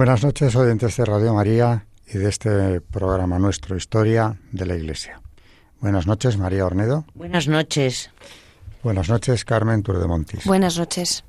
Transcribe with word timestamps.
Buenas 0.00 0.24
noches, 0.24 0.56
oyentes 0.56 0.96
de 0.96 1.04
Radio 1.04 1.34
María 1.34 1.84
y 2.06 2.16
de 2.16 2.30
este 2.30 2.80
programa 2.80 3.38
nuestro, 3.38 3.76
Historia 3.76 4.34
de 4.50 4.64
la 4.64 4.74
Iglesia. 4.74 5.20
Buenas 5.78 6.06
noches, 6.06 6.38
María 6.38 6.64
Ornedo. 6.64 7.04
Buenas 7.12 7.48
noches. 7.48 8.10
Buenas 8.82 9.10
noches, 9.10 9.44
Carmen 9.44 9.82
Turdemontis. 9.82 10.46
Buenas 10.46 10.78
noches. 10.78 11.22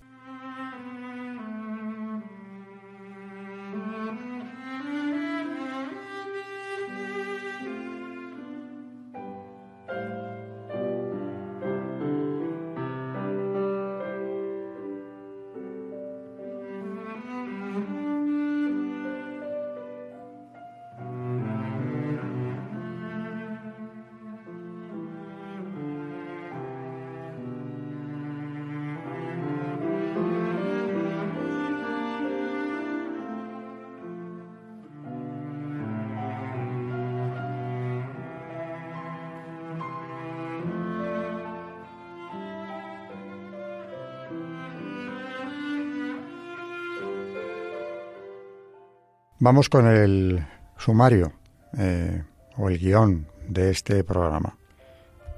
Vamos 49.44 49.70
con 49.70 49.88
el 49.88 50.46
sumario 50.78 51.34
eh, 51.76 52.24
o 52.58 52.70
el 52.70 52.78
guion 52.78 53.26
de 53.48 53.72
este 53.72 54.04
programa, 54.04 54.56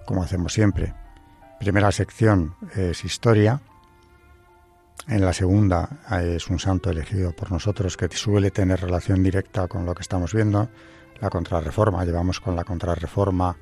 como 0.04 0.22
hacemos 0.22 0.52
siempre. 0.52 0.94
Primera 1.58 1.90
sección 1.90 2.54
es 2.76 3.06
historia. 3.06 3.62
En 5.08 5.24
la 5.24 5.32
segunda 5.32 6.02
es 6.22 6.50
un 6.50 6.60
santo 6.60 6.90
elegido 6.90 7.32
por 7.32 7.50
nosotros 7.50 7.96
que 7.96 8.10
suele 8.10 8.52
tener 8.52 8.82
relación 8.82 9.24
directa 9.24 9.70
con 9.70 9.86
lo 9.86 9.96
que 9.96 10.02
estamos 10.02 10.34
viendo. 10.34 10.68
La 11.22 11.30
contrarreforma, 11.30 12.04
llevamos 12.04 12.42
con 12.42 12.58
la 12.58 12.66
contrarreforma 12.66 13.56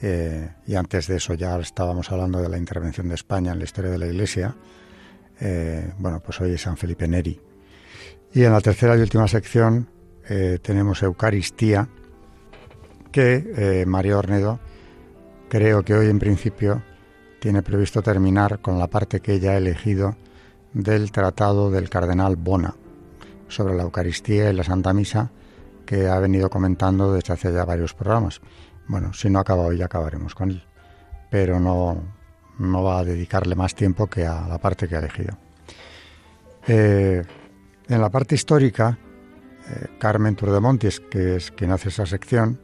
eh, 0.00 0.50
y 0.68 0.76
antes 0.76 1.08
de 1.08 1.16
eso 1.16 1.34
ya 1.34 1.58
estábamos 1.58 2.12
hablando 2.12 2.40
de 2.40 2.48
la 2.48 2.58
intervención 2.58 3.08
de 3.08 3.16
España 3.16 3.50
en 3.50 3.58
la 3.58 3.64
historia 3.64 3.90
de 3.90 3.98
la 3.98 4.06
Iglesia. 4.06 4.54
Eh, 5.40 5.92
bueno, 5.98 6.20
pues 6.20 6.40
hoy 6.40 6.52
es 6.52 6.62
San 6.62 6.76
Felipe 6.76 7.08
Neri, 7.08 7.40
y 8.32 8.44
en 8.44 8.52
la 8.52 8.60
tercera 8.60 8.96
y 8.96 9.00
última 9.00 9.26
sección 9.26 9.88
eh, 10.28 10.58
tenemos 10.62 11.02
Eucaristía, 11.02 11.88
que 13.10 13.52
eh, 13.56 13.86
María 13.86 14.18
Ornedo 14.18 14.60
creo 15.48 15.82
que 15.82 15.94
hoy 15.94 16.08
en 16.08 16.20
principio 16.20 16.82
tiene 17.40 17.62
previsto 17.62 18.02
terminar 18.02 18.60
con 18.60 18.78
la 18.78 18.86
parte 18.86 19.20
que 19.20 19.34
ella 19.34 19.52
ha 19.52 19.56
elegido 19.56 20.16
del 20.72 21.10
tratado 21.10 21.70
del 21.70 21.90
cardenal 21.90 22.36
Bona 22.36 22.76
sobre 23.48 23.74
la 23.74 23.82
Eucaristía 23.82 24.50
y 24.50 24.54
la 24.54 24.62
Santa 24.62 24.92
Misa 24.92 25.30
que 25.84 26.06
ha 26.06 26.20
venido 26.20 26.48
comentando 26.50 27.12
desde 27.12 27.32
hace 27.32 27.52
ya 27.52 27.64
varios 27.64 27.94
programas. 27.94 28.40
Bueno, 28.86 29.12
si 29.12 29.28
no 29.28 29.40
acaba 29.40 29.62
hoy 29.62 29.82
acabaremos 29.82 30.36
con 30.36 30.50
él, 30.50 30.62
pero 31.30 31.58
no, 31.58 32.00
no 32.60 32.82
va 32.84 33.00
a 33.00 33.04
dedicarle 33.04 33.56
más 33.56 33.74
tiempo 33.74 34.06
que 34.06 34.24
a 34.24 34.46
la 34.46 34.58
parte 34.58 34.86
que 34.86 34.94
ha 34.94 35.00
elegido. 35.00 35.36
Eh, 36.68 37.24
en 37.90 38.00
la 38.00 38.08
parte 38.08 38.36
histórica, 38.36 38.98
eh, 39.68 39.86
Carmen 39.98 40.36
Turdemontis, 40.36 41.00
que 41.00 41.36
es 41.36 41.50
quien 41.50 41.72
hace 41.72 41.88
esa 41.88 42.06
sección, 42.06 42.60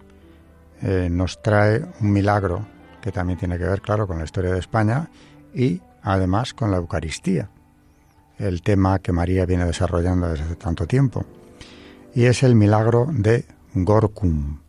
eh, 0.82 1.08
nos 1.10 1.42
trae 1.42 1.84
un 2.00 2.12
milagro 2.12 2.64
que 3.02 3.10
también 3.10 3.38
tiene 3.38 3.58
que 3.58 3.64
ver, 3.64 3.80
claro, 3.80 4.06
con 4.06 4.18
la 4.18 4.24
historia 4.24 4.52
de 4.52 4.60
España 4.60 5.10
y 5.52 5.82
además 6.02 6.54
con 6.54 6.70
la 6.70 6.76
Eucaristía, 6.76 7.50
el 8.38 8.62
tema 8.62 9.00
que 9.00 9.12
María 9.12 9.46
viene 9.46 9.64
desarrollando 9.64 10.28
desde 10.28 10.44
hace 10.44 10.56
tanto 10.56 10.86
tiempo. 10.86 11.24
Y 12.14 12.26
es 12.26 12.44
el 12.44 12.54
milagro 12.54 13.08
de 13.10 13.46
Gorkum. 13.74 14.60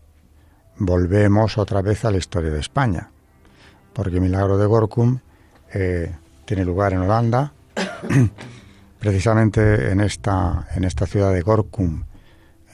Volvemos 0.80 1.58
otra 1.58 1.82
vez 1.82 2.04
a 2.04 2.12
la 2.12 2.18
historia 2.18 2.50
de 2.50 2.60
España, 2.60 3.12
porque 3.94 4.16
el 4.16 4.22
milagro 4.22 4.58
de 4.58 4.66
Gorkum 4.66 5.20
eh, 5.72 6.16
tiene 6.46 6.66
lugar 6.66 6.94
en 6.94 7.00
Holanda 7.00 7.54
precisamente 9.00 9.92
en 9.92 10.02
esta, 10.02 10.68
en 10.76 10.84
esta 10.84 11.06
ciudad 11.06 11.34
de 11.34 11.42
Gorkum, 11.42 12.04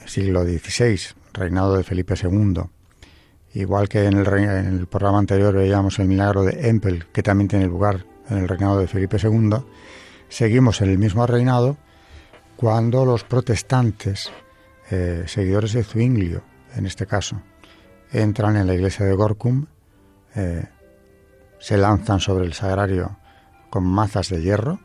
siglo 0.06 0.44
XVI, 0.44 0.98
reinado 1.32 1.76
de 1.76 1.84
Felipe 1.84 2.14
II. 2.20 2.62
Igual 3.54 3.88
que 3.88 4.04
en 4.04 4.14
el, 4.14 4.86
programa 4.86 5.18
anterior 5.18 5.54
veíamos 5.54 5.98
el 5.98 6.08
milagro 6.08 6.42
de 6.42 6.68
Empel, 6.68 7.06
que 7.12 7.22
también 7.22 7.48
tiene 7.48 7.66
lugar 7.66 8.04
en 8.28 8.38
el 8.38 8.48
reinado 8.48 8.78
de 8.78 8.88
Felipe 8.88 9.18
II, 9.22 9.50
seguimos 10.28 10.80
en 10.80 10.90
el 10.90 10.98
mismo 10.98 11.26
reinado 11.26 11.76
cuando 12.56 13.04
los 13.04 13.24
protestantes, 13.24 14.30
eh, 14.90 15.24
seguidores 15.26 15.72
de 15.72 15.84
Zwinglio, 15.84 16.42
en 16.74 16.86
este 16.86 17.06
caso, 17.06 17.40
entran 18.10 18.56
en 18.56 18.66
la 18.66 18.74
iglesia 18.74 19.06
de 19.06 19.14
Gorkum, 19.14 19.66
eh, 20.34 20.66
se 21.58 21.76
lanzan 21.76 22.20
sobre 22.20 22.44
el 22.44 22.54
sagrario 22.54 23.18
con 23.70 23.84
mazas 23.84 24.28
de 24.28 24.40
hierro, 24.40 24.80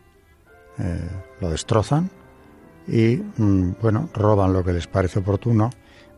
eh, 0.80 1.10
lo 1.42 1.50
destrozan 1.50 2.10
y, 2.88 3.18
mm, 3.18 3.76
bueno, 3.82 4.10
roban 4.14 4.54
lo 4.54 4.64
que 4.64 4.72
les 4.72 4.88
parece 4.88 5.20
oportuno, 5.20 5.70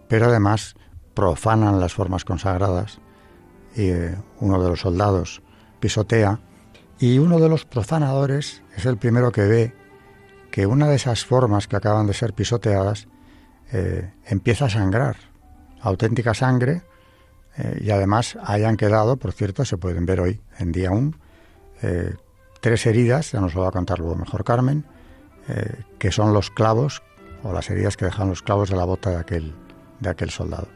pero 0.07 0.27
además 0.27 0.75
profanan 1.15 1.79
las 1.79 1.93
formas 1.93 2.25
consagradas 2.25 2.99
y 3.75 3.89
eh, 3.89 4.15
uno 4.39 4.61
de 4.61 4.69
los 4.69 4.81
soldados 4.81 5.41
pisotea 5.79 6.39
y 6.99 7.17
uno 7.17 7.39
de 7.39 7.49
los 7.49 7.65
profanadores 7.65 8.61
es 8.77 8.85
el 8.85 8.97
primero 8.97 9.31
que 9.31 9.41
ve 9.41 9.73
que 10.51 10.67
una 10.67 10.87
de 10.87 10.95
esas 10.95 11.25
formas 11.25 11.67
que 11.67 11.77
acaban 11.77 12.05
de 12.05 12.13
ser 12.13 12.33
pisoteadas 12.33 13.07
eh, 13.71 14.13
empieza 14.25 14.65
a 14.65 14.69
sangrar, 14.69 15.15
auténtica 15.81 16.33
sangre, 16.33 16.83
y 17.81 17.91
además 17.91 18.37
hayan 18.45 18.77
quedado, 18.77 19.17
por 19.17 19.33
cierto, 19.33 19.65
se 19.65 19.77
pueden 19.77 20.05
ver 20.05 20.21
hoy 20.21 20.41
en 20.57 20.71
día 20.71 20.91
1, 20.91 21.11
tres 22.61 22.85
heridas, 22.85 23.31
ya 23.31 23.41
nos 23.41 23.53
lo 23.53 23.63
va 23.63 23.69
a 23.69 23.71
contar 23.71 23.99
luego 23.99 24.15
mejor 24.15 24.43
Carmen, 24.43 24.85
eh, 25.49 25.83
que 25.99 26.11
son 26.11 26.33
los 26.33 26.51
clavos 26.51 27.01
o 27.43 27.51
las 27.51 27.69
heridas 27.69 27.97
que 27.97 28.05
dejan 28.05 28.29
los 28.29 28.41
clavos 28.41 28.69
de 28.69 28.77
la 28.77 28.85
bota 28.85 29.09
de 29.09 29.17
aquel, 29.17 29.53
de 29.99 30.09
aquel 30.09 30.29
soldado. 30.29 30.67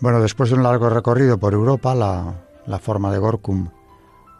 Bueno, 0.00 0.20
después 0.20 0.50
de 0.50 0.56
un 0.56 0.62
largo 0.62 0.88
recorrido 0.88 1.38
por 1.38 1.54
Europa, 1.54 1.94
la, 1.94 2.78
forma 2.78 3.10
de 3.10 3.18
Gorkum 3.18 3.70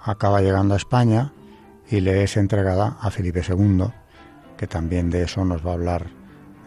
acaba 0.03 0.41
llegando 0.41 0.75
a 0.75 0.77
España 0.77 1.33
y 1.89 2.01
le 2.01 2.23
es 2.23 2.37
entregada 2.37 2.99
a 3.01 3.11
Felipe 3.11 3.43
II, 3.47 3.87
que 4.57 4.67
también 4.67 5.11
de 5.11 5.23
eso 5.23 5.45
nos 5.45 5.67
va 5.67 5.71
a 5.71 5.75
hablar 5.75 6.07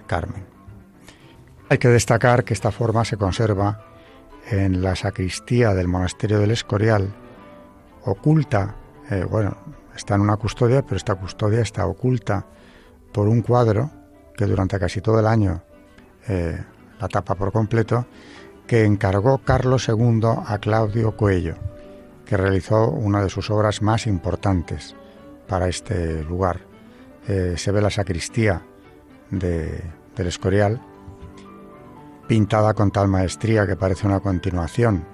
Carmen. 0.08 0.46
Hay 1.70 1.78
que 1.78 1.88
destacar 1.88 2.44
que 2.44 2.54
esta 2.54 2.72
forma 2.72 3.06
se 3.06 3.18
conserva 3.18 3.86
en 4.50 4.82
la 4.82 4.96
sacristía 4.96 5.74
del 5.76 5.88
monasterio 5.88 6.40
del 6.40 6.52
Escorial, 6.52 7.14
oculta 8.04 8.76
eh, 9.10 9.26
bueno, 9.30 9.58
está 9.96 10.16
en 10.16 10.22
una 10.22 10.38
custodia, 10.38 10.84
pero 10.84 10.98
esta 10.98 11.16
custodia 11.16 11.62
está 11.62 11.86
oculta 11.86 12.46
por 13.12 13.28
un 13.28 13.42
cuadro 13.42 13.90
que 14.36 14.46
durante 14.46 14.80
casi 14.80 15.02
todo 15.02 15.20
el 15.20 15.28
año 15.28 15.62
eh, 16.28 16.58
la 17.00 17.08
tapa 17.08 17.36
por 17.36 17.52
completo, 17.52 18.06
que 18.68 18.86
encargó 18.86 19.40
Carlos 19.40 19.90
II 19.90 20.22
a 20.46 20.60
Claudio 20.60 21.18
Coello, 21.18 21.56
que 22.26 22.38
realizó 22.38 22.90
una 22.90 23.24
de 23.24 23.30
sus 23.30 23.50
obras 23.50 23.82
más 23.82 24.06
importantes 24.06 24.96
para 25.48 25.68
este 25.68 26.24
lugar. 26.24 26.62
Eh, 27.28 27.56
se 27.58 27.72
ve 27.72 27.82
la 27.82 27.90
sacristía 27.90 28.62
del 29.32 29.82
Escorial, 30.18 30.82
pintada 32.28 32.76
con 32.76 32.92
tal 32.92 33.08
maestría 33.08 33.66
que 33.66 33.76
parece 33.76 34.06
una 34.06 34.20
continuación 34.20 35.06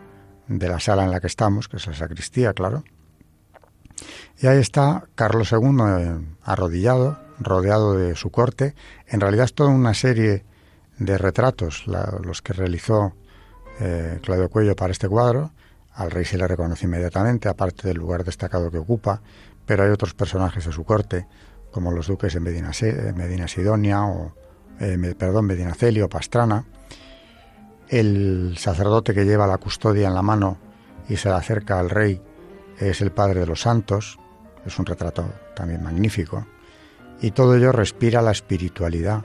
de 0.47 0.67
la 0.67 0.79
sala 0.79 1.05
en 1.05 1.11
la 1.11 1.21
que 1.21 1.27
estamos, 1.27 1.69
que 1.69 1.77
es 1.77 1.87
la 1.87 1.93
sacristía, 1.93 2.53
claro, 2.53 2.83
Y 4.41 4.47
ahí 4.47 4.59
está 4.59 5.05
Carlos 5.15 5.51
II 5.51 5.77
eh, 5.87 6.19
arrodillado, 6.43 7.17
rodeado 7.39 7.93
de 7.93 8.15
su 8.15 8.31
corte. 8.31 8.75
En 9.07 9.21
realidad 9.21 9.45
es 9.45 9.53
toda 9.53 9.69
una 9.69 9.93
serie 9.93 10.43
de 10.97 11.17
retratos 11.17 11.85
los 11.87 12.41
que 12.41 12.53
realizó 12.53 13.13
eh, 13.79 14.19
Claudio 14.21 14.49
Cuello 14.49 14.75
para 14.75 14.91
este 14.91 15.07
cuadro. 15.07 15.51
Al 15.93 16.11
rey 16.11 16.25
se 16.25 16.37
le 16.37 16.47
reconoce 16.47 16.85
inmediatamente, 16.85 17.47
aparte 17.47 17.87
del 17.87 17.97
lugar 17.97 18.23
destacado 18.25 18.69
que 18.69 18.77
ocupa, 18.77 19.21
pero 19.65 19.83
hay 19.83 19.89
otros 19.89 20.13
personajes 20.13 20.65
de 20.65 20.71
su 20.71 20.83
corte, 20.83 21.27
como 21.71 21.91
los 21.91 22.07
duques 22.07 22.33
de 22.33 22.39
Medina, 22.41 22.71
Medina 23.15 23.47
Sidonia 23.47 24.03
o, 24.03 24.33
eh, 24.79 25.15
perdón, 25.17 25.45
Medina 25.45 25.73
Celio, 25.73 26.09
Pastrana. 26.09 26.65
El 27.87 28.55
sacerdote 28.57 29.13
que 29.13 29.25
lleva 29.25 29.47
la 29.47 29.57
custodia 29.57 30.07
en 30.07 30.15
la 30.15 30.21
mano 30.21 30.57
y 31.07 31.15
se 31.17 31.29
le 31.29 31.35
acerca 31.35 31.79
al 31.79 31.89
rey 31.89 32.21
es 32.79 32.99
el 33.01 33.11
Padre 33.11 33.41
de 33.41 33.45
los 33.45 33.61
Santos, 33.61 34.19
es 34.65 34.79
un 34.79 34.85
retrato 34.85 35.29
también 35.55 35.83
magnífico, 35.83 36.45
y 37.21 37.31
todo 37.31 37.55
ello 37.55 37.71
respira 37.71 38.21
la 38.21 38.31
espiritualidad, 38.31 39.23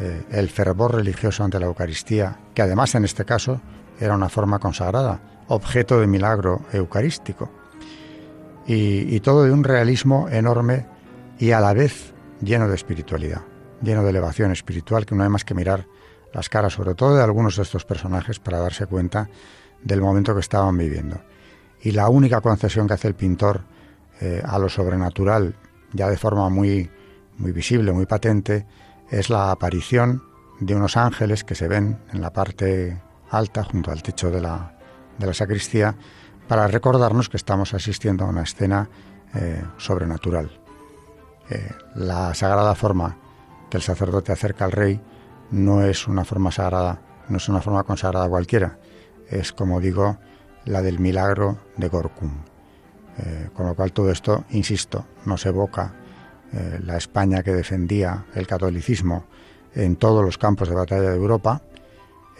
eh, 0.00 0.24
el 0.30 0.48
fervor 0.48 0.94
religioso 0.94 1.44
ante 1.44 1.58
la 1.58 1.66
Eucaristía, 1.66 2.38
que 2.54 2.62
además 2.62 2.94
en 2.94 3.04
este 3.04 3.24
caso 3.24 3.60
era 4.00 4.14
una 4.14 4.28
forma 4.28 4.58
consagrada, 4.58 5.20
objeto 5.48 6.00
de 6.00 6.06
milagro 6.06 6.62
eucarístico, 6.72 7.50
y, 8.66 9.14
y 9.14 9.20
todo 9.20 9.44
de 9.44 9.52
un 9.52 9.64
realismo 9.64 10.28
enorme 10.28 10.86
y 11.38 11.50
a 11.50 11.60
la 11.60 11.72
vez 11.72 12.12
lleno 12.40 12.68
de 12.68 12.74
espiritualidad, 12.74 13.42
lleno 13.82 14.02
de 14.02 14.10
elevación 14.10 14.52
espiritual, 14.52 15.06
que 15.06 15.14
no 15.14 15.24
hay 15.24 15.28
más 15.28 15.44
que 15.44 15.54
mirar 15.54 15.86
las 16.32 16.48
caras, 16.48 16.72
sobre 16.72 16.94
todo 16.94 17.16
de 17.16 17.22
algunos 17.22 17.56
de 17.56 17.62
estos 17.62 17.84
personajes, 17.84 18.38
para 18.38 18.58
darse 18.58 18.86
cuenta 18.86 19.28
del 19.82 20.00
momento 20.00 20.34
que 20.34 20.40
estaban 20.40 20.76
viviendo. 20.76 21.20
Y 21.82 21.90
la 21.92 22.08
única 22.08 22.40
concesión 22.40 22.86
que 22.86 22.94
hace 22.94 23.08
el 23.08 23.14
pintor 23.14 23.62
eh, 24.24 24.40
a 24.44 24.56
lo 24.56 24.68
sobrenatural, 24.68 25.56
ya 25.92 26.08
de 26.08 26.16
forma 26.16 26.48
muy, 26.48 26.88
muy 27.38 27.50
visible, 27.50 27.90
muy 27.90 28.06
patente, 28.06 28.66
es 29.10 29.30
la 29.30 29.50
aparición 29.50 30.22
de 30.60 30.76
unos 30.76 30.96
ángeles 30.96 31.42
que 31.42 31.56
se 31.56 31.66
ven 31.66 31.98
en 32.12 32.20
la 32.20 32.32
parte 32.32 33.02
alta, 33.30 33.64
junto 33.64 33.90
al 33.90 34.00
techo 34.00 34.30
de 34.30 34.40
la, 34.40 34.78
de 35.18 35.26
la 35.26 35.34
sacristía, 35.34 35.96
para 36.46 36.68
recordarnos 36.68 37.28
que 37.28 37.36
estamos 37.36 37.74
asistiendo 37.74 38.24
a 38.24 38.28
una 38.28 38.42
escena 38.42 38.88
eh, 39.34 39.60
sobrenatural. 39.76 40.52
Eh, 41.50 41.68
la 41.96 42.32
sagrada 42.32 42.76
forma 42.76 43.16
que 43.70 43.76
el 43.76 43.82
sacerdote 43.82 44.30
acerca 44.30 44.66
al 44.66 44.70
rey 44.70 45.00
no 45.50 45.82
es 45.82 46.06
una 46.06 46.24
forma 46.24 46.52
sagrada, 46.52 47.02
no 47.28 47.38
es 47.38 47.48
una 47.48 47.60
forma 47.60 47.82
consagrada 47.82 48.28
cualquiera, 48.28 48.78
es 49.28 49.52
como 49.52 49.80
digo, 49.80 50.18
la 50.64 50.80
del 50.80 51.00
milagro 51.00 51.58
de 51.76 51.88
Gorkum. 51.88 52.51
Eh, 53.18 53.50
con 53.52 53.66
lo 53.66 53.74
cual 53.74 53.92
todo 53.92 54.10
esto, 54.10 54.44
insisto, 54.50 55.06
nos 55.26 55.44
evoca 55.44 55.94
eh, 56.52 56.80
la 56.82 56.96
España 56.96 57.42
que 57.42 57.52
defendía 57.52 58.24
el 58.34 58.46
catolicismo 58.46 59.26
en 59.74 59.96
todos 59.96 60.24
los 60.24 60.38
campos 60.38 60.68
de 60.68 60.74
batalla 60.74 61.10
de 61.10 61.16
Europa 61.16 61.62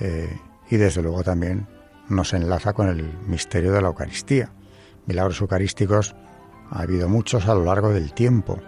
eh, 0.01 0.35
y 0.71 0.77
desde 0.77 1.03
luego 1.03 1.23
también 1.23 1.67
nos 2.09 2.33
enlaza 2.33 2.73
con 2.73 2.89
el 2.89 3.05
misterio 3.27 3.73
de 3.73 3.83
la 3.83 3.89
Eucaristía. 3.89 4.51
Milagros 5.07 5.41
eucarísticos 5.41 6.15
ha 6.71 6.81
habido 6.81 7.09
muchos 7.09 7.49
a 7.49 7.55
lo 7.55 7.65
largo 7.65 7.91
del 7.91 8.13
tiempo. 8.13 8.59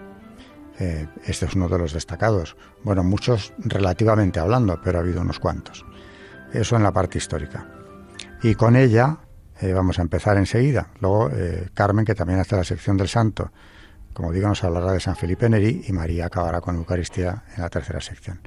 este 0.79 1.47
es 1.47 1.55
uno 1.55 1.69
de 1.69 1.79
los 1.79 1.93
destacados. 1.93 2.57
Bueno, 2.83 3.05
muchos 3.05 3.55
relativamente 3.59 4.41
hablando, 4.41 4.81
pero 4.83 4.99
ha 4.99 5.03
habido 5.03 5.21
unos 5.21 5.39
cuantos. 5.39 5.85
Eso 6.53 6.77
en 6.77 6.83
la 6.83 6.93
parte 6.93 7.19
histórica. 7.19 7.67
Y 8.43 8.55
con 8.57 8.77
ella 8.77 9.19
eh, 9.61 9.73
vamos 9.73 9.99
a 9.99 10.03
empezar 10.03 10.37
enseguida. 10.37 10.89
Luego 11.01 11.31
eh, 11.31 11.69
Carmen, 11.75 12.05
que 12.05 12.15
también 12.15 12.41
hace 12.41 12.57
la 12.57 12.65
sección 12.65 12.97
del 12.97 13.09
santo, 13.09 13.51
como 14.13 14.33
digo, 14.33 14.49
nos 14.49 14.63
hablará 14.65 14.93
de 14.93 15.01
San 15.01 15.17
Felipe 15.17 15.49
Neri 15.49 15.85
y 15.87 15.93
María 15.93 16.27
acabará 16.27 16.61
con 16.61 16.77
Eucaristía 16.77 17.45
en 17.57 17.63
la 17.63 17.69
tercera 17.69 18.01
sección. 18.01 18.41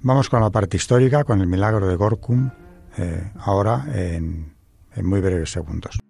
Vamos 0.00 0.28
con 0.28 0.40
la 0.40 0.50
parte 0.50 0.76
histórica, 0.76 1.24
con 1.24 1.40
el 1.40 1.46
milagro 1.46 1.86
de 1.86 1.96
Gorkum, 1.96 2.50
eh, 2.98 3.30
ahora 3.38 3.86
en 3.94 4.52
muy 4.96 5.20
breves 5.20 5.52
segundos. 5.52 6.01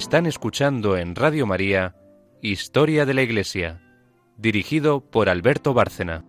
Están 0.00 0.24
escuchando 0.24 0.96
en 0.96 1.14
Radio 1.14 1.46
María 1.46 1.94
Historia 2.40 3.04
de 3.04 3.12
la 3.12 3.20
Iglesia, 3.20 3.82
dirigido 4.38 5.02
por 5.02 5.28
Alberto 5.28 5.74
Bárcena. 5.74 6.24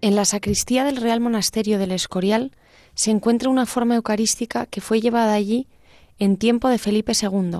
En 0.00 0.16
la 0.16 0.24
sacristía 0.24 0.84
del 0.84 0.96
Real 0.96 1.20
Monasterio 1.20 1.78
del 1.78 1.92
Escorial 1.92 2.52
se 2.94 3.10
encuentra 3.10 3.50
una 3.50 3.66
forma 3.66 3.96
eucarística 3.96 4.64
que 4.64 4.80
fue 4.80 5.02
llevada 5.02 5.34
allí 5.34 5.68
en 6.18 6.38
tiempo 6.38 6.70
de 6.70 6.78
Felipe 6.78 7.12
II 7.12 7.58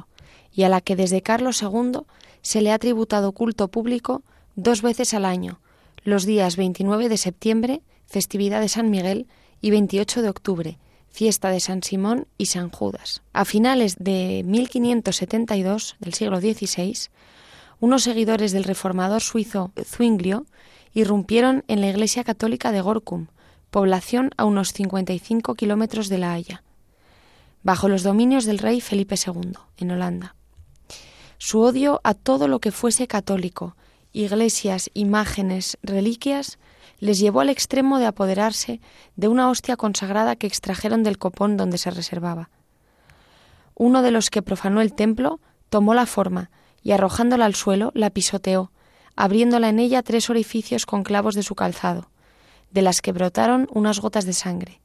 y 0.55 0.63
a 0.63 0.71
la 0.71 0.81
que 0.81 0.97
desde 0.97 1.21
Carlos 1.21 1.61
II 1.61 2.01
se 2.41 2.63
le 2.63 2.73
ha 2.73 2.79
tributado 2.79 3.33
culto 3.33 3.69
público 3.69 4.23
dos 4.57 4.81
veces 4.81 5.13
al 5.13 5.27
año, 5.27 5.61
los 6.03 6.25
días 6.25 6.57
29 6.57 7.11
de 7.11 7.19
septiembre, 7.19 7.83
festividad 8.07 8.63
de 8.63 8.71
San 8.71 8.89
Miguel, 8.89 9.27
y 9.61 9.71
28 9.71 10.23
de 10.23 10.29
octubre, 10.29 10.79
fiesta 11.13 11.51
de 11.51 11.61
San 11.61 11.83
Simón 11.83 12.27
y 12.39 12.47
San 12.47 12.71
Judas. 12.71 13.23
A 13.33 13.45
finales 13.45 13.97
de 13.99 14.43
1572 14.45 15.97
del 16.01 16.15
siglo 16.15 16.41
XVI, 16.41 16.97
unos 17.79 18.03
seguidores 18.03 18.53
del 18.53 18.65
reformador 18.65 19.21
suizo 19.21 19.73
Zwinglio 19.85 20.47
irrumpieron 20.95 21.65
en 21.69 21.81
la 21.81 21.89
iglesia 21.89 22.25
católica 22.25 22.73
de 22.73 22.81
Gorkum, 22.81 23.27
población 23.71 24.31
a 24.37 24.45
unos 24.45 24.73
55 24.73 25.55
kilómetros 25.55 26.09
de 26.09 26.19
La 26.19 26.33
Haya, 26.33 26.63
bajo 27.63 27.89
los 27.89 28.03
dominios 28.03 28.45
del 28.45 28.59
rey 28.59 28.81
Felipe 28.81 29.15
II, 29.15 29.53
en 29.79 29.91
Holanda. 29.91 30.35
Su 31.39 31.61
odio 31.61 32.01
a 32.05 32.15
todo 32.15 32.49
lo 32.49 32.61
que 32.61 32.71
fuese 32.71 33.07
católico, 33.07 33.77
iglesias, 34.13 34.91
imágenes, 34.95 35.79
reliquias, 35.83 36.59
les 37.03 37.19
llevó 37.19 37.41
al 37.41 37.49
extremo 37.49 37.99
de 37.99 38.07
apoderarse 38.07 38.81
de 39.17 39.27
una 39.27 39.51
hostia 39.51 39.77
consagrada 39.77 40.37
que 40.37 40.47
extrajeron 40.47 41.03
del 41.03 41.19
copón 41.19 41.57
donde 41.57 41.77
se 41.77 41.91
reservaba. 41.91 42.49
Uno 43.75 44.03
de 44.03 44.13
los 44.13 44.31
que 44.31 44.41
profanó 44.41 44.81
el 44.81 44.95
templo 44.95 45.41
tomó 45.69 45.95
la 45.95 46.07
forma 46.07 46.53
y 46.81 46.93
arrojándola 46.93 47.45
al 47.45 47.57
suelo 47.57 47.91
la 47.97 48.11
pisoteó, 48.11 48.71
abriéndola 49.17 49.69
en 49.69 49.81
ella 49.81 50.05
tres 50.05 50.31
orificios 50.31 50.87
con 50.87 51.03
clavos 51.03 51.35
de 51.35 51.43
su 51.43 51.57
calzado, 51.57 52.09
de 52.71 52.83
las 52.83 53.03
que 53.03 53.11
brotaron 53.11 53.67
unas 53.73 53.99
gotas 53.99 54.25
de 54.25 54.33
sangre. 54.33 54.81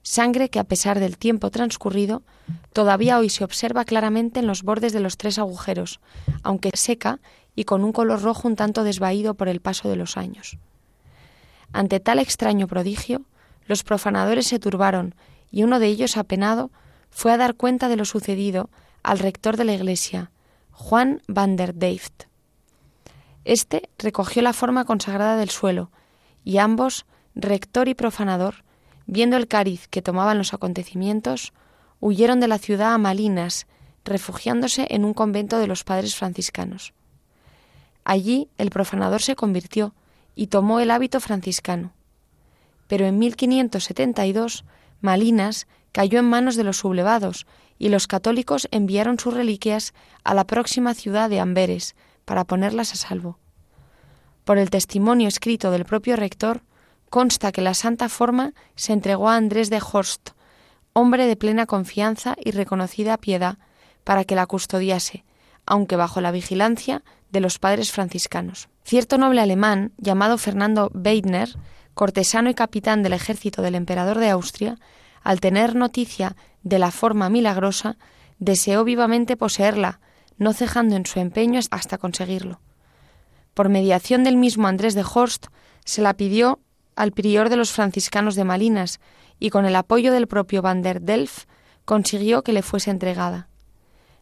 Sangre 0.00 0.48
que 0.48 0.60
a 0.60 0.64
pesar 0.64 0.98
del 0.98 1.18
tiempo 1.18 1.50
transcurrido, 1.50 2.22
todavía 2.72 3.18
hoy 3.18 3.28
se 3.28 3.44
observa 3.44 3.84
claramente 3.84 4.40
en 4.40 4.46
los 4.46 4.62
bordes 4.62 4.94
de 4.94 5.00
los 5.00 5.18
tres 5.18 5.38
agujeros, 5.38 6.00
aunque 6.42 6.70
seca 6.72 7.20
y 7.54 7.64
con 7.64 7.84
un 7.84 7.92
color 7.92 8.22
rojo 8.22 8.48
un 8.48 8.56
tanto 8.56 8.82
desvaído 8.82 9.34
por 9.34 9.48
el 9.48 9.60
paso 9.60 9.90
de 9.90 9.96
los 9.96 10.16
años. 10.16 10.56
Ante 11.74 11.98
tal 11.98 12.20
extraño 12.20 12.68
prodigio, 12.68 13.22
los 13.66 13.82
profanadores 13.82 14.46
se 14.46 14.60
turbaron 14.60 15.16
y 15.50 15.64
uno 15.64 15.80
de 15.80 15.88
ellos, 15.88 16.16
apenado, 16.16 16.70
fue 17.10 17.32
a 17.32 17.36
dar 17.36 17.56
cuenta 17.56 17.88
de 17.88 17.96
lo 17.96 18.04
sucedido 18.04 18.70
al 19.02 19.18
rector 19.18 19.56
de 19.56 19.64
la 19.64 19.72
iglesia, 19.74 20.30
Juan 20.70 21.20
van 21.26 21.56
der 21.56 21.74
Deift. 21.74 22.26
Este 23.44 23.90
recogió 23.98 24.40
la 24.40 24.52
forma 24.52 24.84
consagrada 24.84 25.36
del 25.36 25.50
suelo, 25.50 25.90
y 26.44 26.58
ambos, 26.58 27.06
rector 27.34 27.88
y 27.88 27.94
profanador, 27.94 28.62
viendo 29.06 29.36
el 29.36 29.48
cariz 29.48 29.88
que 29.88 30.00
tomaban 30.00 30.38
los 30.38 30.54
acontecimientos, 30.54 31.52
huyeron 31.98 32.38
de 32.38 32.46
la 32.46 32.58
ciudad 32.58 32.94
a 32.94 32.98
Malinas, 32.98 33.66
refugiándose 34.04 34.86
en 34.90 35.04
un 35.04 35.12
convento 35.12 35.58
de 35.58 35.66
los 35.66 35.82
padres 35.82 36.14
franciscanos. 36.14 36.94
Allí 38.04 38.48
el 38.58 38.70
profanador 38.70 39.22
se 39.22 39.34
convirtió, 39.34 39.92
y 40.34 40.48
tomó 40.48 40.80
el 40.80 40.90
hábito 40.90 41.20
franciscano. 41.20 41.92
Pero 42.88 43.06
en 43.06 43.18
1572 43.18 44.64
Malinas 45.00 45.66
cayó 45.92 46.18
en 46.18 46.24
manos 46.24 46.56
de 46.56 46.64
los 46.64 46.78
sublevados 46.78 47.46
y 47.78 47.88
los 47.88 48.06
católicos 48.06 48.68
enviaron 48.70 49.18
sus 49.18 49.34
reliquias 49.34 49.94
a 50.22 50.34
la 50.34 50.46
próxima 50.46 50.94
ciudad 50.94 51.28
de 51.30 51.40
Amberes 51.40 51.94
para 52.24 52.44
ponerlas 52.44 52.92
a 52.92 52.96
salvo. 52.96 53.38
Por 54.44 54.58
el 54.58 54.70
testimonio 54.70 55.28
escrito 55.28 55.70
del 55.70 55.84
propio 55.84 56.16
rector, 56.16 56.62
consta 57.10 57.52
que 57.52 57.62
la 57.62 57.74
Santa 57.74 58.08
Forma 58.08 58.52
se 58.74 58.92
entregó 58.92 59.28
a 59.28 59.36
Andrés 59.36 59.70
de 59.70 59.80
Horst, 59.80 60.30
hombre 60.92 61.26
de 61.26 61.36
plena 61.36 61.66
confianza 61.66 62.36
y 62.42 62.50
reconocida 62.50 63.18
piedad, 63.18 63.58
para 64.04 64.24
que 64.24 64.34
la 64.34 64.46
custodiase, 64.46 65.24
aunque 65.66 65.96
bajo 65.96 66.20
la 66.20 66.30
vigilancia 66.30 67.02
de 67.34 67.40
los 67.40 67.58
padres 67.58 67.92
franciscanos. 67.92 68.68
Cierto 68.84 69.18
noble 69.18 69.40
alemán, 69.40 69.92
llamado 69.98 70.38
Fernando 70.38 70.90
Weidner, 70.94 71.50
cortesano 71.92 72.48
y 72.48 72.54
capitán 72.54 73.02
del 73.02 73.12
ejército 73.12 73.60
del 73.60 73.74
emperador 73.74 74.18
de 74.18 74.30
Austria, 74.30 74.78
al 75.22 75.40
tener 75.40 75.74
noticia 75.74 76.36
de 76.62 76.78
la 76.78 76.92
forma 76.92 77.28
milagrosa, 77.28 77.96
deseó 78.38 78.84
vivamente 78.84 79.36
poseerla, 79.36 80.00
no 80.38 80.52
cejando 80.52 80.94
en 80.94 81.06
su 81.06 81.18
empeño 81.18 81.60
hasta 81.70 81.98
conseguirlo. 81.98 82.60
Por 83.52 83.68
mediación 83.68 84.22
del 84.22 84.36
mismo 84.36 84.68
Andrés 84.68 84.94
de 84.94 85.04
Horst, 85.04 85.46
se 85.84 86.02
la 86.02 86.14
pidió 86.14 86.60
al 86.94 87.10
prior 87.10 87.48
de 87.48 87.56
los 87.56 87.72
franciscanos 87.72 88.36
de 88.36 88.44
Malinas 88.44 89.00
y 89.40 89.50
con 89.50 89.66
el 89.66 89.74
apoyo 89.74 90.12
del 90.12 90.28
propio 90.28 90.62
Van 90.62 90.82
der 90.82 91.00
Delft 91.00 91.48
consiguió 91.84 92.42
que 92.42 92.52
le 92.52 92.62
fuese 92.62 92.90
entregada. 92.90 93.48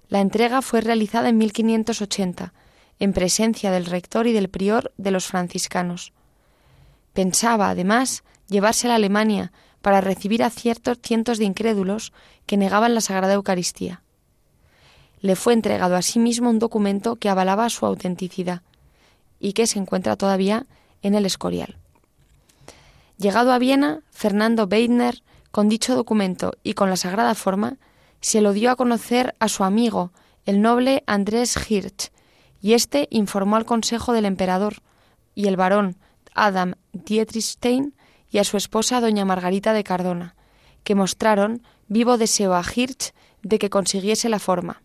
La 0.08 0.20
entrega 0.20 0.62
fue 0.62 0.80
realizada 0.80 1.28
en 1.28 1.36
1580, 1.38 2.52
en 2.98 3.12
presencia 3.12 3.70
del 3.70 3.86
rector 3.86 4.26
y 4.26 4.32
del 4.32 4.48
prior 4.48 4.92
de 4.96 5.10
los 5.10 5.26
franciscanos. 5.26 6.12
Pensaba, 7.12 7.70
además, 7.70 8.24
llevársela 8.48 8.94
a 8.94 8.96
Alemania 8.96 9.52
para 9.82 10.00
recibir 10.00 10.42
a 10.42 10.50
ciertos 10.50 10.98
cientos 11.02 11.38
de 11.38 11.44
incrédulos 11.44 12.12
que 12.46 12.56
negaban 12.56 12.94
la 12.94 13.00
Sagrada 13.00 13.34
Eucaristía. 13.34 14.02
Le 15.20 15.36
fue 15.36 15.52
entregado 15.52 15.96
asimismo 15.96 16.50
un 16.50 16.58
documento 16.58 17.16
que 17.16 17.28
avalaba 17.28 17.68
su 17.68 17.86
autenticidad 17.86 18.62
y 19.40 19.52
que 19.52 19.66
se 19.66 19.78
encuentra 19.78 20.16
todavía 20.16 20.66
en 21.02 21.14
el 21.14 21.26
Escorial. 21.26 21.76
Llegado 23.18 23.52
a 23.52 23.58
Viena, 23.58 24.00
Fernando 24.10 24.66
Weidner, 24.70 25.22
con 25.50 25.68
dicho 25.68 25.94
documento 25.94 26.54
y 26.62 26.74
con 26.74 26.88
la 26.90 26.96
sagrada 26.96 27.34
forma, 27.34 27.76
se 28.20 28.40
lo 28.40 28.52
dio 28.52 28.70
a 28.70 28.76
conocer 28.76 29.34
a 29.38 29.48
su 29.48 29.64
amigo, 29.64 30.12
el 30.46 30.60
noble 30.60 31.04
Andrés 31.06 31.56
Hirsch, 31.68 32.10
y 32.62 32.74
éste 32.74 33.08
informó 33.10 33.56
al 33.56 33.66
consejo 33.66 34.12
del 34.12 34.24
emperador 34.24 34.76
y 35.34 35.48
el 35.48 35.56
barón 35.56 35.96
Adam 36.32 36.74
Dietrichstein 36.92 37.94
y 38.30 38.38
a 38.38 38.44
su 38.44 38.56
esposa 38.56 39.00
doña 39.00 39.24
Margarita 39.24 39.74
de 39.74 39.84
Cardona, 39.84 40.36
que 40.84 40.94
mostraron 40.94 41.62
vivo 41.88 42.16
deseo 42.16 42.54
a 42.54 42.62
Hirsch 42.62 43.12
de 43.42 43.58
que 43.58 43.68
consiguiese 43.68 44.28
la 44.28 44.38
forma. 44.38 44.82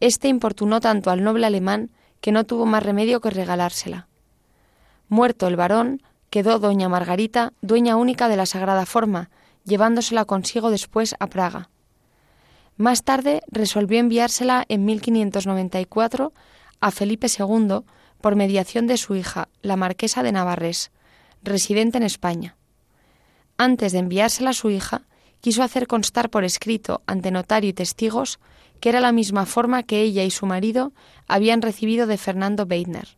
Este 0.00 0.28
importunó 0.28 0.80
tanto 0.80 1.10
al 1.10 1.22
noble 1.22 1.46
alemán 1.46 1.90
que 2.20 2.32
no 2.32 2.44
tuvo 2.44 2.66
más 2.66 2.82
remedio 2.82 3.20
que 3.20 3.30
regalársela. 3.30 4.08
Muerto 5.08 5.46
el 5.46 5.56
varón, 5.56 6.02
quedó 6.28 6.58
doña 6.58 6.88
Margarita 6.88 7.52
dueña 7.62 7.96
única 7.96 8.28
de 8.28 8.36
la 8.36 8.44
sagrada 8.44 8.84
forma, 8.84 9.30
llevándosela 9.64 10.24
consigo 10.24 10.70
después 10.70 11.14
a 11.20 11.28
Praga. 11.28 11.70
Más 12.76 13.04
tarde 13.04 13.42
resolvió 13.46 14.00
enviársela 14.00 14.64
en 14.68 14.84
1594 14.84 16.32
a 16.80 16.90
Felipe 16.90 17.26
II 17.26 17.80
por 18.20 18.36
mediación 18.36 18.86
de 18.86 18.96
su 18.96 19.14
hija, 19.14 19.48
la 19.62 19.76
marquesa 19.76 20.22
de 20.22 20.32
Navarrés, 20.32 20.90
residente 21.42 21.98
en 21.98 22.04
España. 22.04 22.56
Antes 23.58 23.92
de 23.92 23.98
enviársela 23.98 24.50
a 24.50 24.54
su 24.54 24.70
hija, 24.70 25.02
quiso 25.40 25.62
hacer 25.62 25.86
constar 25.86 26.30
por 26.30 26.44
escrito 26.44 27.02
ante 27.06 27.30
notario 27.30 27.70
y 27.70 27.72
testigos 27.72 28.38
que 28.80 28.88
era 28.88 29.00
la 29.00 29.12
misma 29.12 29.46
forma 29.46 29.82
que 29.82 30.02
ella 30.02 30.24
y 30.24 30.30
su 30.30 30.46
marido 30.46 30.92
habían 31.26 31.62
recibido 31.62 32.06
de 32.06 32.18
Fernando 32.18 32.64
Weidner. 32.64 33.16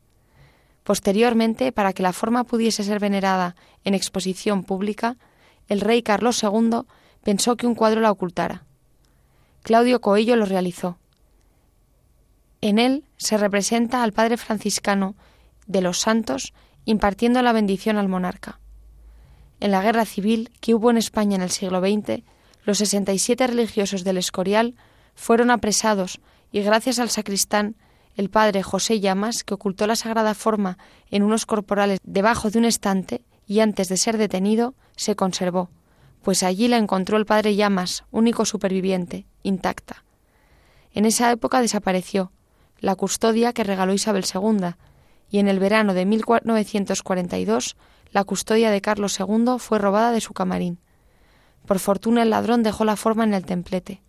Posteriormente, 0.85 1.73
para 1.73 1.93
que 1.93 2.03
la 2.03 2.13
forma 2.13 2.45
pudiese 2.45 2.85
ser 2.85 3.01
venerada 3.01 3.57
en 3.85 3.95
exposición 3.95 4.63
pública, 4.65 5.17
el 5.67 5.81
rey 5.81 6.03
Carlos 6.03 6.43
II 6.43 6.83
pensó 7.23 7.57
que 7.57 7.67
un 7.67 7.75
cuadro 7.75 8.01
la 8.01 8.11
ocultara. 8.11 8.65
Claudio 9.63 10.01
Coello 10.01 10.37
lo 10.37 10.47
realizó. 10.47 10.99
En 12.61 12.79
él 12.79 13.05
se 13.17 13.39
representa 13.39 14.03
al 14.03 14.13
padre 14.13 14.37
franciscano 14.37 15.15
de 15.67 15.81
los 15.81 16.01
santos 16.01 16.55
impartiendo 16.85 17.43
la 17.43 17.53
bendición 17.53 17.97
al 17.97 18.09
monarca. 18.09 18.61
En 19.61 19.71
la 19.71 19.83
guerra 19.83 20.05
civil 20.05 20.51
que 20.61 20.75
hubo 20.75 20.91
en 20.91 20.97
España 20.97 21.37
en 21.37 21.43
el 21.43 21.51
siglo 21.51 21.81
XX, 21.81 22.23
los 22.65 22.79
67 22.79 23.47
religiosos 23.47 24.05
del 24.05 24.19
Escorial 24.19 24.75
fueron 25.15 25.51
apresados 25.51 26.21
y 26.51 26.61
gracias 26.63 26.99
al 26.99 27.11
sacristán, 27.11 27.77
el 28.15 28.31
padre 28.31 28.63
José 28.63 29.01
Llamas, 29.01 29.45
que 29.45 29.55
ocultó 29.55 29.87
la 29.87 29.97
sagrada 29.97 30.35
forma 30.35 30.79
en 31.11 31.23
unos 31.23 31.47
corporales 31.47 32.01
debajo 32.03 32.51
de 32.51 32.59
un 32.59 32.65
estante 32.65 33.25
y 33.47 33.61
antes 33.61 33.89
de 33.89 33.97
ser 33.97 34.19
detenido, 34.19 34.75
se 34.97 35.15
conservó, 35.15 35.71
pues 36.23 36.43
allí 36.43 36.69
la 36.69 36.77
encontró 36.77 37.17
el 37.17 37.27
padre 37.27 37.55
Llamas, 37.55 38.05
único 38.11 38.45
superviviente, 38.45 39.27
intacta. 39.43 40.05
En 40.93 41.05
esa 41.05 41.31
época 41.31 41.61
desapareció, 41.61 42.33
la 42.81 42.95
custodia 42.97 43.53
que 43.53 43.65
regaló 43.65 43.93
Isabel 43.93 44.25
II, 44.33 44.75
y 45.31 45.39
en 45.39 45.49
el 45.49 45.59
verano 45.59 45.95
de 45.95 46.07
1942 46.07 47.77
la 48.13 48.25
custodia 48.25 48.71
de 48.71 48.81
Carlos 48.81 49.19
II 49.21 49.57
fue 49.59 49.79
robada 49.79 50.13
de 50.13 50.21
su 50.21 50.33
camarín. 50.33 50.79
Por 51.67 51.79
fortuna 51.79 52.23
el 52.23 52.31
ladrón 52.31 52.63
dejó 52.63 52.85
la 52.85 52.97
forma 52.97 53.25
en 53.25 53.35
el 53.35 53.45
templete. 53.45 54.01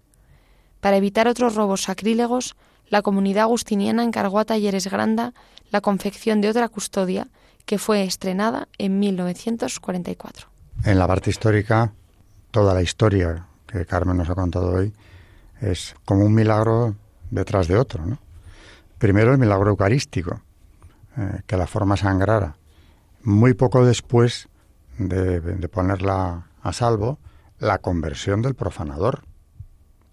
Para 0.79 0.97
evitar 0.97 1.27
otros 1.27 1.55
robos 1.55 1.83
sacrílegos, 1.83 2.55
la 2.88 3.01
comunidad 3.01 3.43
agustiniana 3.43 4.03
encargó 4.03 4.39
a 4.39 4.45
Talleres 4.45 4.88
Granda 4.89 5.33
la 5.69 5.81
confección 5.81 6.39
de 6.41 6.49
otra 6.49 6.69
custodia 6.69 7.27
que 7.65 7.77
fue 7.77 8.03
estrenada 8.03 8.69
en 8.77 8.99
1944. 8.99 10.47
En 10.85 10.97
la 10.97 11.05
parte 11.05 11.29
histórica, 11.29 11.91
toda 12.51 12.73
la 12.73 12.81
historia 12.81 13.45
que 13.67 13.85
Carmen 13.85 14.17
nos 14.17 14.29
ha 14.29 14.35
contado 14.35 14.71
hoy 14.71 14.93
es 15.61 15.93
como 16.05 16.25
un 16.25 16.33
milagro 16.33 16.95
detrás 17.29 17.67
de 17.67 17.77
otro. 17.77 18.05
¿no? 18.05 18.17
Primero 19.00 19.32
el 19.32 19.39
milagro 19.39 19.72
eucarístico, 19.72 20.41
eh, 21.18 21.41
que 21.48 21.58
la 21.58 21.68
forma 21.68 21.98
sangrara. 21.98 22.58
Muy 23.24 23.53
poco 23.53 23.86
después 23.86 24.50
de, 24.98 25.41
de 25.41 25.70
ponerla 25.70 26.48
a 26.62 26.74
salvo, 26.74 27.18
la 27.60 27.79
conversión 27.79 28.41
del 28.41 28.56
profanador, 28.56 29.24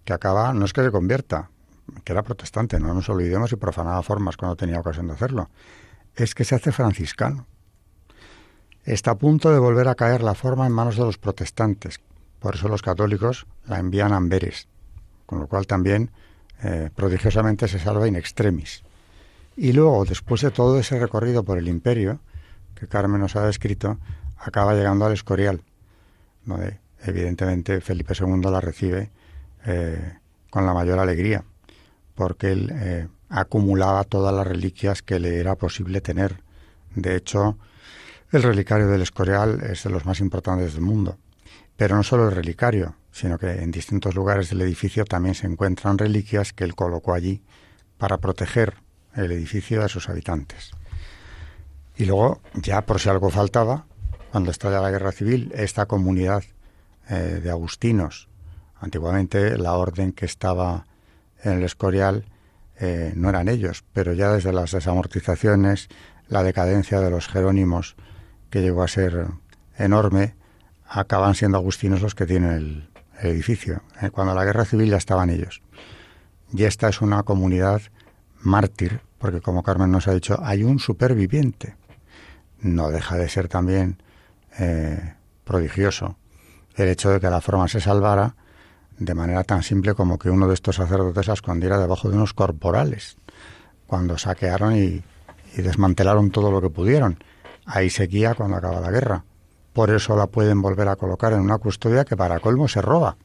que 0.03 0.13
acaba, 0.13 0.53
no 0.53 0.65
es 0.65 0.73
que 0.73 0.83
se 0.83 0.91
convierta, 0.91 1.49
que 2.03 2.13
era 2.13 2.23
protestante, 2.23 2.79
no 2.79 2.93
nos 2.93 3.09
olvidemos 3.09 3.51
y 3.51 3.55
profanaba 3.57 4.01
formas 4.03 4.37
cuando 4.37 4.55
tenía 4.55 4.79
ocasión 4.79 5.07
de 5.07 5.13
hacerlo, 5.13 5.49
es 6.15 6.33
que 6.33 6.45
se 6.45 6.55
hace 6.55 6.71
franciscano. 6.71 7.45
Está 8.83 9.11
a 9.11 9.17
punto 9.17 9.51
de 9.51 9.59
volver 9.59 9.87
a 9.89 9.95
caer 9.95 10.23
la 10.23 10.33
forma 10.33 10.65
en 10.65 10.71
manos 10.71 10.95
de 10.95 11.03
los 11.03 11.17
protestantes, 11.17 11.99
por 12.39 12.55
eso 12.55 12.69
los 12.69 12.81
católicos 12.81 13.47
la 13.65 13.79
envían 13.79 14.13
a 14.13 14.17
Amberes, 14.17 14.67
con 15.25 15.39
lo 15.39 15.47
cual 15.47 15.67
también 15.67 16.11
eh, 16.63 16.89
prodigiosamente 16.95 17.67
se 17.67 17.79
salva 17.79 18.07
in 18.07 18.15
extremis. 18.15 18.83
Y 19.55 19.73
luego, 19.73 20.05
después 20.05 20.41
de 20.41 20.51
todo 20.51 20.79
ese 20.79 20.99
recorrido 20.99 21.43
por 21.43 21.57
el 21.57 21.67
imperio, 21.67 22.19
que 22.75 22.87
Carmen 22.87 23.21
nos 23.21 23.35
ha 23.35 23.45
descrito, 23.45 23.97
acaba 24.37 24.75
llegando 24.75 25.05
al 25.05 25.13
Escorial, 25.13 25.61
donde 26.45 26.79
evidentemente 27.03 27.81
Felipe 27.81 28.13
II 28.19 28.51
la 28.51 28.61
recibe 28.61 29.11
eh, 29.65 30.13
con 30.49 30.65
la 30.65 30.73
mayor 30.73 30.99
alegría, 30.99 31.43
porque 32.15 32.51
él 32.51 32.71
eh, 32.73 33.07
acumulaba 33.29 34.03
todas 34.03 34.33
las 34.33 34.47
reliquias 34.47 35.01
que 35.01 35.19
le 35.19 35.39
era 35.39 35.55
posible 35.55 36.01
tener. 36.01 36.41
De 36.95 37.15
hecho, 37.15 37.57
el 38.31 38.43
relicario 38.43 38.87
del 38.87 39.01
Escorial 39.01 39.61
es 39.61 39.83
de 39.83 39.89
los 39.89 40.05
más 40.05 40.19
importantes 40.19 40.73
del 40.73 40.81
mundo. 40.81 41.17
Pero 41.75 41.95
no 41.95 42.03
solo 42.03 42.27
el 42.27 42.35
relicario, 42.35 42.95
sino 43.17 43.37
que 43.37 43.51
en 43.63 43.71
distintos 43.71 44.15
lugares 44.15 44.49
del 44.49 44.61
edificio 44.61 45.05
también 45.05 45.35
se 45.35 45.47
encuentran 45.47 45.97
reliquias 45.97 46.53
que 46.53 46.63
él 46.63 46.75
colocó 46.75 47.13
allí 47.13 47.41
para 47.97 48.17
proteger 48.17 48.75
el 49.15 49.31
edificio 49.31 49.83
a 49.83 49.89
sus 49.89 50.09
habitantes. 50.09 50.71
Y 51.95 52.05
luego, 52.05 52.41
ya 52.53 52.81
por 52.81 52.99
si 52.99 53.09
algo 53.09 53.29
faltaba, 53.29 53.85
cuando 54.31 54.51
estalla 54.51 54.81
la 54.81 54.91
guerra 54.91 55.11
civil, 55.11 55.51
esta 55.55 55.87
comunidad 55.87 56.43
eh, 57.09 57.39
de 57.41 57.49
agustinos 57.49 58.27
Antiguamente 58.79 59.57
la 59.57 59.73
orden 59.73 60.11
que 60.11 60.25
estaba 60.25 60.85
en 61.43 61.53
el 61.53 61.63
Escorial 61.63 62.25
eh, 62.79 63.13
no 63.15 63.29
eran 63.29 63.47
ellos, 63.47 63.83
pero 63.93 64.13
ya 64.13 64.31
desde 64.31 64.53
las 64.53 64.71
desamortizaciones, 64.71 65.89
la 66.27 66.43
decadencia 66.43 66.99
de 66.99 67.09
los 67.09 67.27
jerónimos, 67.27 67.95
que 68.49 68.61
llegó 68.61 68.83
a 68.83 68.87
ser 68.87 69.27
enorme, 69.77 70.35
acaban 70.87 71.33
siendo 71.33 71.57
agustinos 71.57 72.01
los 72.01 72.13
que 72.13 72.27
tienen 72.27 72.51
el, 72.51 72.89
edificio. 73.21 73.81
Eh, 74.01 74.09
cuando 74.09 74.33
la 74.33 74.45
guerra 74.45 74.65
civil 74.65 74.89
ya 74.89 74.97
estaban 74.97 75.29
ellos. 75.29 75.61
Y 76.53 76.63
esta 76.63 76.89
es 76.89 77.01
una 77.01 77.23
comunidad 77.23 77.81
mártir, 78.41 79.01
porque 79.17 79.41
como 79.41 79.63
Carmen 79.63 79.91
nos 79.91 80.07
ha 80.07 80.13
dicho, 80.13 80.39
hay 80.41 80.63
un 80.63 80.79
superviviente. 80.79 81.75
No 82.59 82.89
deja 82.89 83.17
de 83.17 83.29
ser 83.29 83.47
también 83.47 84.01
eh, 84.57 85.15
prodigioso 85.43 86.17
el 86.75 86.89
hecho 86.89 87.09
de 87.09 87.19
que 87.19 87.29
la 87.29 87.41
forma 87.41 87.67
se 87.67 87.81
salvara 87.81 88.35
de 88.99 89.13
manera 89.13 89.43
tan 89.43 89.63
simple 89.63 89.93
como 89.93 90.17
que 90.17 90.29
uno 90.29 90.47
de 90.47 90.53
estos 90.53 90.75
sacerdotes 90.75 91.25
se 91.25 91.33
escondiera 91.33 91.77
debajo 91.79 92.09
de 92.09 92.15
unos 92.15 92.33
corporales 92.33 93.17
cuando 93.85 94.17
saquearon 94.17 94.75
y, 94.75 95.03
y 95.55 95.61
desmantelaron 95.61 96.31
todo 96.31 96.51
lo 96.51 96.61
que 96.61 96.69
pudieron. 96.69 97.23
Ahí 97.65 97.89
seguía 97.89 98.35
cuando 98.35 98.57
acaba 98.57 98.79
la 98.79 98.91
guerra. 98.91 99.23
Por 99.77 99.91
eso 99.91 100.15
la 100.15 100.25
pueden 100.25 100.59
volver 100.63 100.87
a 100.87 100.95
colocar 100.95 101.33
en 101.33 101.39
una 101.39 101.59
custodia 101.59 102.03
que 102.03 102.17
para 102.17 102.39
colmo 102.39 102.67
se 102.67 102.81
roba. 102.81 103.15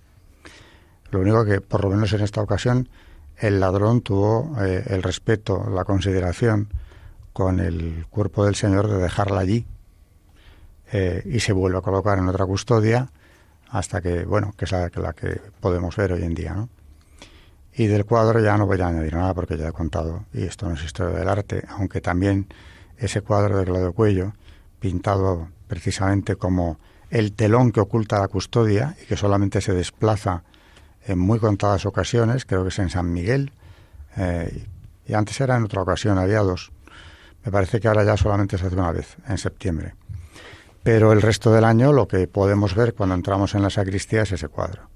Lo 1.10 1.20
único 1.20 1.46
que, 1.46 1.62
por 1.62 1.82
lo 1.82 1.88
menos 1.88 2.12
en 2.12 2.20
esta 2.20 2.42
ocasión, 2.42 2.90
el 3.38 3.58
ladrón 3.58 4.02
tuvo 4.02 4.54
eh, 4.60 4.84
el 4.88 5.02
respeto, 5.02 5.70
la 5.70 5.84
consideración 5.84 6.68
con 7.32 7.58
el 7.58 8.04
cuerpo 8.10 8.44
del 8.44 8.54
Señor 8.54 8.86
de 8.88 8.98
dejarla 8.98 9.40
allí 9.40 9.64
eh, 10.92 11.22
y 11.24 11.40
se 11.40 11.54
vuelve 11.54 11.78
a 11.78 11.80
colocar 11.80 12.18
en 12.18 12.28
otra 12.28 12.44
custodia 12.44 13.10
hasta 13.70 14.02
que, 14.02 14.26
bueno, 14.26 14.52
que 14.54 14.66
es 14.66 14.72
la, 14.72 14.90
que 14.90 15.40
podemos 15.58 15.96
ver 15.96 16.12
hoy 16.12 16.22
en 16.22 16.34
día, 16.34 16.52
¿no? 16.52 16.68
Y 17.72 17.86
del 17.86 18.04
cuadro 18.04 18.40
ya 18.40 18.58
no 18.58 18.66
voy 18.66 18.78
a 18.82 18.88
añadir 18.88 19.14
nada 19.14 19.32
porque 19.32 19.56
ya 19.56 19.68
he 19.68 19.72
contado, 19.72 20.26
y 20.34 20.42
esto 20.42 20.68
no 20.68 20.74
es 20.74 20.84
historia 20.84 21.18
del 21.18 21.30
arte, 21.30 21.64
aunque 21.70 22.02
también 22.02 22.46
ese 22.98 23.22
cuadro 23.22 23.56
de 23.56 23.64
Claudio 23.64 23.94
Cuello, 23.94 24.34
pintado 24.82 25.48
precisamente 25.68 26.34
como 26.34 26.76
el 27.08 27.32
telón 27.34 27.70
que 27.70 27.80
oculta 27.80 28.18
la 28.18 28.26
custodia 28.26 28.96
y 29.00 29.06
que 29.06 29.16
solamente 29.16 29.60
se 29.60 29.72
desplaza 29.72 30.42
en 31.06 31.20
muy 31.20 31.38
contadas 31.38 31.86
ocasiones, 31.86 32.44
creo 32.44 32.64
que 32.64 32.70
es 32.70 32.78
en 32.80 32.90
San 32.90 33.12
Miguel, 33.12 33.52
eh, 34.16 34.66
y 35.06 35.14
antes 35.14 35.40
era 35.40 35.56
en 35.56 35.62
otra 35.62 35.82
ocasión, 35.82 36.18
había 36.18 36.40
dos. 36.40 36.72
Me 37.44 37.52
parece 37.52 37.78
que 37.78 37.86
ahora 37.86 38.02
ya 38.02 38.16
solamente 38.16 38.58
se 38.58 38.66
hace 38.66 38.74
una 38.74 38.90
vez, 38.90 39.16
en 39.28 39.38
septiembre. 39.38 39.94
Pero 40.82 41.12
el 41.12 41.22
resto 41.22 41.52
del 41.52 41.64
año 41.64 41.92
lo 41.92 42.08
que 42.08 42.26
podemos 42.26 42.74
ver 42.74 42.92
cuando 42.94 43.14
entramos 43.14 43.54
en 43.54 43.62
la 43.62 43.70
sacristía 43.70 44.22
es 44.22 44.32
ese 44.32 44.48
cuadro. 44.48 44.88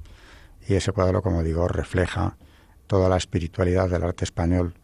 Y 0.66 0.74
ese 0.74 0.90
cuadro, 0.90 1.22
como 1.22 1.44
digo, 1.44 1.68
refleja 1.68 2.36
toda 2.88 3.08
la 3.08 3.18
espiritualidad 3.18 3.88
del 3.88 4.02
arte 4.02 4.24
español 4.24 4.74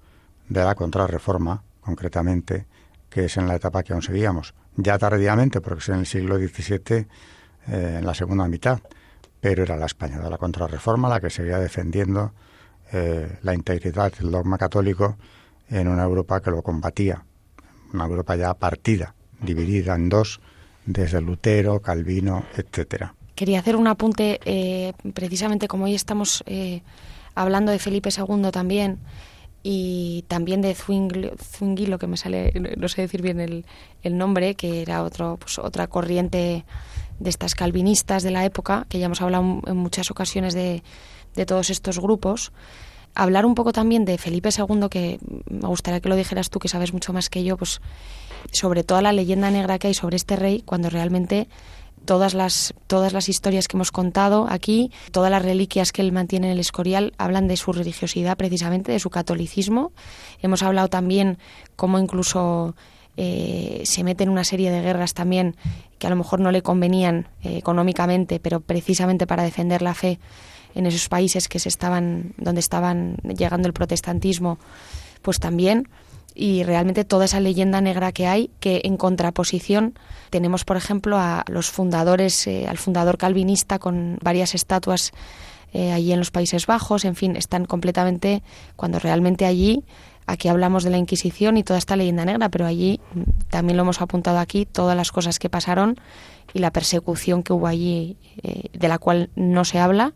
de 0.49 0.63
la 0.63 0.77
contrarreforma, 0.77 1.65
concretamente, 1.81 2.67
que 3.11 3.25
es 3.25 3.37
en 3.37 3.49
la 3.49 3.57
etapa 3.57 3.83
que 3.83 3.95
aún 3.95 4.03
seguíamos 4.03 4.55
ya 4.77 4.99
tardíamente, 4.99 5.61
porque 5.61 5.81
es 5.81 5.89
en 5.89 6.01
el 6.01 6.07
siglo 6.07 6.37
XVII, 6.37 7.07
eh, 7.69 7.97
en 7.99 8.07
la 8.07 8.15
segunda 8.15 8.47
mitad, 8.49 8.81
pero 9.41 9.63
era 9.63 9.77
la 9.77 9.87
España 9.87 10.19
de 10.19 10.31
la 10.31 10.39
contrarreforma 10.39 11.09
la 11.09 11.21
que 11.21 11.31
seguía 11.31 11.59
defendiendo 11.59 12.33
eh, 12.93 13.39
la 13.43 13.55
integridad 13.55 14.13
del 14.13 14.31
dogma 14.31 14.59
católico 14.59 15.17
en 15.69 15.89
una 15.89 16.03
Europa 16.03 16.41
que 16.41 16.51
lo 16.51 16.63
combatía, 16.63 17.25
una 17.93 18.05
Europa 18.05 18.37
ya 18.37 18.55
partida, 18.55 19.15
dividida 19.41 19.95
en 19.95 20.09
dos, 20.09 20.41
desde 20.85 21.21
Lutero, 21.21 21.81
Calvino, 21.81 22.45
etcétera. 22.57 23.15
Quería 23.35 23.61
hacer 23.61 23.77
un 23.77 23.87
apunte, 23.87 24.41
eh, 24.45 24.93
precisamente 25.15 25.69
como 25.69 25.85
hoy 25.85 25.95
estamos 25.95 26.45
hablando 27.35 27.73
de 27.73 27.79
Felipe 27.79 28.11
II 28.15 28.51
también, 28.53 28.99
y 29.63 30.25
también 30.29 30.61
de 30.61 30.77
lo 31.87 31.99
que 31.99 32.07
me 32.07 32.17
sale, 32.17 32.53
no 32.77 32.89
sé 32.89 33.03
decir 33.03 33.23
bien 33.23 33.41
el, 33.41 33.65
el 34.03 34.19
nombre, 34.19 34.55
que 34.55 34.83
era 34.83 35.03
otro, 35.03 35.37
pues, 35.39 35.59
otra 35.59 35.87
corriente 35.87 36.65
de 37.21 37.31
estas 37.31 37.55
calvinistas 37.55 38.23
de 38.23 38.33
la 38.33 38.45
época, 38.45 38.87
que 38.89 38.99
ya 38.99 39.07
hemos 39.07 39.23
hablado 39.23 39.61
en 39.67 39.77
muchas 39.77 40.11
ocasiones 40.11 40.55
de, 40.55 40.83
de 41.35 41.47
todos 41.47 41.71
estos 41.71 42.01
grupos. 42.01 42.53
Hablar 43.15 43.47
un 43.47 43.55
poco 43.55 43.73
también 43.73 44.05
de 44.05 44.19
Felipe 44.19 44.49
II, 44.57 44.89
que 44.91 45.19
me 45.49 45.69
gustaría 45.69 46.01
que 46.01 46.09
lo 46.09 46.17
dijeras 46.17 46.51
tú, 46.51 46.59
que 46.59 46.69
sabes 46.69 46.93
mucho 46.93 47.13
más 47.13 47.29
que 47.29 47.45
yo, 47.45 47.57
pues 47.57 47.81
sobre 48.51 48.83
toda 48.83 49.03
la 49.03 49.13
leyenda 49.13 49.51
negra 49.51 49.79
que 49.79 49.89
hay 49.89 49.95
sobre 49.95 50.17
este 50.17 50.35
rey, 50.35 50.63
cuando 50.65 50.91
realmente 50.91 51.47
todas 52.05 52.35
las, 52.35 52.75
todas 52.87 53.13
las 53.13 53.29
historias 53.29 53.69
que 53.69 53.77
hemos 53.77 53.93
contado 53.93 54.47
aquí, 54.49 54.91
todas 55.11 55.31
las 55.31 55.43
reliquias 55.43 55.93
que 55.93 56.03
él 56.03 56.13
mantiene 56.13 56.49
en 56.49 56.53
el 56.55 56.61
Escorial, 56.61 57.13
hablan 57.19 57.49
de 57.49 57.57
su 57.57 57.73
religiosidad 57.73 58.37
precisamente, 58.37 58.93
de 58.93 58.99
su 58.99 59.11
catolicismo. 59.11 59.93
Hemos 60.41 60.63
hablado 60.63 60.89
también 60.89 61.39
cómo 61.77 61.99
incluso 61.99 62.75
eh, 63.17 63.83
se 63.85 64.05
mete 64.05 64.25
en 64.25 64.31
una 64.31 64.45
serie 64.45 64.71
de 64.71 64.81
guerras 64.81 65.15
también 65.15 65.57
que 65.99 66.07
a 66.07 66.11
lo 66.11 66.17
mejor 66.17 66.41
no 66.41 66.51
le 66.51 66.63
convenían 66.63 67.29
eh, 67.43 67.57
económicamente, 67.59 68.41
pero 68.41 68.61
precisamente 68.61 69.27
para 69.27 69.43
defender 69.43 69.83
la 69.83 69.95
fe 69.95 70.19
en 70.75 70.87
esos 70.87 71.09
países 71.09 71.49
que 71.49 71.59
se 71.59 71.69
estaban, 71.69 72.35
donde 72.39 72.61
estaban 72.61 73.17
llegando 73.37 73.69
el 73.69 73.75
protestantismo, 73.75 74.59
pues 75.21 75.39
también 75.39 75.89
y 76.35 76.63
realmente 76.63 77.05
toda 77.05 77.25
esa 77.25 77.41
leyenda 77.41 77.81
negra 77.81 78.13
que 78.13 78.27
hay, 78.27 78.51
que 78.61 78.83
en 78.85 78.97
contraposición 78.97 79.95
tenemos, 80.31 80.65
por 80.65 80.77
ejemplo, 80.77 81.19
a 81.19 81.45
los 81.49 81.71
fundadores, 81.71 82.47
eh, 82.47 82.67
al 82.69 82.79
fundador 82.79 83.19
calvinista 83.19 83.79
con 83.79 84.19
varias 84.23 84.55
estatuas 84.55 85.13
eh, 85.73 85.93
allí 85.93 86.13
en 86.13 86.19
los 86.19 86.31
Países 86.31 86.67
Bajos, 86.67 87.05
en 87.05 87.17
fin, 87.17 87.37
están 87.37 87.65
completamente, 87.65 88.43
cuando 88.77 88.99
realmente 88.99 89.47
allí, 89.47 89.85
aquí 90.27 90.49
hablamos 90.49 90.85
de 90.85 90.91
la 90.91 90.99
Inquisición 90.99 91.57
y 91.57 91.65
toda 91.65 91.79
esta 91.79 91.97
leyenda 91.97 92.25
negra, 92.25 92.51
pero 92.51 92.67
allí 92.67 93.01
mm, 93.15 93.23
también 93.49 93.77
lo 93.77 93.83
hemos 93.83 94.01
apuntado 94.01 94.39
aquí, 94.39 94.67
todas 94.67 94.97
las 94.97 95.13
cosas 95.13 95.39
que 95.39 95.49
pasaron 95.49 95.97
y 96.53 96.59
la 96.59 96.71
persecución 96.73 97.43
que 97.43 97.55
hubo 97.55 97.67
allí, 97.67 98.17
eh, 98.43 98.69
de 98.73 98.89
la 98.89 98.99
cual 98.99 99.31
no 99.35 99.65
se 99.65 99.79
habla, 99.79 100.13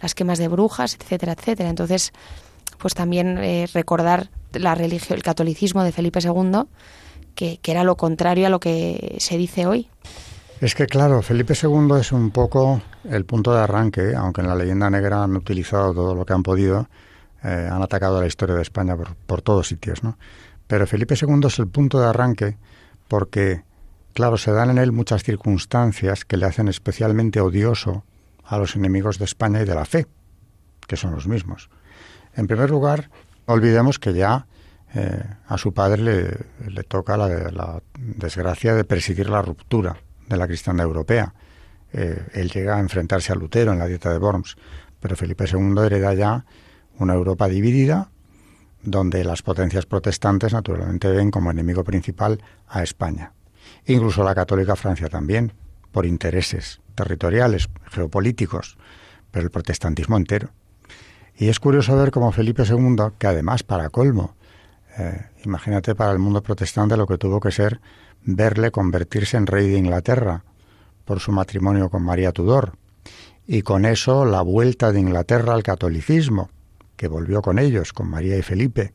las 0.00 0.14
quemas 0.14 0.38
de 0.38 0.48
brujas, 0.48 0.96
etcétera, 0.98 1.32
etcétera. 1.32 1.68
Entonces, 1.68 2.12
pues 2.78 2.94
también 2.94 3.38
recordar 3.72 4.30
la 4.52 4.74
religión, 4.74 5.16
el 5.16 5.22
catolicismo 5.22 5.82
de 5.82 5.92
Felipe 5.92 6.20
II, 6.20 6.64
que, 7.34 7.60
era 7.64 7.84
lo 7.84 7.96
contrario 7.96 8.46
a 8.46 8.50
lo 8.50 8.60
que 8.60 9.16
se 9.18 9.36
dice 9.36 9.66
hoy. 9.66 9.88
Es 10.60 10.74
que 10.74 10.86
claro, 10.86 11.20
Felipe 11.22 11.54
II 11.60 11.98
es 12.00 12.12
un 12.12 12.30
poco 12.30 12.80
el 13.04 13.24
punto 13.24 13.52
de 13.52 13.60
arranque, 13.60 14.14
aunque 14.14 14.40
en 14.40 14.46
la 14.46 14.54
leyenda 14.54 14.88
negra 14.88 15.24
han 15.24 15.36
utilizado 15.36 15.92
todo 15.92 16.14
lo 16.14 16.24
que 16.24 16.32
han 16.32 16.42
podido, 16.42 16.88
eh, 17.42 17.68
han 17.70 17.82
atacado 17.82 18.18
a 18.18 18.20
la 18.20 18.26
historia 18.26 18.54
de 18.54 18.62
España 18.62 18.96
por, 18.96 19.14
por 19.14 19.42
todos 19.42 19.68
sitios, 19.68 20.02
¿no? 20.02 20.16
Pero 20.66 20.86
Felipe 20.86 21.14
II 21.20 21.40
es 21.46 21.58
el 21.58 21.68
punto 21.68 22.00
de 22.00 22.06
arranque 22.06 22.56
porque, 23.08 23.64
claro, 24.14 24.38
se 24.38 24.52
dan 24.52 24.70
en 24.70 24.78
él 24.78 24.92
muchas 24.92 25.22
circunstancias 25.22 26.24
que 26.24 26.36
le 26.36 26.46
hacen 26.46 26.68
especialmente 26.68 27.40
odioso 27.40 28.04
a 28.44 28.56
los 28.58 28.76
enemigos 28.76 29.18
de 29.18 29.26
España 29.26 29.60
y 29.60 29.64
de 29.66 29.74
la 29.74 29.84
fe, 29.84 30.06
que 30.86 30.96
son 30.96 31.12
los 31.14 31.26
mismos. 31.26 31.68
En 32.36 32.46
primer 32.46 32.70
lugar, 32.70 33.10
olvidemos 33.46 33.98
que 33.98 34.12
ya 34.12 34.46
eh, 34.94 35.22
a 35.46 35.58
su 35.58 35.74
padre 35.74 36.38
le, 36.68 36.82
toca 36.84 37.16
la, 37.16 37.28
la, 37.50 37.82
desgracia 37.96 38.74
de 38.74 38.84
presidir 38.84 39.28
la 39.28 39.42
ruptura 39.42 39.96
de 40.28 40.36
la 40.36 40.46
cristiandad 40.46 40.86
europea. 40.86 41.34
Eh, 41.92 42.26
él 42.32 42.50
llega 42.50 42.76
a 42.76 42.80
enfrentarse 42.80 43.32
a 43.32 43.36
Lutero 43.36 43.72
en 43.72 43.78
la 43.78 43.86
dieta 43.86 44.10
de 44.12 44.18
Worms, 44.18 44.56
pero 45.00 45.16
Felipe 45.16 45.44
II 45.50 45.74
hereda 45.84 46.14
ya 46.14 46.44
una 46.98 47.14
Europa 47.14 47.48
dividida, 47.48 48.10
donde 48.82 49.24
las 49.24 49.42
potencias 49.42 49.86
protestantes 49.86 50.52
naturalmente 50.52 51.10
ven 51.10 51.30
como 51.30 51.50
enemigo 51.50 51.84
principal 51.84 52.42
a 52.68 52.82
España. 52.82 53.32
Incluso 53.86 54.22
la 54.22 54.34
católica 54.34 54.76
Francia 54.76 55.08
también, 55.08 55.52
por 55.90 56.06
intereses 56.06 56.80
territoriales, 56.94 57.68
geopolíticos, 57.90 58.76
pero 59.30 59.44
el 59.44 59.50
protestantismo 59.50 60.16
entero. 60.16 60.50
Y 61.36 61.48
es 61.48 61.58
curioso 61.58 61.96
ver 61.96 62.10
cómo 62.10 62.30
Felipe 62.32 62.62
II, 62.62 62.96
que 63.18 63.26
además 63.26 63.62
para 63.62 63.90
colmo, 63.90 64.34
eh, 64.98 65.20
imagínate 65.44 65.94
para 65.94 66.12
el 66.12 66.18
mundo 66.18 66.42
protestante 66.42 66.96
lo 66.96 67.06
que 67.06 67.18
tuvo 67.18 67.40
que 67.40 67.50
ser 67.50 67.80
verle 68.22 68.70
convertirse 68.70 69.36
en 69.36 69.46
rey 69.46 69.68
de 69.68 69.78
Inglaterra 69.78 70.44
por 71.04 71.20
su 71.20 71.32
matrimonio 71.32 71.90
con 71.90 72.02
María 72.02 72.32
Tudor, 72.32 72.76
y 73.46 73.62
con 73.62 73.84
eso 73.84 74.24
la 74.24 74.40
vuelta 74.40 74.92
de 74.92 75.00
Inglaterra 75.00 75.54
al 75.54 75.62
catolicismo, 75.62 76.48
que 76.96 77.08
volvió 77.08 77.42
con 77.42 77.58
ellos, 77.58 77.92
con 77.92 78.08
María 78.08 78.38
y 78.38 78.42
Felipe. 78.42 78.94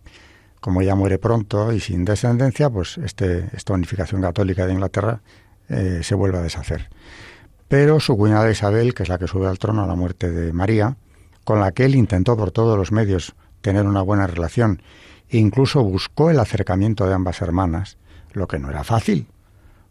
Como 0.60 0.82
ella 0.82 0.96
muere 0.96 1.20
pronto 1.20 1.72
y 1.72 1.80
sin 1.80 2.04
descendencia, 2.06 2.70
pues 2.70 2.98
este, 2.98 3.50
esta 3.54 3.74
unificación 3.74 4.22
católica 4.22 4.66
de 4.66 4.74
Inglaterra 4.74 5.22
eh, 5.70 6.00
se 6.04 6.16
vuelve 6.16 6.40
a 6.40 6.42
deshacer. 6.42 6.90
Pero 7.68 8.00
su 8.00 8.18
cuñada 8.18 8.50
Isabel, 8.50 8.94
que 8.94 9.04
es 9.04 9.10
la 9.10 9.20
que 9.20 9.28
sube 9.28 9.48
al 9.48 9.60
trono 9.60 9.84
a 9.84 9.88
la 9.88 9.96
muerte 9.96 10.32
de 10.32 10.52
María, 10.52 10.98
con 11.50 11.62
la 11.62 11.72
que 11.72 11.86
él 11.86 11.96
intentó 11.96 12.38
por 12.38 12.52
todos 12.52 12.78
los 12.78 12.92
medios 12.92 13.34
tener 13.62 13.88
una 13.88 14.04
buena 14.04 14.28
relación, 14.28 14.84
e 15.30 15.40
incluso 15.40 15.84
buscó 15.84 16.30
el 16.30 16.40
acercamiento 16.40 17.08
de 17.08 17.16
ambas 17.16 17.42
hermanas, 17.42 17.98
lo 18.34 18.48
que 18.48 18.60
no 18.60 18.70
era 18.70 18.84
fácil, 18.84 19.26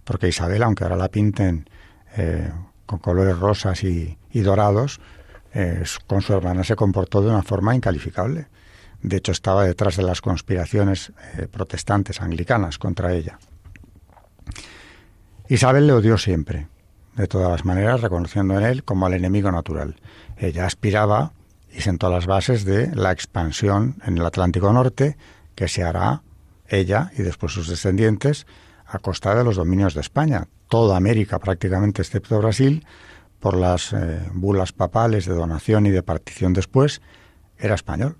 porque 0.05 0.29
Isabel, 0.29 0.62
aunque 0.62 0.85
ahora 0.85 0.94
la 0.94 1.09
pinten 1.09 1.68
eh, 2.16 2.53
con 2.87 3.01
colores 3.01 3.37
rosas 3.37 3.83
y, 3.83 4.16
dorados, 4.35 5.01
eh, 5.53 5.83
con 6.07 6.23
su 6.23 6.33
hermana 6.33 6.62
se 6.62 6.77
comportó 6.77 7.23
de 7.23 7.31
una 7.31 7.42
forma 7.42 7.75
incalificable. 7.75 8.47
De 9.03 9.16
hecho, 9.16 9.33
estaba 9.33 9.64
detrás 9.64 9.97
de 9.97 10.05
las 10.05 10.21
conspiraciones 10.21 11.12
eh, 11.38 11.49
protestantes 11.51 12.23
anglicanas 12.23 12.79
contra 12.79 13.14
ella. 13.14 13.40
Isabel 15.49 15.88
le 15.88 15.92
odió 15.92 16.18
siempre, 16.18 16.68
de 17.16 17.27
todas 17.27 17.51
las 17.51 17.64
maneras, 17.64 18.01
reconociendo 18.01 18.57
en 18.57 18.64
él 18.64 18.85
como 18.85 19.07
al 19.07 19.14
enemigo 19.14 19.51
natural. 19.51 19.97
Ella 20.37 20.64
aspiraba 20.64 21.33
y 21.72 21.81
sentó 21.81 22.11
las 22.11 22.26
bases 22.26 22.64
de 22.64 22.94
la 22.94 23.12
expansión 23.12 23.96
en 24.04 24.18
el 24.18 24.26
Atlántico 24.26 24.72
Norte 24.72 25.16
que 25.54 25.68
se 25.68 25.83
hará 25.83 26.22
ella 26.68 27.11
y 27.16 27.22
después 27.22 27.52
sus 27.52 27.68
descendientes 27.68 28.46
a 28.87 28.98
costa 28.98 29.35
de 29.35 29.44
los 29.44 29.57
dominios 29.57 29.94
de 29.94 30.00
España. 30.00 30.48
Toda 30.68 30.96
América 30.96 31.38
prácticamente, 31.38 32.02
excepto 32.02 32.38
Brasil, 32.38 32.87
por 33.40 33.57
las 33.57 33.92
eh, 33.92 34.20
bulas 34.33 34.72
papales 34.72 35.26
de 35.26 35.35
donación 35.35 35.87
y 35.87 35.90
de 35.90 36.02
partición 36.02 36.52
después, 36.52 37.00
era 37.59 37.74
español. 37.74 38.16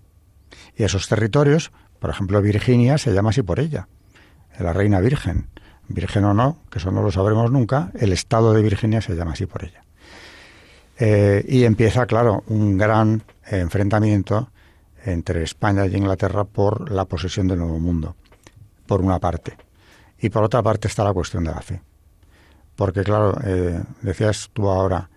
Y 0.77 0.85
esos 0.85 1.09
territorios, 1.09 1.73
por 1.99 2.11
ejemplo 2.11 2.41
Virginia, 2.41 2.99
se 2.99 3.13
llama 3.13 3.31
así 3.31 3.43
por 3.43 3.61
ella, 3.61 3.89
la 4.59 4.73
reina 4.73 5.01
virgen. 5.01 5.49
Virgen 5.89 6.25
o 6.25 6.35
no, 6.35 6.59
que 6.71 6.79
eso 6.79 6.91
no 6.91 7.03
lo 7.03 7.11
sabremos 7.11 7.51
nunca, 7.51 7.91
el 7.95 8.13
estado 8.13 8.53
de 8.53 8.63
Virginia 8.63 9.01
se 9.01 9.15
llama 9.15 9.33
así 9.33 9.47
por 9.47 9.65
ella. 9.65 9.85
Eh, 10.99 11.45
y 11.49 11.65
empieza, 11.65 12.07
claro, 12.07 12.43
un 12.49 12.77
gran 12.77 13.23
enfrentamiento 13.47 14.51
entre 15.05 15.43
España 15.43 15.87
y 15.87 15.97
Inglaterra 15.97 16.45
por 16.45 16.91
la 16.91 17.05
posesión 17.05 17.47
del 17.47 17.59
Nuevo 17.59 17.79
Mundo, 17.79 18.17
por 18.87 19.01
una 19.01 19.19
parte. 19.19 19.57
Y 20.21 20.31
por 20.31 20.43
otra 20.43 20.63
parte 20.63 20.89
está 20.89 21.05
la 21.05 21.13
cuestión 21.13 21.45
de 21.45 21.51
la 21.51 21.61
fe. 21.61 21.81
Porque, 22.75 23.05
claro, 23.05 23.39
eh, 23.45 23.81
decías 24.03 24.51
tú 24.53 24.69
ahora, 24.69 25.09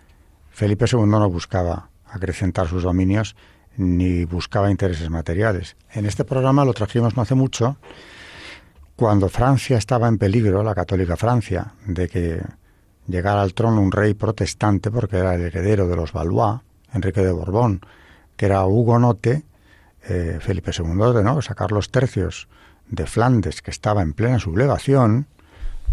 Felipe 0.50 0.84
II 0.90 1.06
no 1.06 1.28
buscaba 1.28 1.90
acrecentar 2.06 2.68
sus 2.68 2.82
dominios 2.82 3.34
ni 3.76 4.24
buscaba 4.24 4.70
intereses 4.70 5.08
materiales. 5.10 5.76
En 5.92 6.06
este 6.06 6.24
programa 6.24 6.64
lo 6.64 6.74
trajimos 6.74 7.16
no 7.16 7.22
hace 7.22 7.34
mucho, 7.34 7.78
cuando 8.96 9.28
Francia 9.28 9.78
estaba 9.78 10.08
en 10.08 10.18
peligro, 10.18 10.62
la 10.62 10.74
católica 10.74 11.16
Francia, 11.16 11.74
de 11.86 12.08
que 12.08 12.42
llegara 13.06 13.42
al 13.42 13.54
trono 13.54 13.80
un 13.80 13.92
rey 13.92 14.14
protestante, 14.14 14.90
porque 14.90 15.18
era 15.18 15.34
el 15.34 15.42
heredero 15.42 15.88
de 15.88 15.96
los 15.96 16.12
Valois, 16.12 16.60
Enrique 16.92 17.22
de 17.22 17.32
Borbón, 17.32 17.80
que 18.36 18.46
era 18.46 18.64
hugonote, 18.66 19.44
eh, 20.04 20.38
Felipe 20.40 20.72
II 20.76 21.00
ordenó 21.00 21.40
sacar 21.42 21.72
los 21.72 21.90
tercios 21.90 22.48
de 22.88 23.06
Flandes, 23.06 23.62
que 23.62 23.70
estaba 23.70 24.02
en 24.02 24.12
plena 24.12 24.38
sublevación, 24.38 25.26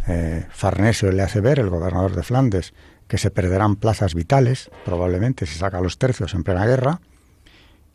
eh, 0.07 0.47
Farnesio 0.49 1.11
le 1.11 1.23
hace 1.23 1.41
ver, 1.41 1.59
el 1.59 1.69
gobernador 1.69 2.15
de 2.15 2.23
Flandes, 2.23 2.73
que 3.07 3.17
se 3.17 3.31
perderán 3.31 3.75
plazas 3.75 4.15
vitales, 4.15 4.69
probablemente 4.85 5.45
si 5.45 5.57
saca 5.57 5.81
los 5.81 5.97
tercios 5.97 6.33
en 6.33 6.43
plena 6.43 6.65
guerra, 6.65 7.01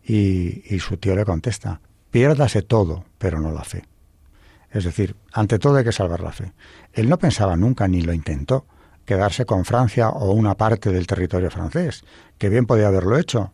y, 0.03 0.63
y 0.75 0.81
su 0.81 0.97
tío 0.97 1.15
le 1.17 1.25
contesta, 1.25 1.81
piérdase 2.11 2.63
todo, 2.63 3.05
pero 3.19 3.41
no 3.41 3.53
la 3.53 3.65
fe. 3.65 3.85
Es 4.71 4.85
decir, 4.85 5.17
ante 5.33 5.59
todo 5.59 5.77
hay 5.77 5.85
que 5.85 5.93
salvar 5.93 6.21
la 6.21 6.33
fe. 6.33 6.53
Él 6.93 7.09
no 7.09 7.19
pensaba 7.19 7.57
nunca, 7.57 7.87
ni 7.87 8.03
lo 8.03 8.13
intentó, 8.13 8.67
quedarse 9.05 9.45
con 9.45 9.65
Francia 9.65 10.09
o 10.09 10.33
una 10.33 10.55
parte 10.57 10.91
del 10.91 11.07
territorio 11.07 11.51
francés, 11.51 12.05
que 12.39 12.49
bien 12.49 12.67
podía 12.67 12.89
haberlo 12.89 13.19
hecho. 13.19 13.53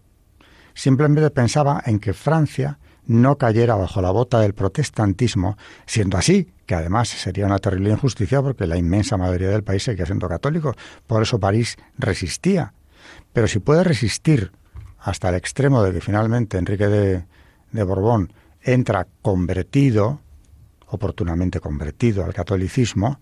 Simplemente 0.74 1.30
pensaba 1.30 1.82
en 1.84 1.98
que 1.98 2.12
Francia 2.12 2.78
no 3.06 3.36
cayera 3.38 3.74
bajo 3.74 4.00
la 4.00 4.10
bota 4.10 4.38
del 4.40 4.54
protestantismo, 4.54 5.56
siendo 5.86 6.16
así, 6.16 6.52
que 6.66 6.74
además 6.74 7.08
sería 7.08 7.46
una 7.46 7.58
terrible 7.58 7.90
injusticia 7.90 8.40
porque 8.40 8.66
la 8.66 8.76
inmensa 8.76 9.16
mayoría 9.16 9.48
del 9.48 9.64
país 9.64 9.82
seguía 9.82 10.06
siendo 10.06 10.28
católico. 10.28 10.74
Por 11.06 11.22
eso 11.22 11.40
París 11.40 11.76
resistía. 11.98 12.72
Pero 13.32 13.48
si 13.48 13.58
puede 13.58 13.82
resistir 13.82 14.52
hasta 14.98 15.30
el 15.30 15.34
extremo 15.34 15.82
de 15.82 15.92
que 15.92 16.00
finalmente 16.00 16.58
Enrique 16.58 16.86
de, 16.86 17.24
de 17.72 17.82
Borbón 17.82 18.32
entra 18.62 19.08
convertido, 19.22 20.20
oportunamente 20.86 21.58
convertido 21.58 22.24
al 22.24 22.34
catolicismo, 22.34 23.18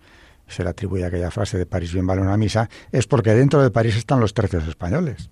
se 0.49 0.63
le 0.63 0.69
atribuye 0.69 1.05
aquella 1.05 1.31
frase 1.31 1.57
de 1.57 1.65
París 1.65 1.93
bien 1.93 2.07
vale 2.07 2.21
una 2.21 2.37
misa, 2.37 2.69
es 2.91 3.07
porque 3.07 3.33
dentro 3.33 3.61
de 3.61 3.71
París 3.71 3.95
están 3.95 4.19
los 4.19 4.33
tercios 4.33 4.67
españoles. 4.67 5.29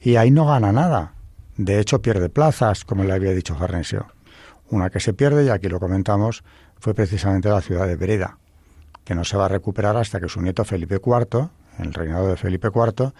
Y 0.00 0.16
ahí 0.16 0.30
no 0.30 0.46
gana 0.46 0.72
nada. 0.72 1.14
De 1.56 1.78
hecho, 1.78 2.00
pierde 2.00 2.30
plazas, 2.30 2.84
como 2.84 3.04
le 3.04 3.12
había 3.12 3.32
dicho 3.32 3.54
Farnesio. 3.54 4.06
Una 4.70 4.88
que 4.88 5.00
se 5.00 5.12
pierde, 5.12 5.44
y 5.44 5.48
aquí 5.48 5.68
lo 5.68 5.80
comentamos, 5.80 6.42
fue 6.78 6.94
precisamente 6.94 7.48
la 7.48 7.60
ciudad 7.60 7.86
de 7.86 7.96
Breda, 7.96 8.38
que 9.04 9.14
no 9.14 9.24
se 9.24 9.36
va 9.36 9.46
a 9.46 9.48
recuperar 9.48 9.96
hasta 9.96 10.20
que 10.20 10.28
su 10.28 10.40
nieto 10.40 10.64
Felipe 10.64 11.00
IV, 11.04 11.50
en 11.78 11.84
el 11.84 11.92
reinado 11.92 12.28
de 12.28 12.36
Felipe 12.36 12.68
IV, 12.74 13.12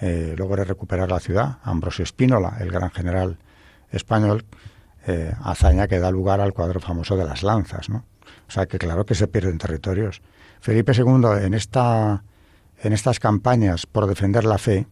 eh, 0.00 0.34
logre 0.36 0.64
recuperar 0.64 1.10
la 1.10 1.20
ciudad. 1.20 1.58
Ambrosio 1.62 2.02
Espínola, 2.02 2.56
el 2.60 2.70
gran 2.70 2.90
general 2.90 3.38
español, 3.90 4.44
eh, 5.06 5.32
hazaña 5.42 5.86
que 5.86 6.00
da 6.00 6.10
lugar 6.10 6.40
al 6.40 6.52
cuadro 6.52 6.80
famoso 6.80 7.16
de 7.16 7.24
las 7.24 7.42
lanzas. 7.42 7.88
¿no? 7.88 8.04
O 8.48 8.50
sea 8.50 8.66
que 8.66 8.78
claro 8.78 9.06
que 9.06 9.14
se 9.14 9.28
pierden 9.28 9.58
territorios. 9.58 10.22
Felipe 10.64 10.92
II 10.96 11.44
en, 11.44 11.52
esta, 11.52 12.24
en 12.82 12.94
estas 12.94 13.20
campañas 13.20 13.84
por 13.84 14.06
defender 14.06 14.44
la 14.44 14.56
fe, 14.56 14.86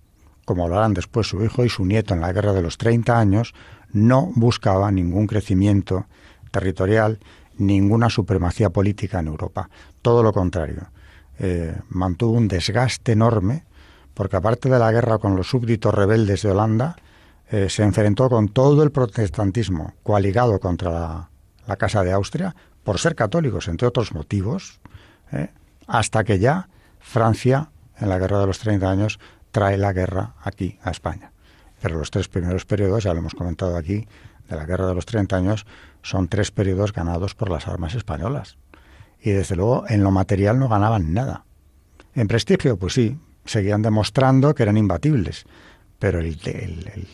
como 0.44 0.64
hablarán 0.64 0.92
después 0.92 1.26
su 1.26 1.42
hijo 1.42 1.64
y 1.64 1.70
su 1.70 1.86
nieto 1.86 2.12
en 2.12 2.20
la 2.20 2.30
guerra 2.30 2.52
de 2.52 2.60
los 2.60 2.76
30 2.76 3.18
años, 3.18 3.54
no 3.90 4.30
buscaba 4.34 4.90
ningún 4.90 5.26
crecimiento 5.26 6.04
territorial 6.50 7.20
ninguna 7.56 8.10
supremacía 8.10 8.68
política 8.68 9.20
en 9.20 9.28
Europa. 9.28 9.70
Todo 10.02 10.22
lo 10.22 10.34
contrario. 10.34 10.90
Eh, 11.38 11.74
mantuvo 11.88 12.32
un 12.32 12.48
desgaste 12.48 13.12
enorme, 13.12 13.64
porque 14.12 14.36
aparte 14.36 14.68
de 14.68 14.78
la 14.78 14.92
guerra 14.92 15.16
con 15.16 15.36
los 15.36 15.48
súbditos 15.48 15.94
rebeldes 15.94 16.42
de 16.42 16.50
Holanda, 16.50 16.96
eh, 17.50 17.70
se 17.70 17.82
enfrentó 17.82 18.28
con 18.28 18.48
todo 18.48 18.82
el 18.82 18.92
protestantismo 18.92 19.94
coaligado 20.02 20.60
contra 20.60 21.28
la, 21.66 21.76
Casa 21.78 22.02
de 22.02 22.12
Austria, 22.12 22.54
por 22.84 22.98
ser 22.98 23.14
católicos, 23.14 23.68
entre 23.68 23.88
otros 23.88 24.12
motivos, 24.12 24.82
eh, 25.32 25.48
hasta 25.92 26.24
que 26.24 26.38
ya 26.38 26.70
Francia, 27.00 27.68
en 27.98 28.08
la 28.08 28.18
guerra 28.18 28.40
de 28.40 28.46
los 28.46 28.58
30 28.60 28.90
años, 28.90 29.20
trae 29.50 29.76
la 29.76 29.92
guerra 29.92 30.34
aquí 30.42 30.78
a 30.82 30.90
España. 30.90 31.32
Pero 31.82 31.98
los 31.98 32.10
tres 32.10 32.28
primeros 32.28 32.64
periodos, 32.64 33.04
ya 33.04 33.12
lo 33.12 33.18
hemos 33.18 33.34
comentado 33.34 33.76
aquí, 33.76 34.08
de 34.48 34.56
la 34.56 34.64
guerra 34.64 34.86
de 34.86 34.94
los 34.94 35.04
30 35.04 35.36
años, 35.36 35.66
son 36.00 36.28
tres 36.28 36.50
periodos 36.50 36.94
ganados 36.94 37.34
por 37.34 37.50
las 37.50 37.68
armas 37.68 37.94
españolas. 37.94 38.56
Y 39.20 39.32
desde 39.32 39.54
luego 39.54 39.84
en 39.86 40.02
lo 40.02 40.10
material 40.10 40.58
no 40.58 40.70
ganaban 40.70 41.12
nada. 41.12 41.44
En 42.14 42.26
prestigio, 42.26 42.78
pues 42.78 42.94
sí, 42.94 43.18
seguían 43.44 43.82
demostrando 43.82 44.54
que 44.54 44.62
eran 44.62 44.78
imbatibles, 44.78 45.44
pero 45.98 46.20
el, 46.20 46.38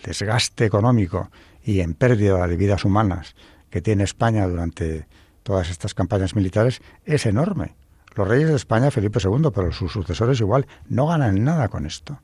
desgaste 0.05 0.67
económico 0.67 1.33
y 1.65 1.81
en 1.81 1.95
pérdida 1.95 2.47
de 2.47 2.57
vidas 2.57 2.85
humanas 2.85 3.35
que 3.71 3.83
tiene 3.83 4.05
España 4.05 4.47
durante 4.47 5.09
todas 5.43 5.69
estas 5.69 5.95
campañas 5.95 6.37
militares 6.37 6.81
es 7.05 7.27
enorme. 7.27 7.75
Los 8.19 8.27
reyes 8.27 8.49
de 8.49 8.57
España, 8.57 8.91
Felipe 8.91 9.21
II, 9.23 9.51
pero 9.55 9.71
sus 9.71 9.93
sucesores 9.93 10.41
igual, 10.41 10.67
no 10.89 11.07
ganan 11.07 11.45
nada 11.45 11.69
con 11.69 11.87
esto. 11.87 12.19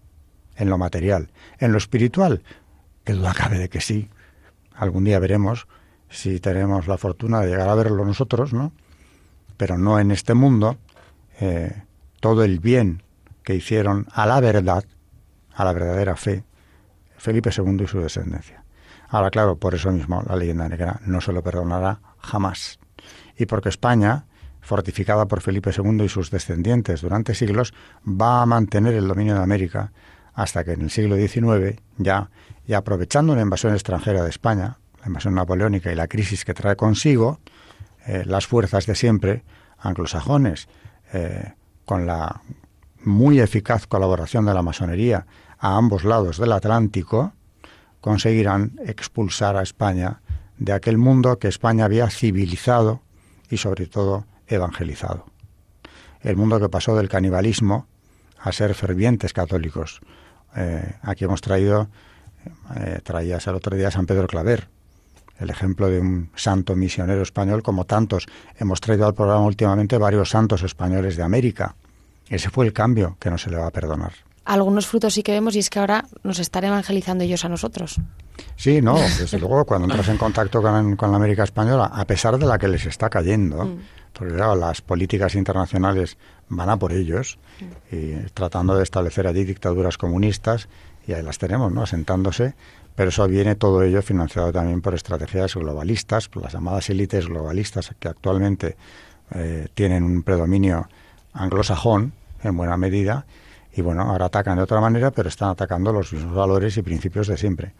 En 0.56 0.68
lo 0.68 0.76
material. 0.76 1.30
En 1.60 1.70
lo 1.70 1.78
espiritual, 1.78 2.42
que 3.04 3.12
duda 3.12 3.32
cabe 3.32 3.58
de 3.58 3.68
que 3.68 3.80
sí. 3.80 4.10
Algún 4.74 5.04
día 5.04 5.20
veremos 5.20 5.68
si 6.08 6.40
tenemos 6.40 6.88
la 6.88 6.98
fortuna 6.98 7.38
de 7.42 7.46
llegar 7.46 7.68
a 7.68 7.76
verlo 7.76 8.04
nosotros, 8.04 8.52
¿no? 8.52 8.72
Pero 9.56 9.78
no 9.78 10.00
en 10.00 10.10
este 10.10 10.34
mundo, 10.34 10.78
eh, 11.40 11.84
todo 12.18 12.42
el 12.42 12.58
bien 12.58 13.04
que 13.44 13.54
hicieron 13.54 14.08
a 14.12 14.26
la 14.26 14.40
verdad, 14.40 14.84
a 15.54 15.64
la 15.64 15.72
verdadera 15.72 16.16
fe, 16.16 16.42
Felipe 17.18 17.50
II 17.56 17.84
y 17.84 17.86
su 17.86 18.00
descendencia. 18.00 18.64
Ahora, 19.10 19.30
claro, 19.30 19.58
por 19.58 19.76
eso 19.76 19.92
mismo 19.92 20.24
la 20.26 20.34
leyenda 20.34 20.68
negra 20.68 20.98
no 21.06 21.20
se 21.20 21.32
lo 21.32 21.44
perdonará 21.44 22.00
jamás. 22.18 22.80
Y 23.38 23.46
porque 23.46 23.68
España, 23.68 24.26
fortificada 24.64 25.26
por 25.26 25.42
Felipe 25.42 25.70
II 25.76 26.04
y 26.04 26.08
sus 26.08 26.30
descendientes 26.30 27.02
durante 27.02 27.34
siglos, 27.34 27.74
va 28.04 28.42
a 28.42 28.46
mantener 28.46 28.94
el 28.94 29.06
dominio 29.06 29.34
de 29.34 29.42
América 29.42 29.92
hasta 30.32 30.64
que 30.64 30.72
en 30.72 30.82
el 30.82 30.90
siglo 30.90 31.16
XIX, 31.16 31.80
ya, 31.98 32.30
y 32.66 32.72
aprovechando 32.72 33.32
una 33.32 33.42
invasión 33.42 33.74
extranjera 33.74 34.24
de 34.24 34.30
España, 34.30 34.78
la 35.00 35.06
invasión 35.06 35.34
napoleónica 35.34 35.92
y 35.92 35.94
la 35.94 36.08
crisis 36.08 36.44
que 36.44 36.54
trae 36.54 36.76
consigo, 36.76 37.38
eh, 38.06 38.24
las 38.26 38.46
fuerzas 38.46 38.86
de 38.86 38.94
siempre, 38.94 39.44
anglosajones, 39.78 40.66
eh, 41.12 41.52
con 41.84 42.06
la 42.06 42.40
muy 43.04 43.38
eficaz 43.40 43.86
colaboración 43.86 44.46
de 44.46 44.54
la 44.54 44.62
masonería 44.62 45.26
a 45.58 45.76
ambos 45.76 46.04
lados 46.04 46.38
del 46.38 46.52
Atlántico, 46.52 47.32
conseguirán 48.00 48.72
expulsar 48.84 49.56
a 49.56 49.62
España 49.62 50.20
de 50.58 50.72
aquel 50.72 50.98
mundo 50.98 51.38
que 51.38 51.48
España 51.48 51.84
había 51.84 52.08
civilizado 52.10 53.02
y 53.50 53.58
sobre 53.58 53.86
todo 53.86 54.26
evangelizado. 54.46 55.26
El 56.20 56.36
mundo 56.36 56.58
que 56.60 56.68
pasó 56.68 56.96
del 56.96 57.08
canibalismo 57.08 57.86
a 58.38 58.52
ser 58.52 58.74
fervientes 58.74 59.32
católicos. 59.32 60.00
Eh, 60.56 60.94
aquí 61.02 61.24
hemos 61.24 61.40
traído, 61.40 61.88
traías 63.02 63.46
el 63.46 63.54
otro 63.54 63.76
día 63.76 63.90
San 63.90 64.06
Pedro 64.06 64.26
Claver, 64.26 64.68
el 65.38 65.50
ejemplo 65.50 65.88
de 65.88 66.00
un 66.00 66.30
santo 66.34 66.76
misionero 66.76 67.22
español 67.22 67.62
como 67.62 67.84
tantos. 67.84 68.26
Hemos 68.58 68.80
traído 68.80 69.06
al 69.06 69.14
programa 69.14 69.44
últimamente 69.44 69.98
varios 69.98 70.30
santos 70.30 70.62
españoles 70.62 71.16
de 71.16 71.22
América. 71.22 71.74
Ese 72.28 72.50
fue 72.50 72.66
el 72.66 72.72
cambio 72.72 73.16
que 73.20 73.30
no 73.30 73.38
se 73.38 73.50
le 73.50 73.56
va 73.56 73.66
a 73.66 73.70
perdonar. 73.70 74.12
Algunos 74.44 74.86
frutos 74.86 75.14
sí 75.14 75.22
que 75.22 75.32
vemos 75.32 75.56
y 75.56 75.58
es 75.58 75.70
que 75.70 75.78
ahora 75.78 76.04
nos 76.22 76.38
están 76.38 76.64
evangelizando 76.64 77.24
ellos 77.24 77.44
a 77.44 77.48
nosotros. 77.48 77.96
Sí, 78.56 78.82
no, 78.82 78.94
desde 79.18 79.38
luego 79.38 79.64
cuando 79.64 79.86
entras 79.86 80.08
en 80.08 80.18
contacto 80.18 80.60
con, 80.60 80.96
la 81.10 81.16
América 81.16 81.44
Española, 81.44 81.86
a 81.86 82.06
pesar 82.06 82.38
de 82.38 82.46
la 82.46 82.58
que 82.58 82.68
les 82.68 82.84
está 82.86 83.08
cayendo, 83.08 83.64
mm. 83.64 83.78
Porque 84.14 84.34
claro, 84.34 84.54
las 84.56 84.80
políticas 84.80 85.34
internacionales 85.34 86.16
van 86.48 86.70
a 86.70 86.76
por 86.76 86.92
ellos, 86.92 87.38
y 87.90 88.14
tratando 88.32 88.76
de 88.76 88.82
establecer 88.82 89.26
allí 89.26 89.44
dictaduras 89.44 89.98
comunistas, 89.98 90.68
y 91.06 91.12
ahí 91.12 91.22
las 91.22 91.38
tenemos, 91.38 91.70
¿no? 91.72 91.82
Asentándose, 91.82 92.54
pero 92.94 93.10
eso 93.10 93.26
viene 93.26 93.56
todo 93.56 93.82
ello 93.82 94.02
financiado 94.02 94.52
también 94.52 94.80
por 94.80 94.94
estrategias 94.94 95.54
globalistas, 95.54 96.28
por 96.28 96.42
las 96.42 96.52
llamadas 96.52 96.88
élites 96.90 97.26
globalistas 97.26 97.92
que 97.98 98.08
actualmente 98.08 98.76
eh, 99.34 99.68
tienen 99.74 100.04
un 100.04 100.22
predominio 100.22 100.88
anglosajón 101.32 102.12
en 102.42 102.56
buena 102.56 102.76
medida 102.76 103.26
Y 103.76 103.82
bueno, 103.82 104.02
ahora 104.02 104.26
atacan 104.26 104.56
de 104.56 104.62
otra 104.62 104.80
manera, 104.80 105.10
pero 105.10 105.28
están 105.28 105.50
atacando 105.50 105.92
los 105.92 106.12
mismos 106.12 106.34
valores 106.34 106.76
y 106.76 106.82
principios 106.82 107.26
de 107.26 107.36
siempre. 107.36 107.72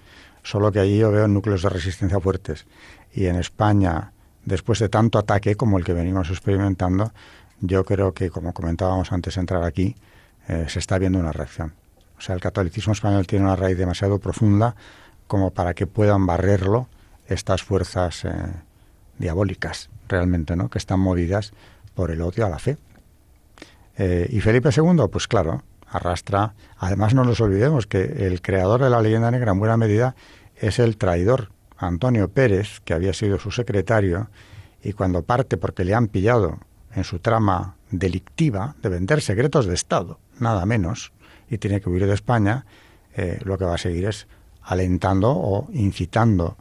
Solo 0.43 0.73
que 0.73 0.81
allí 0.81 0.99
yo 0.99 1.13
veo 1.13 1.29
núcleos 1.29 1.63
de 1.63 1.69
resistencia 1.69 2.19
fuertes. 2.19 2.67
Y 3.15 3.27
en 3.27 3.37
España, 3.37 4.11
después 4.45 4.79
de 4.79 4.89
tanto 4.89 5.19
ataque 5.19 5.57
como 5.57 5.79
el 5.79 5.85
que 5.85 5.93
venimos 5.93 6.31
experimentando, 6.31 7.13
yo 7.61 7.85
creo 7.85 8.13
que, 8.13 8.31
como 8.31 8.53
comentábamos 8.53 9.13
antes 9.13 9.35
de 9.35 9.41
entrar 9.41 9.65
aquí, 9.65 9.97
eh, 10.49 10.67
se 10.69 10.79
está 10.79 10.99
viendo 10.99 11.19
una 11.19 11.33
reacción. 11.33 11.75
O 12.19 12.21
sea, 12.21 12.35
el 12.35 12.41
catolicismo 12.41 12.93
español 12.93 13.27
tiene 13.27 13.45
una 13.45 13.57
raíz 13.57 13.77
demasiado 13.77 14.19
profunda 14.19 14.77
como 15.27 15.51
para 15.51 15.75
que 15.75 15.87
puedan 15.87 16.27
barrerlo 16.27 16.89
estas 17.27 17.63
fuerzas 17.63 18.25
eh, 18.25 18.31
diabólicas, 19.19 19.91
realmente, 20.09 20.57
¿no? 20.57 20.69
Que 20.69 20.79
están 20.79 21.01
movidas 21.01 21.53
por 21.95 22.11
el 22.11 22.21
odio 22.21 22.47
a 22.47 22.51
la 22.51 22.59
fe. 22.59 22.77
Eh, 23.97 24.29
y 24.31 24.41
Felipe 24.41 24.71
II, 24.77 25.09
pues 25.11 25.29
claro, 25.29 25.63
arrastra. 25.89 26.55
Además, 26.79 27.15
no 27.15 27.25
nos 27.25 27.41
olvidemos 27.41 27.87
que 27.87 28.27
el 28.27 28.43
creador 28.43 28.83
de 28.83 28.91
la 28.91 29.01
leyenda 29.01 29.31
negra, 29.31 29.53
en 29.53 29.59
buena 29.59 29.77
medida, 29.77 30.15
es 30.57 30.79
el 30.79 30.97
traidor 30.97 31.51
Antonio 31.77 32.29
Pérez, 32.29 32.81
que 32.85 32.95
había 32.95 33.13
sido 33.13 33.39
su 33.39 33.51
secretario, 33.51 34.29
y 34.83 34.93
cuando 34.93 35.23
parte 35.23 35.57
porque 35.57 35.85
le 35.85 35.95
han 35.95 36.09
pillado 36.09 36.59
en 36.95 37.05
su 37.05 37.19
trama 37.19 37.77
delictiva 37.91 38.77
de 38.83 38.89
vender 38.89 39.21
secretos 39.21 39.67
de 39.67 39.75
Estado, 39.75 40.19
nada 40.39 40.67
menos, 40.67 41.13
y 41.49 41.59
tiene 41.59 41.81
que 41.81 41.89
huir 41.89 42.07
de 42.07 42.15
España, 42.15 42.67
eh, 43.17 43.39
lo 43.45 43.59
que 43.59 43.65
va 43.65 43.75
a 43.75 43.79
seguir 43.79 44.07
es 44.07 44.27
alentando 44.63 45.31
o 45.31 45.69
incitando, 45.73 46.57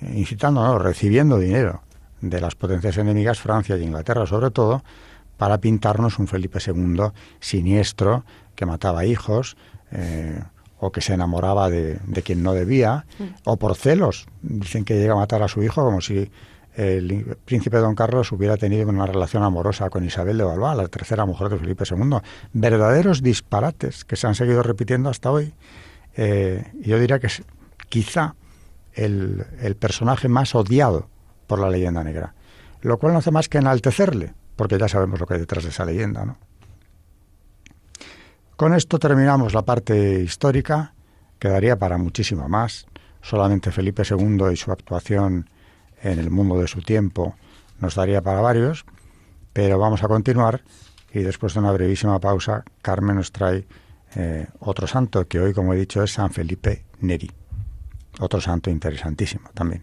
eh, 0.00 0.12
incitando, 0.16 0.62
no, 0.64 0.78
recibiendo 0.78 1.38
dinero 1.38 1.82
de 2.20 2.40
las 2.40 2.54
potencias 2.54 2.96
enemigas, 2.96 3.40
Francia 3.40 3.76
y 3.76 3.82
Inglaterra 3.82 4.26
sobre 4.26 4.50
todo, 4.50 4.82
para 5.36 5.58
pintarnos 5.58 6.18
un 6.18 6.28
Felipe 6.28 6.58
II 6.64 7.10
siniestro 7.40 8.24
que 8.54 8.66
mataba 8.66 9.04
hijos 9.04 9.56
eh, 9.90 10.42
o 10.84 10.92
que 10.92 11.00
se 11.00 11.14
enamoraba 11.14 11.70
de, 11.70 11.98
de 12.06 12.22
quien 12.22 12.42
no 12.42 12.52
debía, 12.52 13.06
mm. 13.18 13.24
o 13.44 13.56
por 13.56 13.74
celos. 13.74 14.26
Dicen 14.42 14.84
que 14.84 14.96
llega 14.96 15.14
a 15.14 15.16
matar 15.16 15.42
a 15.42 15.48
su 15.48 15.62
hijo 15.62 15.82
como 15.84 16.00
si 16.00 16.30
el 16.76 17.36
príncipe 17.44 17.78
don 17.78 17.94
Carlos 17.94 18.32
hubiera 18.32 18.56
tenido 18.56 18.88
una 18.88 19.06
relación 19.06 19.42
amorosa 19.44 19.90
con 19.90 20.04
Isabel 20.04 20.38
de 20.38 20.44
Valois, 20.44 20.76
la 20.76 20.88
tercera 20.88 21.24
mujer 21.24 21.48
de 21.48 21.58
Felipe 21.58 21.84
II. 21.88 22.18
Verdaderos 22.52 23.22
disparates 23.22 24.04
que 24.04 24.16
se 24.16 24.26
han 24.26 24.34
seguido 24.34 24.62
repitiendo 24.62 25.08
hasta 25.08 25.30
hoy. 25.30 25.54
Eh, 26.16 26.64
yo 26.80 26.98
diría 26.98 27.18
que 27.18 27.28
es 27.28 27.42
quizá 27.88 28.34
el, 28.92 29.46
el, 29.60 29.76
personaje 29.76 30.28
más 30.28 30.54
odiado 30.54 31.08
por 31.46 31.60
la 31.60 31.70
leyenda 31.70 32.04
negra, 32.04 32.34
lo 32.82 32.98
cual 32.98 33.12
no 33.12 33.20
hace 33.20 33.30
más 33.30 33.48
que 33.48 33.58
enaltecerle, 33.58 34.34
porque 34.56 34.78
ya 34.78 34.88
sabemos 34.88 35.18
lo 35.18 35.26
que 35.26 35.34
hay 35.34 35.40
detrás 35.40 35.64
de 35.64 35.70
esa 35.70 35.84
leyenda. 35.84 36.24
¿no? 36.24 36.38
Con 38.56 38.72
esto 38.72 39.00
terminamos 39.00 39.52
la 39.52 39.62
parte 39.62 40.20
histórica, 40.20 40.94
quedaría 41.40 41.76
para 41.76 41.98
muchísimo 41.98 42.48
más. 42.48 42.86
Solamente 43.20 43.72
Felipe 43.72 44.02
II 44.08 44.52
y 44.52 44.56
su 44.56 44.70
actuación 44.70 45.50
en 46.02 46.18
el 46.20 46.30
mundo 46.30 46.60
de 46.60 46.68
su 46.68 46.80
tiempo 46.80 47.34
nos 47.80 47.96
daría 47.96 48.22
para 48.22 48.40
varios, 48.40 48.84
pero 49.52 49.78
vamos 49.78 50.04
a 50.04 50.08
continuar 50.08 50.62
y 51.12 51.20
después 51.20 51.54
de 51.54 51.60
una 51.60 51.72
brevísima 51.72 52.20
pausa, 52.20 52.64
Carmen 52.80 53.16
nos 53.16 53.32
trae 53.32 53.66
eh, 54.14 54.46
otro 54.60 54.86
santo 54.86 55.26
que 55.26 55.40
hoy, 55.40 55.52
como 55.52 55.74
he 55.74 55.76
dicho, 55.76 56.02
es 56.02 56.12
San 56.12 56.30
Felipe 56.30 56.84
Neri. 57.00 57.30
Otro 58.20 58.40
santo 58.40 58.70
interesantísimo 58.70 59.48
también. 59.54 59.82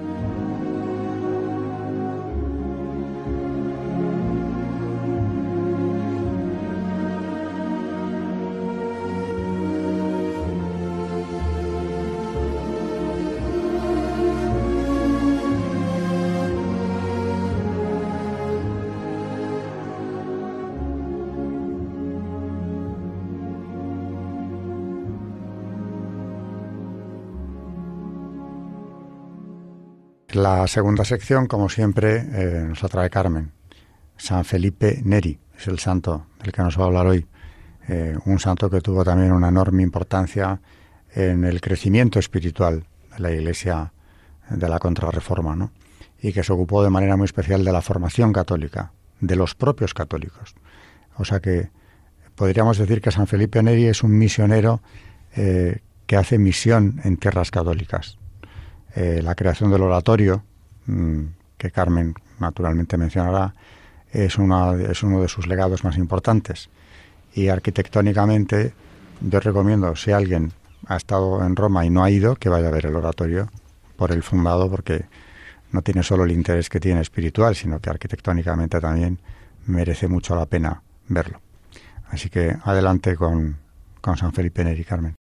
La 30.41 30.65
segunda 30.65 31.05
sección, 31.05 31.45
como 31.45 31.69
siempre, 31.69 32.15
eh, 32.15 32.65
nos 32.67 32.83
atrae 32.83 33.11
Carmen. 33.11 33.51
San 34.17 34.43
Felipe 34.43 34.99
Neri 35.05 35.37
es 35.55 35.67
el 35.67 35.77
santo 35.77 36.25
del 36.41 36.51
que 36.51 36.63
nos 36.63 36.79
va 36.79 36.85
a 36.85 36.87
hablar 36.87 37.05
hoy. 37.05 37.27
Eh, 37.87 38.17
un 38.25 38.39
santo 38.39 38.67
que 38.67 38.81
tuvo 38.81 39.03
también 39.03 39.33
una 39.33 39.49
enorme 39.49 39.83
importancia 39.83 40.59
en 41.13 41.43
el 41.43 41.61
crecimiento 41.61 42.17
espiritual 42.17 42.87
de 43.11 43.19
la 43.19 43.31
Iglesia 43.31 43.93
de 44.49 44.67
la 44.67 44.79
Contrarreforma, 44.79 45.55
¿no? 45.55 45.73
Y 46.19 46.33
que 46.33 46.43
se 46.43 46.51
ocupó 46.51 46.83
de 46.83 46.89
manera 46.89 47.15
muy 47.17 47.25
especial 47.25 47.63
de 47.63 47.71
la 47.71 47.83
formación 47.83 48.33
católica, 48.33 48.93
de 49.19 49.35
los 49.35 49.53
propios 49.53 49.93
católicos. 49.93 50.55
O 51.17 51.23
sea 51.23 51.39
que 51.39 51.69
podríamos 52.33 52.79
decir 52.79 52.99
que 52.99 53.11
San 53.11 53.27
Felipe 53.27 53.61
Neri 53.61 53.85
es 53.85 54.01
un 54.01 54.17
misionero 54.17 54.81
eh, 55.35 55.81
que 56.07 56.15
hace 56.15 56.39
misión 56.39 56.99
en 57.03 57.17
tierras 57.17 57.51
católicas. 57.51 58.17
Eh, 58.95 59.21
la 59.23 59.35
creación 59.35 59.71
del 59.71 59.83
oratorio, 59.83 60.43
mm, 60.87 61.23
que 61.57 61.71
Carmen 61.71 62.13
naturalmente 62.39 62.97
mencionará, 62.97 63.53
es, 64.11 64.37
una, 64.37 64.73
es 64.73 65.03
uno 65.03 65.21
de 65.21 65.27
sus 65.27 65.47
legados 65.47 65.83
más 65.83 65.97
importantes. 65.97 66.69
Y 67.33 67.47
arquitectónicamente, 67.47 68.73
yo 69.21 69.39
recomiendo, 69.39 69.95
si 69.95 70.11
alguien 70.11 70.51
ha 70.87 70.97
estado 70.97 71.45
en 71.45 71.55
Roma 71.55 71.85
y 71.85 71.89
no 71.89 72.03
ha 72.03 72.09
ido, 72.09 72.35
que 72.35 72.49
vaya 72.49 72.67
a 72.67 72.71
ver 72.71 72.87
el 72.87 72.95
oratorio 72.95 73.49
por 73.95 74.11
el 74.11 74.23
fundado, 74.23 74.69
porque 74.69 75.05
no 75.71 75.81
tiene 75.81 76.03
solo 76.03 76.25
el 76.25 76.31
interés 76.31 76.69
que 76.69 76.79
tiene 76.79 77.01
espiritual, 77.01 77.55
sino 77.55 77.79
que 77.79 77.89
arquitectónicamente 77.89 78.81
también 78.81 79.19
merece 79.67 80.07
mucho 80.07 80.35
la 80.35 80.45
pena 80.45 80.81
verlo. 81.07 81.39
Así 82.09 82.29
que 82.29 82.57
adelante 82.63 83.15
con, 83.15 83.57
con 84.01 84.17
San 84.17 84.33
Felipe 84.33 84.63
Neri 84.63 84.83
Carmen. 84.83 85.15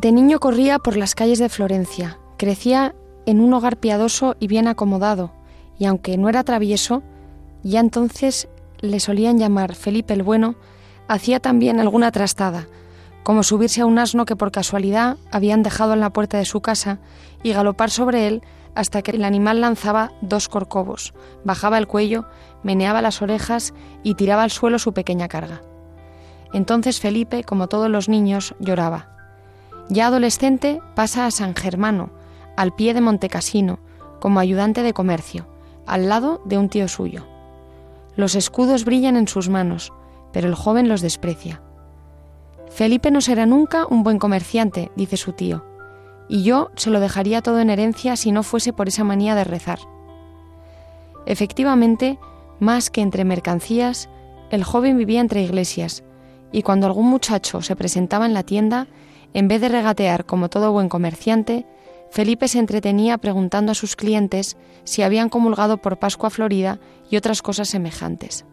De 0.00 0.12
niño 0.12 0.38
corría 0.38 0.78
por 0.78 0.96
las 0.96 1.16
calles 1.16 1.40
de 1.40 1.48
Florencia, 1.48 2.20
crecía 2.36 2.94
en 3.26 3.40
un 3.40 3.52
hogar 3.52 3.78
piadoso 3.78 4.36
y 4.38 4.46
bien 4.46 4.68
acomodado, 4.68 5.32
y 5.76 5.86
aunque 5.86 6.16
no 6.16 6.28
era 6.28 6.44
travieso, 6.44 7.02
ya 7.64 7.80
entonces 7.80 8.46
le 8.78 9.00
solían 9.00 9.38
llamar 9.38 9.74
Felipe 9.74 10.14
el 10.14 10.22
Bueno, 10.22 10.54
hacía 11.08 11.40
también 11.40 11.80
alguna 11.80 12.12
trastada, 12.12 12.68
como 13.24 13.42
subirse 13.42 13.80
a 13.80 13.86
un 13.86 13.98
asno 13.98 14.24
que 14.24 14.36
por 14.36 14.52
casualidad 14.52 15.16
habían 15.32 15.64
dejado 15.64 15.94
en 15.94 16.00
la 16.00 16.10
puerta 16.10 16.38
de 16.38 16.44
su 16.44 16.60
casa 16.60 17.00
y 17.42 17.52
galopar 17.52 17.90
sobre 17.90 18.28
él 18.28 18.42
hasta 18.76 19.02
que 19.02 19.10
el 19.10 19.24
animal 19.24 19.60
lanzaba 19.60 20.12
dos 20.20 20.48
corcovos, 20.48 21.12
bajaba 21.42 21.76
el 21.76 21.88
cuello, 21.88 22.24
meneaba 22.62 23.02
las 23.02 23.20
orejas 23.20 23.74
y 24.04 24.14
tiraba 24.14 24.44
al 24.44 24.52
suelo 24.52 24.78
su 24.78 24.92
pequeña 24.92 25.26
carga. 25.26 25.60
Entonces 26.52 27.00
Felipe, 27.00 27.42
como 27.42 27.66
todos 27.66 27.90
los 27.90 28.08
niños, 28.08 28.54
lloraba. 28.60 29.17
Ya 29.88 30.06
adolescente 30.08 30.80
pasa 30.94 31.26
a 31.26 31.30
San 31.30 31.54
Germano, 31.54 32.10
al 32.56 32.74
pie 32.74 32.92
de 32.92 33.00
Montecasino, 33.00 33.78
como 34.20 34.40
ayudante 34.40 34.82
de 34.82 34.92
comercio, 34.92 35.46
al 35.86 36.08
lado 36.08 36.42
de 36.44 36.58
un 36.58 36.68
tío 36.68 36.88
suyo. 36.88 37.26
Los 38.16 38.34
escudos 38.34 38.84
brillan 38.84 39.16
en 39.16 39.28
sus 39.28 39.48
manos, 39.48 39.92
pero 40.32 40.48
el 40.48 40.54
joven 40.54 40.88
los 40.88 41.00
desprecia. 41.00 41.62
Felipe 42.68 43.10
no 43.10 43.20
será 43.20 43.46
nunca 43.46 43.86
un 43.86 44.02
buen 44.02 44.18
comerciante, 44.18 44.90
dice 44.94 45.16
su 45.16 45.32
tío, 45.32 45.64
y 46.28 46.42
yo 46.42 46.70
se 46.76 46.90
lo 46.90 47.00
dejaría 47.00 47.40
todo 47.40 47.60
en 47.60 47.70
herencia 47.70 48.16
si 48.16 48.32
no 48.32 48.42
fuese 48.42 48.74
por 48.74 48.88
esa 48.88 49.04
manía 49.04 49.34
de 49.34 49.44
rezar. 49.44 49.78
Efectivamente, 51.24 52.18
más 52.60 52.90
que 52.90 53.00
entre 53.00 53.24
mercancías, 53.24 54.10
el 54.50 54.64
joven 54.64 54.98
vivía 54.98 55.20
entre 55.20 55.42
iglesias, 55.42 56.04
y 56.52 56.62
cuando 56.62 56.86
algún 56.86 57.06
muchacho 57.06 57.62
se 57.62 57.76
presentaba 57.76 58.26
en 58.26 58.34
la 58.34 58.42
tienda, 58.42 58.86
en 59.34 59.48
vez 59.48 59.60
de 59.60 59.68
regatear 59.68 60.24
como 60.24 60.48
todo 60.48 60.72
buen 60.72 60.88
comerciante, 60.88 61.66
Felipe 62.10 62.48
se 62.48 62.58
entretenía 62.58 63.18
preguntando 63.18 63.72
a 63.72 63.74
sus 63.74 63.96
clientes 63.96 64.56
si 64.84 65.02
habían 65.02 65.28
comulgado 65.28 65.78
por 65.78 65.98
Pascua 65.98 66.30
Florida 66.30 66.78
y 67.10 67.16
otras 67.16 67.42
cosas 67.42 67.68
semejantes. 67.68 68.44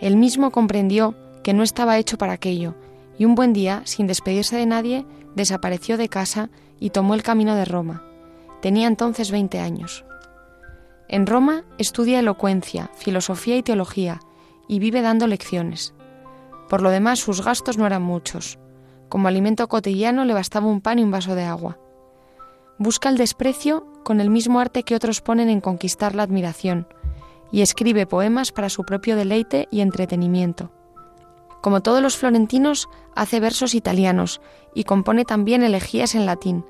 Él 0.00 0.16
mismo 0.16 0.50
comprendió 0.50 1.14
que 1.42 1.54
no 1.54 1.62
estaba 1.62 1.98
hecho 1.98 2.18
para 2.18 2.32
aquello, 2.32 2.74
y 3.18 3.24
un 3.24 3.34
buen 3.34 3.52
día, 3.52 3.82
sin 3.84 4.06
despedirse 4.06 4.56
de 4.56 4.66
nadie, 4.66 5.06
desapareció 5.34 5.96
de 5.96 6.08
casa 6.08 6.48
y 6.78 6.90
tomó 6.90 7.14
el 7.14 7.22
camino 7.22 7.54
de 7.54 7.66
Roma. 7.66 8.02
Tenía 8.62 8.88
entonces 8.88 9.30
20 9.30 9.58
años. 9.60 10.04
En 11.08 11.26
Roma 11.26 11.64
estudia 11.76 12.20
elocuencia, 12.20 12.90
filosofía 12.96 13.56
y 13.56 13.62
teología, 13.62 14.20
y 14.68 14.78
vive 14.78 15.02
dando 15.02 15.26
lecciones. 15.26 15.92
Por 16.68 16.82
lo 16.82 16.90
demás, 16.90 17.18
sus 17.18 17.44
gastos 17.44 17.76
no 17.78 17.86
eran 17.86 18.02
muchos. 18.02 18.58
Como 19.10 19.26
alimento 19.26 19.68
cotidiano 19.68 20.24
le 20.24 20.32
bastaba 20.32 20.68
un 20.68 20.80
pan 20.80 21.00
y 21.00 21.02
un 21.02 21.10
vaso 21.10 21.34
de 21.34 21.42
agua. 21.42 21.78
Busca 22.78 23.08
el 23.08 23.18
desprecio 23.18 23.84
con 24.04 24.20
el 24.20 24.30
mismo 24.30 24.60
arte 24.60 24.84
que 24.84 24.94
otros 24.94 25.20
ponen 25.20 25.50
en 25.50 25.60
conquistar 25.60 26.14
la 26.14 26.22
admiración, 26.22 26.86
y 27.52 27.60
escribe 27.60 28.06
poemas 28.06 28.52
para 28.52 28.68
su 28.68 28.84
propio 28.84 29.16
deleite 29.16 29.66
y 29.72 29.80
entretenimiento. 29.80 30.70
Como 31.60 31.82
todos 31.82 32.00
los 32.00 32.16
florentinos, 32.16 32.88
hace 33.16 33.40
versos 33.40 33.74
italianos 33.74 34.40
y 34.74 34.84
compone 34.84 35.24
también 35.24 35.64
elegías 35.64 36.14
en 36.14 36.24
latín, 36.24 36.64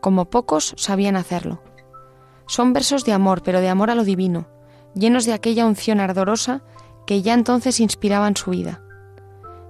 como 0.00 0.26
pocos 0.26 0.74
sabían 0.76 1.16
hacerlo. 1.16 1.60
Son 2.46 2.72
versos 2.72 3.04
de 3.04 3.12
amor, 3.12 3.42
pero 3.42 3.60
de 3.60 3.68
amor 3.68 3.90
a 3.90 3.96
lo 3.96 4.04
divino, 4.04 4.46
llenos 4.94 5.26
de 5.26 5.32
aquella 5.32 5.66
unción 5.66 5.98
ardorosa 5.98 6.62
que 7.06 7.22
ya 7.22 7.34
entonces 7.34 7.80
inspiraban 7.80 8.36
su 8.36 8.52
vida. 8.52 8.80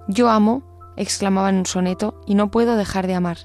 Yo 0.06 0.28
amo 0.28 0.62
exclamaba 1.00 1.48
en 1.48 1.56
un 1.56 1.66
soneto, 1.66 2.20
y 2.26 2.34
no 2.34 2.50
puedo 2.50 2.76
dejar 2.76 3.06
de 3.06 3.14
amar. 3.14 3.38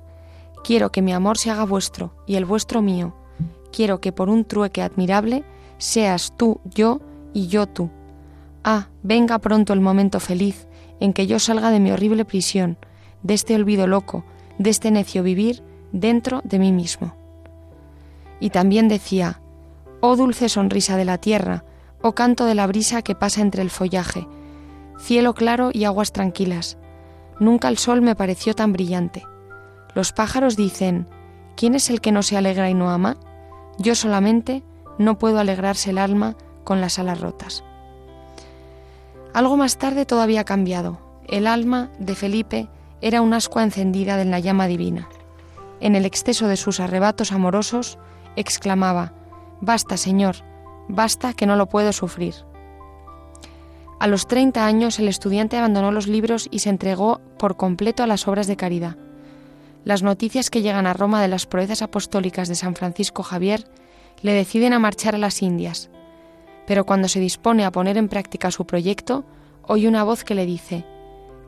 Quiero 0.64 0.92
que 0.92 1.02
mi 1.02 1.14
amor 1.14 1.38
se 1.38 1.52
haga 1.52 1.64
vuestro 1.64 2.14
y 2.28 2.36
el 2.36 2.46
vuestro 2.46 2.82
mío. 2.82 3.16
Quiero 3.72 4.02
que 4.02 4.12
por 4.12 4.30
un 4.30 4.46
trueque 4.46 4.82
admirable 4.82 5.44
seas 5.78 6.34
tú 6.36 6.60
yo 6.66 7.02
y 7.34 7.48
yo 7.48 7.68
tú. 7.68 7.90
Ah, 8.64 8.90
venga 9.04 9.40
pronto 9.40 9.74
el 9.74 9.82
momento 9.82 10.20
feliz 10.20 10.68
en 11.00 11.14
que 11.14 11.28
yo 11.28 11.40
salga 11.40 11.70
de 11.70 11.80
mi 11.80 11.92
horrible 11.92 12.26
prisión, 12.26 12.78
de 13.24 13.36
este 13.36 13.56
olvido 13.56 13.88
loco, 13.88 14.26
de 14.58 14.70
este 14.70 14.92
necio 14.92 15.24
vivir 15.24 15.64
dentro 15.92 16.42
de 16.44 16.60
mí 16.60 16.72
mismo. 16.72 17.16
Y 18.40 18.50
también 18.50 18.88
decía, 18.88 19.40
oh 20.02 20.16
dulce 20.16 20.50
sonrisa 20.50 20.98
de 20.98 21.06
la 21.06 21.20
tierra, 21.20 21.64
oh 22.02 22.16
canto 22.16 22.46
de 22.46 22.56
la 22.56 22.68
brisa 22.68 23.02
que 23.02 23.16
pasa 23.16 23.42
entre 23.42 23.62
el 23.62 23.70
follaje, 23.70 24.28
cielo 25.00 25.34
claro 25.34 25.70
y 25.72 25.86
aguas 25.86 26.12
tranquilas, 26.12 26.78
Nunca 27.40 27.68
el 27.68 27.78
sol 27.78 28.02
me 28.02 28.16
pareció 28.16 28.54
tan 28.54 28.74
brillante. 28.74 29.24
Los 29.94 30.12
pájaros 30.12 30.56
dicen, 30.56 31.08
¿quién 31.56 31.76
es 31.76 31.90
el 31.90 32.02
que 32.02 32.12
no 32.12 32.24
se 32.24 32.38
alegra 32.38 32.70
y 32.70 32.74
no 32.74 32.90
ama? 32.90 33.18
Yo 33.78 33.96
solamente 33.96 34.64
no 34.98 35.18
puedo 35.18 35.40
alegrarse 35.40 35.90
el 35.90 35.98
alma 35.98 36.36
con 36.64 36.82
las 36.82 37.00
alas 37.00 37.20
rotas. 37.20 37.64
Algo 39.34 39.58
más 39.58 39.78
tarde 39.78 40.06
todo 40.06 40.22
había 40.22 40.46
cambiado. 40.46 41.00
El 41.28 41.48
alma 41.48 41.90
de 42.00 42.16
Felipe 42.16 42.70
era 43.02 43.22
un 43.22 43.34
ascua 43.34 43.64
encendida 43.64 44.22
en 44.22 44.32
la 44.32 44.40
llama 44.40 44.68
divina. 44.68 45.10
En 45.82 45.96
el 45.96 46.06
exceso 46.06 46.48
de 46.48 46.56
sus 46.56 46.80
arrebatos 46.80 47.32
amorosos, 47.32 47.98
exclamaba, 48.36 49.14
Basta, 49.62 49.98
Señor, 49.98 50.38
basta 50.88 51.34
que 51.34 51.46
no 51.46 51.56
lo 51.56 51.68
puedo 51.68 51.92
sufrir. 51.92 52.36
A 54.00 54.08
los 54.08 54.28
30 54.28 54.66
años 54.66 55.00
el 55.00 55.08
estudiante 55.08 55.58
abandonó 55.58 55.92
los 55.92 56.08
libros 56.08 56.48
y 56.52 56.60
se 56.60 56.70
entregó 56.70 57.22
por 57.40 57.56
completo 57.56 58.04
a 58.04 58.08
las 58.08 58.28
obras 58.28 58.48
de 58.48 58.58
caridad. 58.58 58.98
Las 59.86 60.04
noticias 60.04 60.50
que 60.50 60.62
llegan 60.62 60.88
a 60.88 60.94
Roma 60.94 61.22
de 61.22 61.28
las 61.28 61.46
proezas 61.46 61.82
apostólicas 61.82 62.48
de 62.50 62.56
San 62.56 62.76
Francisco 62.76 63.24
Javier 63.24 63.66
le 64.22 64.34
deciden 64.34 64.74
a 64.74 64.80
marchar 64.80 65.16
a 65.16 65.20
las 65.20 65.42
Indias. 65.42 65.90
Pero 66.68 66.86
cuando 66.86 67.08
se 67.08 67.20
dispone 67.20 67.64
a 67.64 67.72
poner 67.72 67.98
en 67.98 68.10
práctica 68.10 68.52
su 68.52 68.66
proyecto, 68.66 69.24
oye 69.62 69.88
una 69.88 70.04
voz 70.04 70.24
que 70.24 70.36
le 70.36 70.46
dice, 70.46 70.84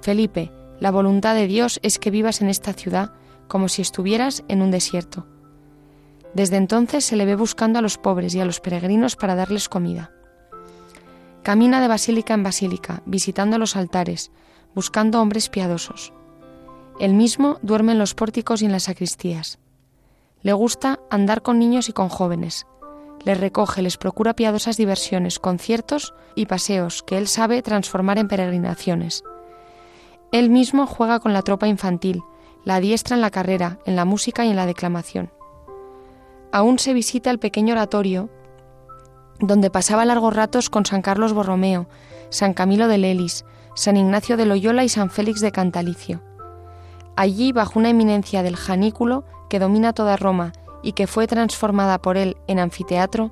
Felipe, 0.02 0.52
la 0.80 0.92
voluntad 0.92 1.36
de 1.36 1.48
Dios 1.48 1.80
es 1.82 2.00
que 2.00 2.12
vivas 2.12 2.42
en 2.42 2.50
esta 2.50 2.74
ciudad 2.74 3.12
como 3.48 3.68
si 3.68 3.82
estuvieras 3.82 4.44
en 4.48 4.62
un 4.62 4.72
desierto. 4.72 5.26
Desde 6.34 6.58
entonces 6.58 7.04
se 7.04 7.16
le 7.16 7.26
ve 7.26 7.36
buscando 7.36 7.80
a 7.80 7.82
los 7.82 7.98
pobres 7.98 8.36
y 8.36 8.40
a 8.40 8.46
los 8.46 8.60
peregrinos 8.60 9.16
para 9.16 9.36
darles 9.36 9.70
comida. 9.70 10.12
Camina 11.44 11.82
de 11.82 11.88
basílica 11.88 12.34
en 12.34 12.44
basílica, 12.44 13.02
visitando 13.06 13.58
los 13.58 13.76
altares, 13.76 14.32
buscando 14.76 15.22
hombres 15.22 15.50
piadosos. 15.50 16.14
Él 17.00 17.14
mismo 17.14 17.60
duerme 17.62 17.94
en 17.94 18.00
los 18.00 18.16
pórticos 18.16 18.62
y 18.62 18.66
en 18.66 18.72
las 18.72 18.84
sacristías. 18.84 19.60
Le 20.42 20.54
gusta 20.54 21.00
andar 21.10 21.42
con 21.42 21.60
niños 21.60 21.90
y 21.90 21.94
con 21.94 22.10
jóvenes. 22.10 22.68
Les 23.24 23.40
recoge, 23.40 23.82
les 23.82 23.98
procura 23.98 24.36
piadosas 24.36 24.78
diversiones, 24.78 25.40
conciertos 25.40 26.14
y 26.36 26.46
paseos 26.46 27.04
que 27.04 27.18
él 27.18 27.28
sabe 27.28 27.62
transformar 27.62 28.18
en 28.18 28.28
peregrinaciones. 28.28 29.24
Él 30.32 30.50
mismo 30.50 30.86
juega 30.88 31.20
con 31.20 31.34
la 31.34 31.42
tropa 31.42 31.68
infantil, 31.68 32.24
la 32.64 32.76
adiestra 32.76 33.16
en 33.16 33.22
la 33.22 33.32
carrera, 33.32 33.80
en 33.86 33.96
la 33.96 34.06
música 34.06 34.46
y 34.46 34.50
en 34.50 34.56
la 34.56 34.66
declamación. 34.66 35.32
Aún 36.52 36.80
se 36.80 36.94
visita 36.94 37.32
el 37.32 37.40
pequeño 37.40 37.74
oratorio 37.74 38.30
donde 39.40 39.70
pasaba 39.70 40.06
largos 40.06 40.36
ratos 40.36 40.70
con 40.70 40.86
San 40.86 41.02
Carlos 41.02 41.34
Borromeo, 41.34 41.88
San 42.30 42.54
Camilo 42.54 42.88
de 42.88 42.98
Lelis, 42.98 43.46
San 43.76 43.98
Ignacio 43.98 44.38
de 44.38 44.46
Loyola 44.46 44.84
y 44.84 44.90
San 44.90 45.10
Félix 45.10 45.42
de 45.42 45.52
Cantalicio. 45.52 46.22
Allí, 47.16 47.52
bajo 47.52 47.80
una 47.80 47.90
eminencia 47.90 48.44
del 48.44 48.56
Janículo 48.56 49.24
que 49.50 49.60
domina 49.60 49.94
toda 49.94 50.18
Roma 50.18 50.54
y 50.84 50.94
que 50.94 51.08
fue 51.08 51.28
transformada 51.28 52.00
por 52.00 52.18
él 52.18 52.38
en 52.48 52.60
anfiteatro, 52.60 53.32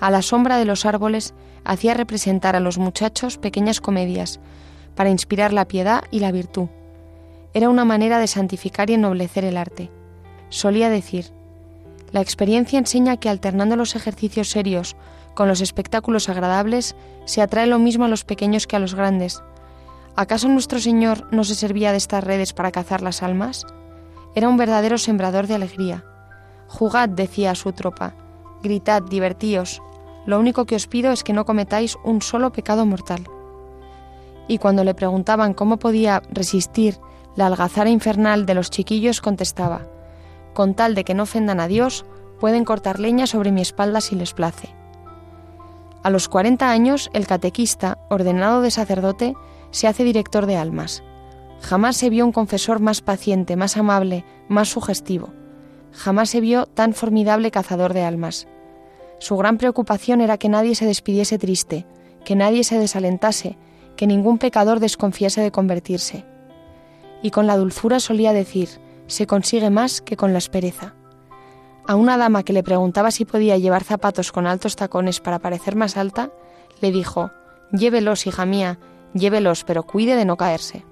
a 0.00 0.10
la 0.10 0.22
sombra 0.22 0.58
de 0.58 0.64
los 0.64 0.86
árboles 0.86 1.34
hacía 1.64 1.94
representar 1.94 2.56
a 2.56 2.60
los 2.60 2.78
muchachos 2.78 3.38
pequeñas 3.38 3.80
comedias 3.80 4.40
para 4.94 5.10
inspirar 5.10 5.52
la 5.52 5.66
piedad 5.66 6.04
y 6.10 6.20
la 6.20 6.32
virtud. 6.32 6.68
Era 7.52 7.68
una 7.68 7.84
manera 7.84 8.18
de 8.18 8.26
santificar 8.26 8.90
y 8.90 8.94
ennoblecer 8.94 9.44
el 9.44 9.56
arte. 9.56 9.90
Solía 10.48 10.90
decir, 10.90 11.30
La 12.12 12.20
experiencia 12.20 12.78
enseña 12.78 13.16
que 13.16 13.28
alternando 13.28 13.76
los 13.76 13.96
ejercicios 13.96 14.48
serios 14.48 14.94
con 15.34 15.48
los 15.48 15.60
espectáculos 15.60 16.28
agradables, 16.28 16.96
se 17.24 17.42
atrae 17.42 17.66
lo 17.66 17.78
mismo 17.78 18.04
a 18.04 18.08
los 18.08 18.24
pequeños 18.24 18.66
que 18.66 18.76
a 18.76 18.78
los 18.78 18.94
grandes. 18.94 19.42
¿Acaso 20.16 20.48
nuestro 20.48 20.78
Señor 20.78 21.26
no 21.32 21.44
se 21.44 21.54
servía 21.54 21.90
de 21.90 21.98
estas 21.98 22.22
redes 22.22 22.52
para 22.52 22.70
cazar 22.70 23.02
las 23.02 23.22
almas? 23.22 23.66
Era 24.34 24.48
un 24.48 24.56
verdadero 24.56 24.98
sembrador 24.98 25.46
de 25.46 25.54
alegría. 25.54 26.04
Jugad, 26.68 27.08
decía 27.08 27.50
a 27.50 27.54
su 27.54 27.72
tropa, 27.72 28.14
gritad, 28.62 29.02
divertíos. 29.02 29.82
Lo 30.26 30.38
único 30.38 30.64
que 30.64 30.76
os 30.76 30.86
pido 30.86 31.12
es 31.12 31.24
que 31.24 31.32
no 31.32 31.44
cometáis 31.44 31.96
un 32.04 32.22
solo 32.22 32.52
pecado 32.52 32.86
mortal. 32.86 33.24
Y 34.48 34.58
cuando 34.58 34.84
le 34.84 34.94
preguntaban 34.94 35.54
cómo 35.54 35.78
podía 35.78 36.22
resistir 36.30 36.98
la 37.36 37.46
algazara 37.46 37.90
infernal 37.90 38.46
de 38.46 38.54
los 38.54 38.70
chiquillos, 38.70 39.20
contestaba, 39.20 39.86
con 40.52 40.74
tal 40.74 40.94
de 40.94 41.04
que 41.04 41.14
no 41.14 41.24
ofendan 41.24 41.60
a 41.60 41.66
Dios, 41.66 42.04
pueden 42.38 42.64
cortar 42.64 43.00
leña 43.00 43.26
sobre 43.26 43.52
mi 43.52 43.60
espalda 43.60 44.00
si 44.00 44.14
les 44.14 44.32
place. 44.32 44.83
A 46.04 46.10
los 46.10 46.28
40 46.28 46.70
años, 46.70 47.08
el 47.14 47.26
catequista, 47.26 47.96
ordenado 48.10 48.60
de 48.60 48.70
sacerdote, 48.70 49.34
se 49.70 49.88
hace 49.88 50.04
director 50.04 50.44
de 50.44 50.56
almas. 50.56 51.02
Jamás 51.62 51.96
se 51.96 52.10
vio 52.10 52.26
un 52.26 52.32
confesor 52.32 52.78
más 52.78 53.00
paciente, 53.00 53.56
más 53.56 53.78
amable, 53.78 54.22
más 54.46 54.68
sugestivo. 54.68 55.32
Jamás 55.92 56.28
se 56.28 56.42
vio 56.42 56.66
tan 56.66 56.92
formidable 56.92 57.50
cazador 57.50 57.94
de 57.94 58.02
almas. 58.02 58.46
Su 59.18 59.38
gran 59.38 59.56
preocupación 59.56 60.20
era 60.20 60.36
que 60.36 60.50
nadie 60.50 60.74
se 60.74 60.84
despidiese 60.84 61.38
triste, 61.38 61.86
que 62.22 62.36
nadie 62.36 62.64
se 62.64 62.78
desalentase, 62.78 63.56
que 63.96 64.06
ningún 64.06 64.36
pecador 64.36 64.80
desconfiase 64.80 65.40
de 65.40 65.52
convertirse. 65.52 66.26
Y 67.22 67.30
con 67.30 67.46
la 67.46 67.56
dulzura 67.56 67.98
solía 67.98 68.34
decir, 68.34 68.68
se 69.06 69.26
consigue 69.26 69.70
más 69.70 70.02
que 70.02 70.18
con 70.18 70.32
la 70.32 70.38
aspereza. 70.38 70.96
A 71.86 71.96
una 71.96 72.16
dama 72.16 72.44
que 72.44 72.54
le 72.54 72.62
preguntaba 72.62 73.10
si 73.10 73.24
podía 73.24 73.58
llevar 73.58 73.84
zapatos 73.84 74.32
con 74.32 74.46
altos 74.46 74.76
tacones 74.76 75.20
para 75.20 75.38
parecer 75.38 75.76
más 75.76 75.96
alta, 75.96 76.30
le 76.80 76.90
dijo, 76.90 77.30
Llévelos, 77.72 78.26
hija 78.26 78.46
mía, 78.46 78.78
llévelos, 79.12 79.64
pero 79.64 79.82
cuide 79.82 80.16
de 80.16 80.24
no 80.24 80.36
caerse. 80.36 80.84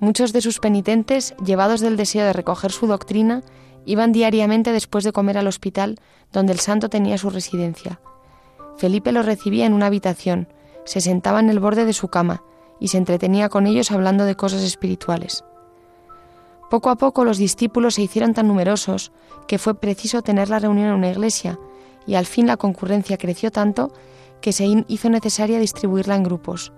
Muchos 0.00 0.32
de 0.32 0.40
sus 0.40 0.58
penitentes, 0.58 1.34
llevados 1.44 1.80
del 1.80 1.96
deseo 1.96 2.24
de 2.24 2.32
recoger 2.32 2.72
su 2.72 2.86
doctrina, 2.86 3.42
iban 3.84 4.12
diariamente 4.12 4.72
después 4.72 5.04
de 5.04 5.12
comer 5.12 5.38
al 5.38 5.46
hospital 5.46 5.98
donde 6.32 6.52
el 6.52 6.60
santo 6.60 6.88
tenía 6.88 7.16
su 7.16 7.30
residencia. 7.30 8.00
Felipe 8.76 9.12
los 9.12 9.24
recibía 9.24 9.66
en 9.66 9.72
una 9.72 9.86
habitación, 9.86 10.48
se 10.84 11.00
sentaba 11.00 11.40
en 11.40 11.48
el 11.48 11.60
borde 11.60 11.84
de 11.84 11.92
su 11.92 12.08
cama 12.08 12.42
y 12.80 12.88
se 12.88 12.98
entretenía 12.98 13.48
con 13.48 13.66
ellos 13.66 13.90
hablando 13.90 14.24
de 14.24 14.34
cosas 14.34 14.62
espirituales. 14.62 15.44
Poco 16.70 16.90
a 16.90 16.96
poco 16.96 17.24
los 17.24 17.38
discípulos 17.38 17.94
se 17.94 18.02
hicieron 18.02 18.34
tan 18.34 18.48
numerosos 18.48 19.12
que 19.46 19.58
fue 19.58 19.74
preciso 19.74 20.22
tener 20.22 20.48
la 20.48 20.58
reunión 20.58 20.88
en 20.88 20.94
una 20.94 21.10
iglesia, 21.10 21.58
y 22.06 22.14
al 22.14 22.26
fin 22.26 22.46
la 22.46 22.56
concurrencia 22.56 23.18
creció 23.18 23.50
tanto 23.50 23.92
que 24.40 24.52
se 24.52 24.66
hizo 24.88 25.08
necesaria 25.10 25.60
distribuirla 25.60 26.16
en 26.16 26.24
grupos, 26.24 26.72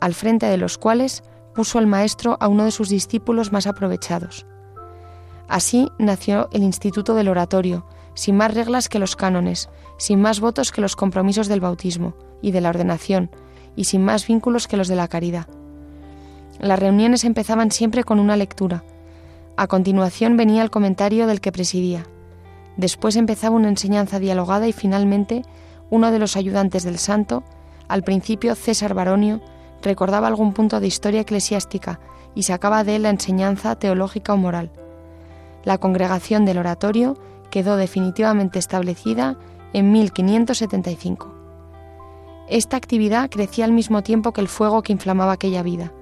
al 0.00 0.14
frente 0.14 0.46
de 0.46 0.56
los 0.56 0.78
cuales 0.78 1.22
puso 1.54 1.78
el 1.78 1.86
maestro 1.86 2.36
a 2.40 2.48
uno 2.48 2.64
de 2.64 2.70
sus 2.70 2.88
discípulos 2.88 3.52
más 3.52 3.66
aprovechados. 3.66 4.46
Así 5.48 5.90
nació 5.98 6.48
el 6.52 6.62
Instituto 6.62 7.14
del 7.14 7.28
Oratorio, 7.28 7.86
sin 8.14 8.36
más 8.36 8.54
reglas 8.54 8.88
que 8.88 8.98
los 8.98 9.16
cánones, 9.16 9.68
sin 9.98 10.20
más 10.20 10.40
votos 10.40 10.72
que 10.72 10.80
los 10.80 10.96
compromisos 10.96 11.48
del 11.48 11.60
bautismo 11.60 12.14
y 12.42 12.50
de 12.50 12.60
la 12.60 12.70
ordenación, 12.70 13.30
y 13.76 13.84
sin 13.84 14.04
más 14.04 14.26
vínculos 14.26 14.68
que 14.68 14.76
los 14.76 14.88
de 14.88 14.96
la 14.96 15.08
caridad. 15.08 15.46
Las 16.58 16.78
reuniones 16.78 17.24
empezaban 17.24 17.70
siempre 17.70 18.04
con 18.04 18.18
una 18.18 18.36
lectura, 18.36 18.84
a 19.56 19.66
continuación 19.68 20.36
venía 20.36 20.62
el 20.62 20.70
comentario 20.70 21.26
del 21.26 21.40
que 21.40 21.52
presidía. 21.52 22.06
Después 22.76 23.16
empezaba 23.16 23.56
una 23.56 23.70
enseñanza 23.70 24.18
dialogada 24.18 24.68
y 24.68 24.72
finalmente 24.72 25.42
uno 25.88 26.10
de 26.10 26.18
los 26.18 26.36
ayudantes 26.36 26.84
del 26.84 26.98
santo, 26.98 27.42
al 27.88 28.02
principio 28.02 28.54
César 28.54 28.92
Baronio, 28.92 29.40
recordaba 29.82 30.28
algún 30.28 30.52
punto 30.52 30.78
de 30.78 30.86
historia 30.86 31.22
eclesiástica 31.22 32.00
y 32.34 32.42
sacaba 32.42 32.84
de 32.84 32.96
él 32.96 33.02
la 33.02 33.10
enseñanza 33.10 33.76
teológica 33.76 34.34
o 34.34 34.36
moral. 34.36 34.70
La 35.64 35.78
congregación 35.78 36.44
del 36.44 36.58
oratorio 36.58 37.16
quedó 37.50 37.76
definitivamente 37.76 38.58
establecida 38.58 39.38
en 39.72 39.90
1575. 39.90 41.34
Esta 42.48 42.76
actividad 42.76 43.30
crecía 43.30 43.64
al 43.64 43.72
mismo 43.72 44.02
tiempo 44.02 44.32
que 44.32 44.42
el 44.42 44.48
fuego 44.48 44.82
que 44.82 44.92
inflamaba 44.92 45.32
aquella 45.32 45.62
vida 45.62 45.92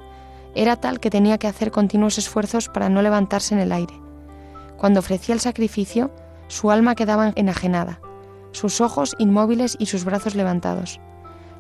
era 0.55 0.77
tal 0.77 1.01
que 1.01 1.11
tenía 1.11 1.39
que 1.39 1.47
hacer 1.47 1.71
continuos 1.71 2.19
esfuerzos 2.19 2.69
para 2.69 2.89
no 2.89 3.03
levantarse 3.03 3.55
en 3.55 3.61
el 3.61 3.73
aire. 3.73 3.95
Cuando 4.77 5.01
ofrecía 5.01 5.35
el 5.35 5.41
sacrificio, 5.41 6.11
su 6.49 6.71
alma 6.71 6.95
quedaba 6.95 7.33
enajenada, 7.37 8.01
sus 8.53 8.81
ojos 8.81 9.15
inmóviles 9.19 9.77
y 9.79 9.87
sus 9.87 10.05
brazos 10.05 10.35
levantados. 10.35 11.01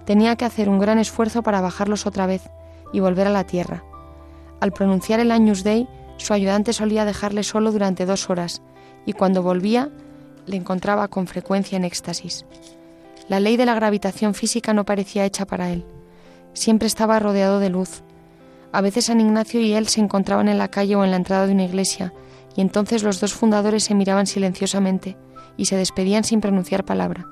Tenía 0.04 0.36
que 0.36 0.44
hacer 0.44 0.68
un 0.68 0.78
gran 0.78 0.98
esfuerzo 0.98 1.42
para 1.42 1.60
bajarlos 1.60 2.06
otra 2.06 2.26
vez 2.26 2.42
y 2.92 3.00
volver 3.00 3.26
a 3.26 3.30
la 3.30 3.44
tierra. 3.44 3.82
Al 4.60 4.72
pronunciar 4.72 5.20
el 5.20 5.32
Agnus 5.32 5.64
Dei, 5.64 5.88
su 6.16 6.32
ayudante 6.32 6.72
solía 6.72 7.04
dejarle 7.04 7.42
solo 7.42 7.72
durante 7.72 8.06
dos 8.06 8.30
horas, 8.30 8.62
y 9.06 9.12
cuando 9.12 9.42
volvía, 9.42 9.90
le 10.46 10.56
encontraba 10.56 11.08
con 11.08 11.26
frecuencia 11.26 11.76
en 11.76 11.84
éxtasis. 11.84 12.44
La 13.28 13.40
ley 13.40 13.56
de 13.56 13.66
la 13.66 13.74
gravitación 13.74 14.34
física 14.34 14.74
no 14.74 14.84
parecía 14.84 15.24
hecha 15.24 15.46
para 15.46 15.70
él. 15.70 15.84
Siempre 16.52 16.86
estaba 16.86 17.18
rodeado 17.18 17.58
de 17.58 17.70
luz, 17.70 18.02
a 18.74 18.80
veces 18.80 19.04
San 19.04 19.20
Ignacio 19.20 19.60
y 19.60 19.72
él 19.72 19.86
se 19.86 20.00
encontraban 20.00 20.48
en 20.48 20.58
la 20.58 20.66
calle 20.66 20.96
o 20.96 21.04
en 21.04 21.12
la 21.12 21.16
entrada 21.16 21.46
de 21.46 21.52
una 21.52 21.62
iglesia, 21.62 22.12
y 22.56 22.60
entonces 22.60 23.04
los 23.04 23.20
dos 23.20 23.32
fundadores 23.32 23.84
se 23.84 23.94
miraban 23.94 24.26
silenciosamente 24.26 25.16
y 25.56 25.66
se 25.66 25.76
despedían 25.76 26.24
sin 26.24 26.40
pronunciar 26.40 26.84
palabra. 26.84 27.28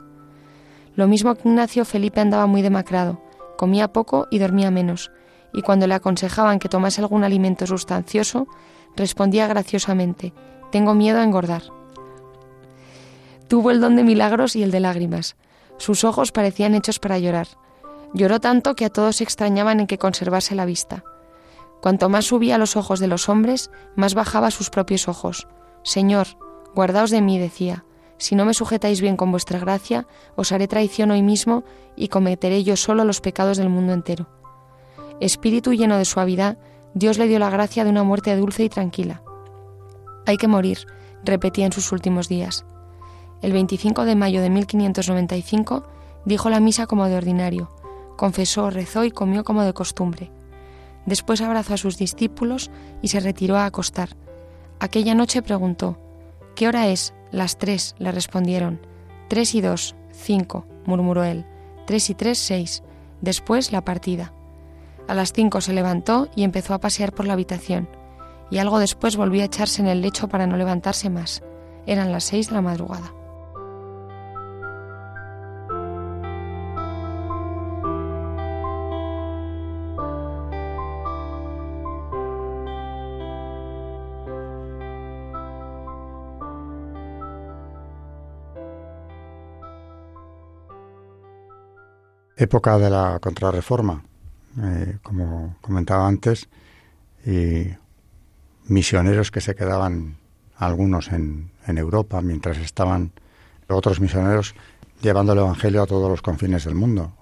Lo 0.95 1.09
mismo 1.09 1.35
que 1.35 1.49
Ignacio, 1.49 1.85
Felipe 1.85 2.21
andaba 2.21 2.47
muy 2.47 2.63
demacrado, 2.63 3.21
comía 3.59 3.93
poco 3.93 4.29
y 4.31 4.39
dormía 4.39 4.71
menos, 4.71 5.11
y 5.53 5.63
cuando 5.63 5.89
le 5.89 5.95
aconsejaban 5.95 6.61
que 6.61 6.69
tomase 6.69 7.01
algún 7.01 7.25
alimento 7.25 7.67
sustancioso, 7.67 8.47
respondía 8.95 9.49
graciosamente, 9.49 10.33
tengo 10.71 10.95
miedo 10.95 11.19
a 11.19 11.25
engordar. 11.25 11.63
Tuvo 13.49 13.73
el 13.73 13.81
don 13.81 13.97
de 13.97 14.05
milagros 14.05 14.55
y 14.55 14.63
el 14.63 14.71
de 14.71 14.79
lágrimas. 14.79 15.35
Sus 15.77 16.05
ojos 16.05 16.31
parecían 16.31 16.77
hechos 16.77 17.01
para 17.01 17.19
llorar. 17.19 17.49
Lloró 18.15 18.39
tanto 18.39 18.77
que 18.77 18.85
a 18.85 18.91
todos 18.91 19.17
se 19.17 19.25
extrañaban 19.25 19.81
en 19.81 19.89
que 19.89 19.99
conservase 19.99 20.55
la 20.55 20.67
vista. 20.67 21.03
Cuanto 21.83 22.09
más 22.09 22.27
subía 22.27 22.59
los 22.59 22.77
ojos 22.77 23.01
de 23.01 23.09
los 23.09 23.29
hombres, 23.29 23.73
más 23.97 24.15
bajaba 24.15 24.53
sus 24.53 24.71
propios 24.71 25.09
ojos. 25.09 25.49
Señor, 25.83 26.29
guardaos 26.77 27.11
de 27.11 27.21
mí, 27.21 27.41
decía. 27.41 27.85
Si 28.19 28.37
no 28.37 28.45
me 28.45 28.55
sujetáis 28.55 29.01
bien 29.01 29.17
con 29.17 29.33
vuestra 29.33 29.59
gracia, 29.59 30.07
os 30.37 30.53
haré 30.53 30.69
traición 30.69 31.11
hoy 31.11 31.23
mismo 31.23 31.65
y 31.97 32.07
cometeré 32.07 32.63
yo 32.63 32.77
solo 32.77 33.05
los 33.05 33.21
pecados 33.21 33.59
del 33.59 33.69
mundo 33.69 33.95
entero. 33.95 34.29
Espíritu 35.19 35.73
lleno 35.73 35.99
de 35.99 36.05
suavidad, 36.05 36.57
Dios 36.95 37.19
le 37.19 37.27
dio 37.27 37.41
la 37.41 37.51
gracia 37.51 37.83
de 37.83 37.91
una 37.91 38.05
muerte 38.05 38.37
dulce 38.37 38.63
y 38.63 38.69
tranquila. 38.69 39.25
Hay 40.25 40.37
que 40.37 40.47
morir, 40.47 40.87
repetía 41.25 41.67
en 41.67 41.73
sus 41.73 41.91
últimos 41.91 42.29
días. 42.29 42.65
El 43.41 43.53
25 43.53 44.05
de 44.05 44.15
mayo 44.15 44.41
de 44.41 44.51
1595 44.51 45.83
dijo 46.27 46.49
la 46.49 46.61
misa 46.61 46.87
como 46.87 47.09
de 47.09 47.17
ordinario, 47.17 47.75
confesó, 48.17 48.71
rezó 48.71 49.03
y 49.03 49.11
comió 49.11 49.43
como 49.43 49.65
de 49.65 49.73
costumbre. 49.73 50.31
Después 51.07 51.41
abrazó 51.41 51.75
a 51.75 51.79
sus 51.79 51.99
discípulos 51.99 52.71
y 53.01 53.09
se 53.09 53.21
retiró 53.21 53.57
a 53.57 53.67
acostar. 53.67 54.11
Aquella 54.79 55.15
noche 55.15 55.43
preguntó, 55.43 55.99
¿Qué 56.55 56.69
hora 56.69 56.89
es? 56.89 57.15
Las 57.31 57.57
tres, 57.59 57.95
le 57.99 58.13
respondieron. 58.13 58.81
Tres 59.29 59.55
y 59.55 59.61
dos, 59.61 59.95
cinco, 60.13 60.67
murmuró 60.85 61.25
él. 61.25 61.47
Tres 61.87 62.11
y 62.11 62.15
tres, 62.15 62.39
seis. 62.39 62.83
Después 63.21 63.73
la 63.73 63.85
partida. 63.85 64.33
A 65.09 65.15
las 65.15 65.33
cinco 65.33 65.61
se 65.61 65.73
levantó 65.73 66.29
y 66.37 66.45
empezó 66.45 66.75
a 66.75 66.81
pasear 66.81 67.13
por 67.13 67.27
la 67.27 67.33
habitación, 67.33 67.89
y 68.51 68.59
algo 68.59 68.79
después 68.79 69.17
volvió 69.17 69.43
a 69.43 69.47
echarse 69.47 69.83
en 69.83 69.89
el 69.89 70.03
lecho 70.03 70.29
para 70.29 70.47
no 70.47 70.57
levantarse 70.57 71.11
más. 71.11 71.43
Eran 71.87 72.13
las 72.13 72.25
seis 72.25 72.49
de 72.49 72.55
la 72.55 72.61
madrugada. 72.61 73.13
Época 92.43 92.79
de 92.79 92.91
la 92.91 93.19
contrarreforma, 93.21 94.03
eh, 94.61 94.99
como 95.03 95.57
comentaba 95.61 96.07
antes, 96.07 96.49
y 97.25 97.69
misioneros 98.67 99.31
que 99.31 99.41
se 99.41 99.55
quedaban 99.55 100.17
algunos 100.57 101.13
en, 101.13 101.51
en, 101.67 101.79
Europa, 101.79 102.21
mientras 102.21 102.59
estaban 102.59 103.13
otros 103.69 104.01
misioneros 104.01 104.55
llevando 105.01 105.33
el 105.33 105.39
Evangelio 105.41 105.83
a 105.83 105.87
todos 105.87 106.11
los 106.11 106.23
confines 106.23 106.65
del 106.65 106.75
mundo. 106.75 107.13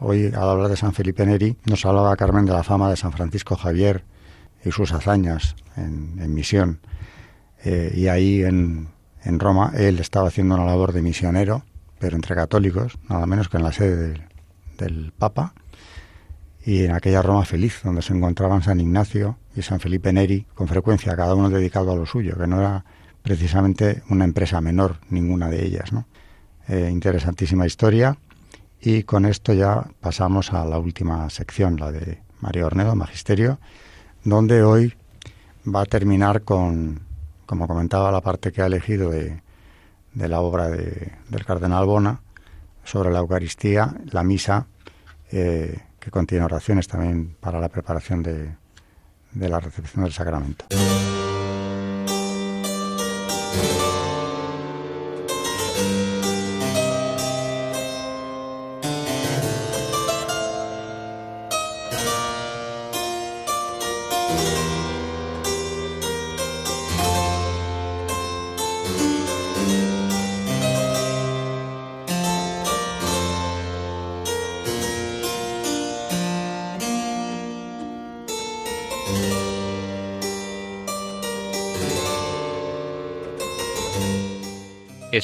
Hoy, 0.00 0.26
al 0.26 0.48
hablar 0.48 0.68
de 0.68 0.76
San 0.76 0.92
Felipe 0.92 1.26
Neri, 1.26 1.56
nos 1.64 1.84
hablaba 1.84 2.16
Carmen 2.16 2.46
de 2.46 2.52
la 2.52 2.62
fama 2.62 2.88
de 2.88 2.96
San 2.96 3.12
Francisco 3.12 3.56
Javier 3.56 4.04
y 4.64 4.70
sus 4.70 4.92
hazañas 4.92 5.56
en, 5.76 6.34
misión. 6.34 6.80
Eh, 7.64 7.92
y 7.94 8.08
ahí 8.08 8.42
en, 8.42 8.88
en 9.24 9.40
Roma, 9.40 9.72
él 9.76 9.98
estaba 9.98 10.28
haciendo 10.28 10.54
una 10.54 10.64
labor 10.64 10.92
de 10.92 11.02
misionero, 11.02 11.64
pero 11.98 12.16
entre 12.16 12.34
católicos, 12.36 12.96
nada 13.08 13.26
menos 13.26 13.48
que 13.48 13.56
en 13.56 13.64
la 13.64 13.72
sede 13.72 13.96
del, 13.96 14.22
Papa, 15.18 15.54
y 16.64 16.84
en 16.84 16.92
aquella 16.92 17.22
Roma 17.22 17.44
feliz, 17.44 17.80
donde 17.82 18.02
se 18.02 18.12
encontraban 18.12 18.62
San 18.62 18.80
Ignacio 18.80 19.38
y 19.56 19.62
San 19.62 19.80
Felipe 19.80 20.12
Neri, 20.12 20.46
con 20.54 20.68
frecuencia, 20.68 21.16
cada 21.16 21.34
uno 21.34 21.48
dedicado 21.48 21.92
a 21.92 21.96
lo 21.96 22.04
suyo, 22.04 22.36
que 22.36 22.46
no 22.46 22.60
era 22.60 22.84
precisamente 23.22 24.02
una 24.10 24.24
empresa 24.24 24.60
menor, 24.60 24.96
ninguna 25.10 25.48
de 25.48 25.64
ellas. 25.64 25.92
¿no? 25.92 26.06
Eh, 26.68 26.88
interesantísima 26.92 27.66
historia, 27.66 28.18
y 28.80 29.04
con 29.04 29.24
esto 29.24 29.52
ya 29.52 29.88
pasamos 30.00 30.52
a 30.52 30.64
la 30.64 30.78
última 30.78 31.28
sección, 31.30 31.76
la 31.76 31.90
de 31.90 32.22
María 32.40 32.66
Ornedo, 32.66 32.94
Magisterio, 32.94 33.58
donde 34.24 34.62
hoy 34.62 34.94
va 35.66 35.82
a 35.82 35.86
terminar 35.86 36.42
con, 36.42 37.00
como 37.46 37.66
comentaba, 37.66 38.12
la 38.12 38.20
parte 38.20 38.52
que 38.52 38.62
ha 38.62 38.66
elegido 38.66 39.10
de, 39.10 39.42
la 40.14 40.40
obra 40.40 40.68
del 40.68 41.44
cardenal 41.46 41.86
Bona 41.86 42.20
sobre 42.88 43.10
la 43.10 43.18
Eucaristía, 43.18 43.94
la 44.12 44.24
misa, 44.24 44.66
eh, 45.30 45.78
que 46.00 46.10
contiene 46.10 46.46
oraciones 46.46 46.88
también 46.88 47.36
para 47.38 47.60
la 47.60 47.68
preparación 47.68 48.22
de, 48.22 48.56
de 49.32 49.48
la 49.50 49.60
recepción 49.60 50.04
del 50.04 50.12
sacramento. 50.14 50.64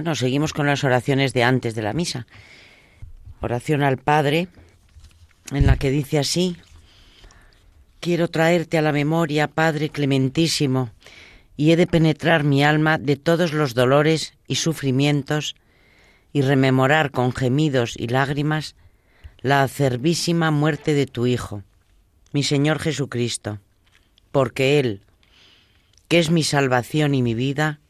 Bueno, 0.00 0.14
seguimos 0.14 0.54
con 0.54 0.64
las 0.64 0.82
oraciones 0.82 1.34
de 1.34 1.44
antes 1.44 1.74
de 1.74 1.82
la 1.82 1.92
misa. 1.92 2.26
Oración 3.42 3.82
al 3.82 3.98
Padre, 3.98 4.48
en 5.52 5.66
la 5.66 5.76
que 5.76 5.90
dice 5.90 6.18
así, 6.18 6.56
Quiero 8.00 8.28
traerte 8.28 8.78
a 8.78 8.82
la 8.82 8.92
memoria, 8.92 9.46
Padre 9.48 9.90
clementísimo, 9.90 10.88
y 11.54 11.72
he 11.72 11.76
de 11.76 11.86
penetrar 11.86 12.44
mi 12.44 12.64
alma 12.64 12.96
de 12.96 13.16
todos 13.16 13.52
los 13.52 13.74
dolores 13.74 14.32
y 14.48 14.54
sufrimientos 14.54 15.54
y 16.32 16.40
rememorar 16.40 17.10
con 17.10 17.34
gemidos 17.34 17.94
y 17.98 18.06
lágrimas 18.06 18.76
la 19.42 19.62
acervísima 19.62 20.50
muerte 20.50 20.94
de 20.94 21.04
tu 21.04 21.26
Hijo, 21.26 21.62
mi 22.32 22.42
Señor 22.42 22.78
Jesucristo, 22.78 23.58
porque 24.32 24.80
Él, 24.80 25.02
que 26.08 26.18
es 26.18 26.30
mi 26.30 26.42
salvación 26.42 27.14
y 27.14 27.20
mi 27.20 27.34
vida, 27.34 27.80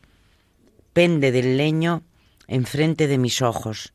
pende 0.93 1.33
del 1.33 1.57
leño 1.57 2.03
enfrente 2.47 3.07
de 3.07 3.19
mis 3.19 3.43
ojos, 3.43 3.93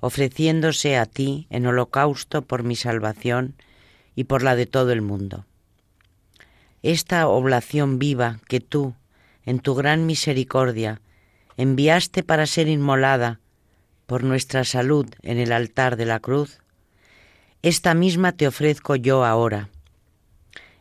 ofreciéndose 0.00 0.96
a 0.96 1.06
ti 1.06 1.46
en 1.50 1.66
holocausto 1.66 2.42
por 2.42 2.64
mi 2.64 2.74
salvación 2.74 3.54
y 4.16 4.24
por 4.24 4.42
la 4.42 4.56
de 4.56 4.66
todo 4.66 4.92
el 4.92 5.02
mundo. 5.02 5.46
Esta 6.82 7.28
oblación 7.28 8.00
viva 8.00 8.40
que 8.48 8.58
tú, 8.58 8.94
en 9.44 9.60
tu 9.60 9.74
gran 9.74 10.04
misericordia, 10.04 11.00
enviaste 11.56 12.24
para 12.24 12.46
ser 12.46 12.68
inmolada 12.68 13.38
por 14.06 14.24
nuestra 14.24 14.64
salud 14.64 15.06
en 15.22 15.38
el 15.38 15.52
altar 15.52 15.96
de 15.96 16.06
la 16.06 16.18
cruz, 16.18 16.58
esta 17.62 17.94
misma 17.94 18.32
te 18.32 18.48
ofrezco 18.48 18.96
yo 18.96 19.24
ahora, 19.24 19.68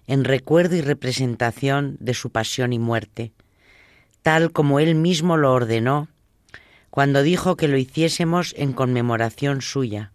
en 0.07 0.23
recuerdo 0.23 0.75
y 0.75 0.81
representación 0.81 1.97
de 1.99 2.15
su 2.15 2.31
pasión 2.31 2.73
y 2.73 2.79
muerte, 2.79 3.31
tal 4.21 4.51
como 4.51 4.79
Él 4.79 4.95
mismo 4.95 5.37
lo 5.37 5.53
ordenó, 5.53 6.07
cuando 6.89 7.23
dijo 7.23 7.55
que 7.55 7.67
lo 7.67 7.77
hiciésemos 7.77 8.53
en 8.57 8.73
conmemoración 8.73 9.61
suya, 9.61 10.11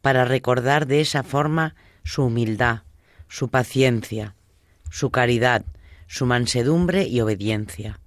para 0.00 0.24
recordar 0.24 0.86
de 0.86 1.00
esa 1.00 1.22
forma 1.22 1.74
su 2.04 2.24
humildad, 2.24 2.82
su 3.28 3.48
paciencia, 3.48 4.34
su 4.90 5.10
caridad, 5.10 5.64
su 6.06 6.26
mansedumbre 6.26 7.04
y 7.04 7.20
obediencia. 7.20 8.00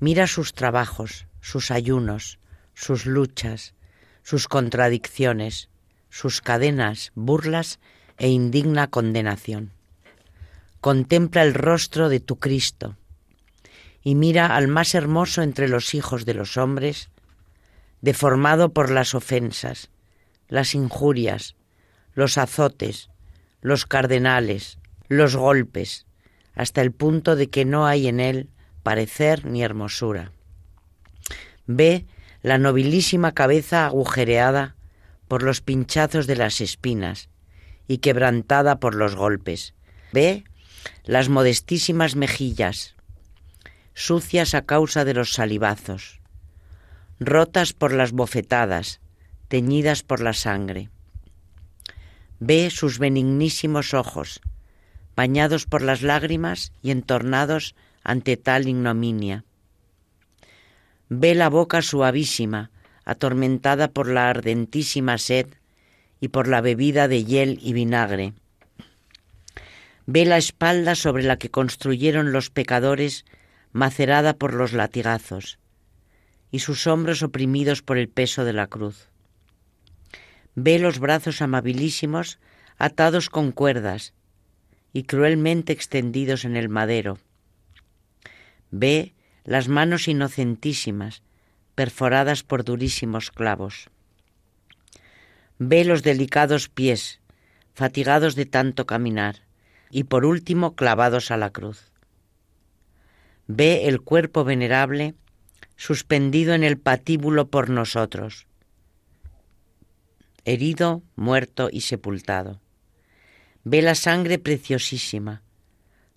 Mira 0.00 0.26
sus 0.26 0.52
trabajos, 0.52 1.26
sus 1.40 1.70
ayunos, 1.70 2.38
sus 2.74 3.06
luchas, 3.06 3.74
sus 4.22 4.48
contradicciones, 4.48 5.68
sus 6.10 6.40
cadenas, 6.40 7.12
burlas 7.14 7.78
e 8.18 8.28
indigna 8.28 8.88
condenación. 8.88 9.72
Contempla 10.80 11.42
el 11.42 11.54
rostro 11.54 12.08
de 12.08 12.20
tu 12.20 12.38
Cristo, 12.38 12.96
y 14.02 14.14
mira 14.14 14.54
al 14.56 14.68
más 14.68 14.94
hermoso 14.94 15.42
entre 15.42 15.68
los 15.68 15.94
hijos 15.94 16.24
de 16.24 16.34
los 16.34 16.56
hombres, 16.56 17.10
deformado 18.00 18.72
por 18.72 18.90
las 18.90 19.14
ofensas, 19.14 19.90
las 20.48 20.74
injurias, 20.74 21.54
los 22.14 22.36
azotes, 22.36 23.10
los 23.60 23.86
cardenales, 23.86 24.78
los 25.08 25.36
golpes, 25.36 26.06
hasta 26.54 26.82
el 26.82 26.92
punto 26.92 27.36
de 27.36 27.48
que 27.48 27.64
no 27.64 27.86
hay 27.86 28.08
en 28.08 28.20
él 28.20 28.50
parecer 28.82 29.46
ni 29.46 29.62
hermosura. 29.62 30.32
Ve 31.66 32.04
la 32.42 32.58
nobilísima 32.58 33.32
cabeza 33.32 33.86
agujereada 33.86 34.74
por 35.28 35.42
los 35.42 35.60
pinchazos 35.60 36.26
de 36.26 36.36
las 36.36 36.60
espinas 36.60 37.28
y 37.86 37.98
quebrantada 37.98 38.80
por 38.80 38.94
los 38.94 39.14
golpes. 39.14 39.74
Ve 40.12 40.44
las 41.04 41.28
modestísimas 41.28 42.16
mejillas, 42.16 42.96
sucias 43.94 44.54
a 44.54 44.62
causa 44.62 45.04
de 45.04 45.14
los 45.14 45.32
salivazos, 45.32 46.20
rotas 47.20 47.72
por 47.72 47.92
las 47.92 48.12
bofetadas, 48.12 49.00
teñidas 49.48 50.02
por 50.02 50.20
la 50.20 50.32
sangre. 50.32 50.90
Ve 52.40 52.70
sus 52.70 52.98
benignísimos 52.98 53.94
ojos, 53.94 54.40
bañados 55.14 55.66
por 55.66 55.82
las 55.82 56.02
lágrimas 56.02 56.72
y 56.82 56.90
entornados 56.90 57.74
ante 58.02 58.36
tal 58.36 58.66
ignominia. 58.66 59.44
Ve 61.08 61.34
la 61.34 61.48
boca 61.48 61.82
suavísima, 61.82 62.70
atormentada 63.04 63.88
por 63.88 64.08
la 64.08 64.30
ardentísima 64.30 65.18
sed 65.18 65.46
y 66.20 66.28
por 66.28 66.48
la 66.48 66.60
bebida 66.60 67.08
de 67.08 67.24
hiel 67.24 67.58
y 67.62 67.72
vinagre. 67.72 68.32
Ve 70.06 70.24
la 70.24 70.38
espalda 70.38 70.94
sobre 70.94 71.22
la 71.22 71.36
que 71.36 71.50
construyeron 71.50 72.32
los 72.32 72.50
pecadores 72.50 73.24
macerada 73.72 74.34
por 74.34 74.52
los 74.52 74.74
latigazos, 74.74 75.58
y 76.50 76.58
sus 76.58 76.86
hombros 76.86 77.22
oprimidos 77.22 77.82
por 77.82 77.96
el 77.96 78.08
peso 78.08 78.44
de 78.44 78.52
la 78.52 78.66
cruz. 78.66 79.08
Ve 80.54 80.78
los 80.78 80.98
brazos 80.98 81.40
amabilísimos 81.40 82.38
atados 82.76 83.30
con 83.30 83.52
cuerdas 83.52 84.12
y 84.92 85.04
cruelmente 85.04 85.72
extendidos 85.72 86.44
en 86.44 86.56
el 86.56 86.68
madero. 86.68 87.18
Ve 88.70 89.14
las 89.44 89.68
manos 89.68 90.08
inocentísimas 90.08 91.22
perforadas 91.74 92.42
por 92.42 92.64
durísimos 92.64 93.30
clavos. 93.30 93.88
Ve 95.58 95.84
los 95.86 96.02
delicados 96.02 96.68
pies, 96.68 97.20
fatigados 97.72 98.34
de 98.34 98.44
tanto 98.44 98.84
caminar, 98.84 99.46
y 99.90 100.04
por 100.04 100.26
último 100.26 100.74
clavados 100.74 101.30
a 101.30 101.38
la 101.38 101.50
cruz 101.50 101.91
ve 103.46 103.88
el 103.88 104.00
cuerpo 104.00 104.44
venerable 104.44 105.14
suspendido 105.76 106.54
en 106.54 106.64
el 106.64 106.78
patíbulo 106.78 107.48
por 107.48 107.70
nosotros. 107.70 108.46
herido, 110.44 111.02
muerto 111.14 111.68
y 111.70 111.82
sepultado. 111.82 112.60
Ve 113.62 113.80
la 113.80 113.94
sangre 113.94 114.40
preciosísima, 114.40 115.42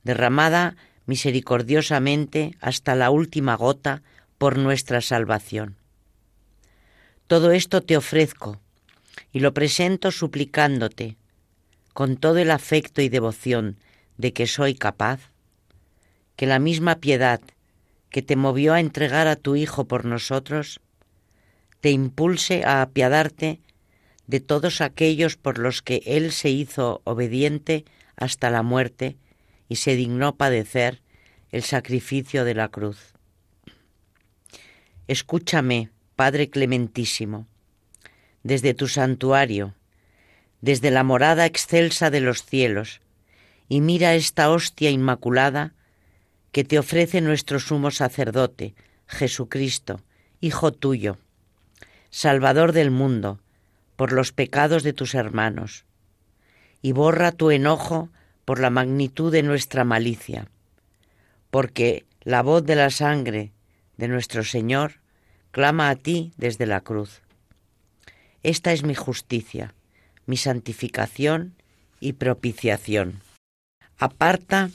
derramada 0.03 0.77
misericordiosamente 1.05 2.57
hasta 2.59 2.95
la 2.95 3.11
última 3.11 3.55
gota 3.55 4.01
por 4.37 4.57
nuestra 4.57 5.01
salvación. 5.01 5.77
Todo 7.27 7.51
esto 7.51 7.81
te 7.81 7.97
ofrezco 7.97 8.61
y 9.31 9.39
lo 9.39 9.53
presento 9.53 10.11
suplicándote, 10.11 11.17
con 11.93 12.17
todo 12.17 12.37
el 12.37 12.51
afecto 12.51 13.01
y 13.01 13.09
devoción 13.09 13.77
de 14.17 14.33
que 14.33 14.47
soy 14.47 14.75
capaz, 14.75 15.31
que 16.35 16.45
la 16.45 16.59
misma 16.59 16.95
piedad 16.95 17.41
que 18.09 18.21
te 18.21 18.35
movió 18.35 18.73
a 18.73 18.79
entregar 18.79 19.27
a 19.27 19.35
tu 19.35 19.55
Hijo 19.55 19.85
por 19.85 20.05
nosotros, 20.05 20.79
te 21.81 21.91
impulse 21.91 22.63
a 22.63 22.81
apiadarte 22.81 23.59
de 24.27 24.39
todos 24.39 24.81
aquellos 24.81 25.37
por 25.37 25.59
los 25.59 25.81
que 25.81 26.01
Él 26.05 26.31
se 26.31 26.49
hizo 26.49 27.01
obediente 27.03 27.85
hasta 28.15 28.49
la 28.49 28.63
muerte 28.63 29.17
y 29.69 29.75
se 29.77 29.95
dignó 29.95 30.35
padecer 30.35 31.01
el 31.51 31.63
sacrificio 31.63 32.43
de 32.45 32.55
la 32.55 32.69
cruz. 32.69 33.13
Escúchame, 35.07 35.89
Padre 36.15 36.49
Clementísimo, 36.49 37.47
desde 38.43 38.73
tu 38.73 38.87
santuario, 38.87 39.75
desde 40.61 40.89
la 40.89 41.03
morada 41.03 41.45
excelsa 41.45 42.09
de 42.09 42.21
los 42.21 42.43
cielos, 42.43 43.01
y 43.67 43.81
mira 43.81 44.15
esta 44.15 44.49
hostia 44.49 44.89
inmaculada 44.89 45.73
que 46.55 46.63
te 46.63 46.79
ofrece 46.79 47.19
nuestro 47.19 47.59
sumo 47.59 47.91
sacerdote, 47.91 48.75
Jesucristo, 49.07 49.99
Hijo 50.39 50.71
tuyo, 50.71 51.17
Salvador 52.11 52.71
del 52.71 52.91
mundo, 52.91 53.41
por 53.97 54.13
los 54.13 54.31
pecados 54.31 54.81
de 54.83 54.93
tus 54.93 55.15
hermanos, 55.15 55.83
y 56.81 56.93
borra 56.93 57.33
tu 57.33 57.51
enojo 57.51 58.07
por 58.45 58.61
la 58.61 58.69
magnitud 58.69 59.33
de 59.33 59.43
nuestra 59.43 59.83
malicia, 59.83 60.47
porque 61.51 62.05
la 62.21 62.41
voz 62.41 62.65
de 62.65 62.75
la 62.77 62.89
sangre 62.89 63.51
de 63.97 64.07
nuestro 64.07 64.45
Señor 64.45 65.01
clama 65.51 65.89
a 65.89 65.97
ti 65.97 66.31
desde 66.37 66.65
la 66.65 66.79
cruz. 66.79 67.21
Esta 68.43 68.71
es 68.71 68.85
mi 68.85 68.95
justicia, 68.95 69.75
mi 70.25 70.37
santificación 70.37 71.55
y 71.99 72.13
propiciación. 72.13 73.19
Aparta 73.97 74.69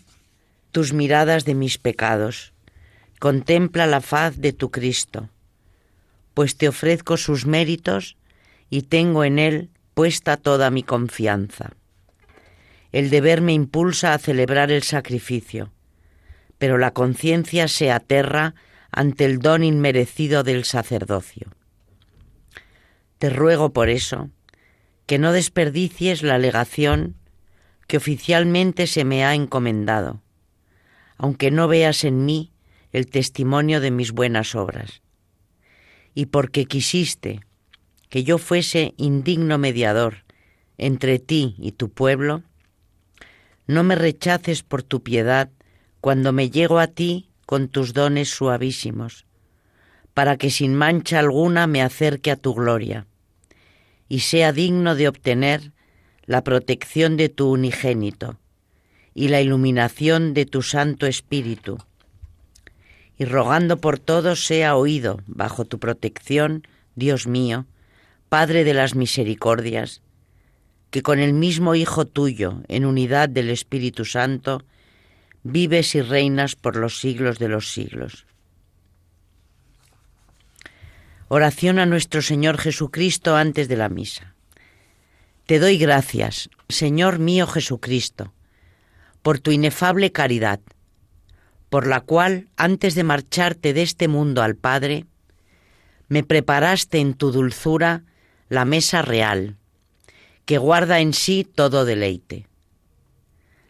tus 0.70 0.92
miradas 0.92 1.44
de 1.44 1.54
mis 1.54 1.78
pecados, 1.78 2.52
contempla 3.18 3.86
la 3.86 4.00
faz 4.00 4.38
de 4.38 4.52
tu 4.52 4.70
Cristo, 4.70 5.28
pues 6.34 6.56
te 6.56 6.68
ofrezco 6.68 7.16
sus 7.16 7.46
méritos 7.46 8.16
y 8.70 8.82
tengo 8.82 9.24
en 9.24 9.38
él 9.38 9.70
puesta 9.94 10.36
toda 10.36 10.70
mi 10.70 10.82
confianza. 10.82 11.72
El 12.92 13.10
deber 13.10 13.40
me 13.40 13.52
impulsa 13.52 14.14
a 14.14 14.18
celebrar 14.18 14.70
el 14.70 14.82
sacrificio, 14.82 15.70
pero 16.58 16.78
la 16.78 16.92
conciencia 16.92 17.68
se 17.68 17.90
aterra 17.90 18.54
ante 18.90 19.24
el 19.24 19.38
don 19.38 19.62
inmerecido 19.64 20.42
del 20.42 20.64
sacerdocio. 20.64 21.48
Te 23.18 23.30
ruego 23.30 23.72
por 23.72 23.88
eso 23.88 24.30
que 25.06 25.18
no 25.18 25.32
desperdicies 25.32 26.22
la 26.22 26.38
legación 26.38 27.16
que 27.86 27.96
oficialmente 27.96 28.86
se 28.86 29.04
me 29.04 29.24
ha 29.24 29.34
encomendado, 29.34 30.22
aunque 31.22 31.50
no 31.50 31.68
veas 31.68 32.04
en 32.04 32.24
mí 32.24 32.50
el 32.92 33.06
testimonio 33.06 33.82
de 33.82 33.90
mis 33.90 34.12
buenas 34.12 34.54
obras. 34.54 35.02
Y 36.14 36.26
porque 36.26 36.64
quisiste 36.64 37.40
que 38.08 38.24
yo 38.24 38.38
fuese 38.38 38.94
indigno 38.96 39.58
mediador 39.58 40.24
entre 40.78 41.18
ti 41.18 41.56
y 41.58 41.72
tu 41.72 41.90
pueblo, 41.90 42.42
no 43.66 43.82
me 43.82 43.96
rechaces 43.96 44.62
por 44.62 44.82
tu 44.82 45.02
piedad 45.02 45.50
cuando 46.00 46.32
me 46.32 46.48
llego 46.48 46.78
a 46.78 46.86
ti 46.86 47.28
con 47.44 47.68
tus 47.68 47.92
dones 47.92 48.30
suavísimos, 48.30 49.26
para 50.14 50.38
que 50.38 50.48
sin 50.48 50.74
mancha 50.74 51.18
alguna 51.18 51.66
me 51.66 51.82
acerque 51.82 52.30
a 52.30 52.36
tu 52.36 52.54
gloria 52.54 53.06
y 54.08 54.20
sea 54.20 54.52
digno 54.52 54.94
de 54.94 55.08
obtener 55.08 55.72
la 56.24 56.42
protección 56.42 57.18
de 57.18 57.28
tu 57.28 57.50
unigénito 57.50 58.38
y 59.14 59.28
la 59.28 59.40
iluminación 59.40 60.34
de 60.34 60.46
tu 60.46 60.62
Santo 60.62 61.06
Espíritu, 61.06 61.78
y 63.18 63.24
rogando 63.24 63.78
por 63.78 63.98
todos 63.98 64.46
sea 64.46 64.76
oído 64.76 65.20
bajo 65.26 65.64
tu 65.64 65.78
protección, 65.78 66.66
Dios 66.94 67.26
mío, 67.26 67.66
Padre 68.28 68.64
de 68.64 68.74
las 68.74 68.94
misericordias, 68.94 70.02
que 70.90 71.02
con 71.02 71.18
el 71.18 71.32
mismo 71.32 71.74
Hijo 71.74 72.04
tuyo, 72.06 72.62
en 72.68 72.84
unidad 72.84 73.28
del 73.28 73.50
Espíritu 73.50 74.04
Santo, 74.04 74.64
vives 75.42 75.94
y 75.94 76.02
reinas 76.02 76.56
por 76.56 76.76
los 76.76 77.00
siglos 77.00 77.38
de 77.38 77.48
los 77.48 77.72
siglos. 77.72 78.26
Oración 81.28 81.78
a 81.78 81.86
nuestro 81.86 82.22
Señor 82.22 82.58
Jesucristo 82.58 83.36
antes 83.36 83.68
de 83.68 83.76
la 83.76 83.88
misa. 83.88 84.34
Te 85.46 85.58
doy 85.58 85.78
gracias, 85.78 86.50
Señor 86.68 87.18
mío 87.18 87.46
Jesucristo, 87.46 88.32
por 89.22 89.38
tu 89.38 89.52
inefable 89.52 90.12
caridad, 90.12 90.60
por 91.68 91.86
la 91.86 92.00
cual, 92.00 92.48
antes 92.56 92.94
de 92.94 93.04
marcharte 93.04 93.72
de 93.72 93.82
este 93.82 94.08
mundo 94.08 94.42
al 94.42 94.56
Padre, 94.56 95.06
me 96.08 96.24
preparaste 96.24 96.98
en 96.98 97.14
tu 97.14 97.30
dulzura 97.30 98.02
la 98.48 98.64
mesa 98.64 99.02
real, 99.02 99.56
que 100.44 100.58
guarda 100.58 101.00
en 101.00 101.12
sí 101.12 101.44
todo 101.44 101.84
deleite. 101.84 102.46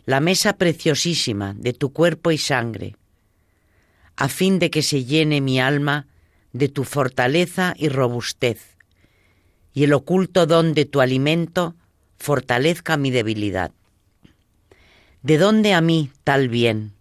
La 0.07 0.21
mesa 0.21 0.55
preciosísima 0.55 1.55
de 1.55 1.75
tu 1.75 1.93
cuerpo 1.93 2.31
y 2.31 2.39
sangre, 2.39 2.97
a 4.17 4.29
fin 4.29 4.59
de 4.59 4.71
que 4.71 4.83
se 4.83 5.05
llene 5.05 5.41
mi 5.41 5.61
alma 5.61 6.07
de 6.53 6.69
tu 6.69 6.85
fortaleza 6.85 7.75
y 7.77 7.91
robustez, 7.91 8.77
y 9.75 9.85
el 9.85 9.93
oculto 9.93 10.47
don 10.47 10.73
de 10.75 10.85
tu 10.87 11.01
alimento 11.01 11.75
fortalezca 12.17 12.97
mi 12.97 13.11
debilidad. 13.11 13.73
¿De 15.23 15.37
dónde 15.37 15.75
a 15.75 15.83
mí 15.83 16.11
tal 16.25 16.49
bien, 16.49 16.93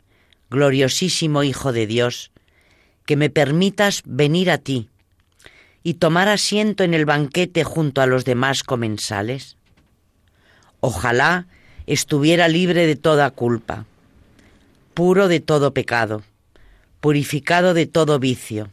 gloriosísimo 0.49 1.43
Hijo 1.43 1.71
de 1.71 1.87
Dios, 1.87 2.31
que 3.05 3.15
me 3.15 3.29
permitas 3.29 4.01
venir 4.05 4.51
a 4.51 4.57
ti, 4.57 4.89
y 5.83 5.93
tomar 5.95 6.27
asiento 6.27 6.83
en 6.83 6.93
el 6.93 7.05
banquete 7.05 7.63
junto 7.63 8.01
a 8.01 8.05
los 8.07 8.25
demás 8.25 8.63
comensales? 8.63 9.55
Ojalá 10.81 11.47
estuviera 11.87 12.49
libre 12.49 12.85
de 12.87 12.97
toda 12.97 13.31
culpa, 13.31 13.85
puro 14.93 15.29
de 15.29 15.39
todo 15.39 15.73
pecado, 15.73 16.21
purificado 16.99 17.73
de 17.73 17.85
todo 17.85 18.19
vicio 18.19 18.69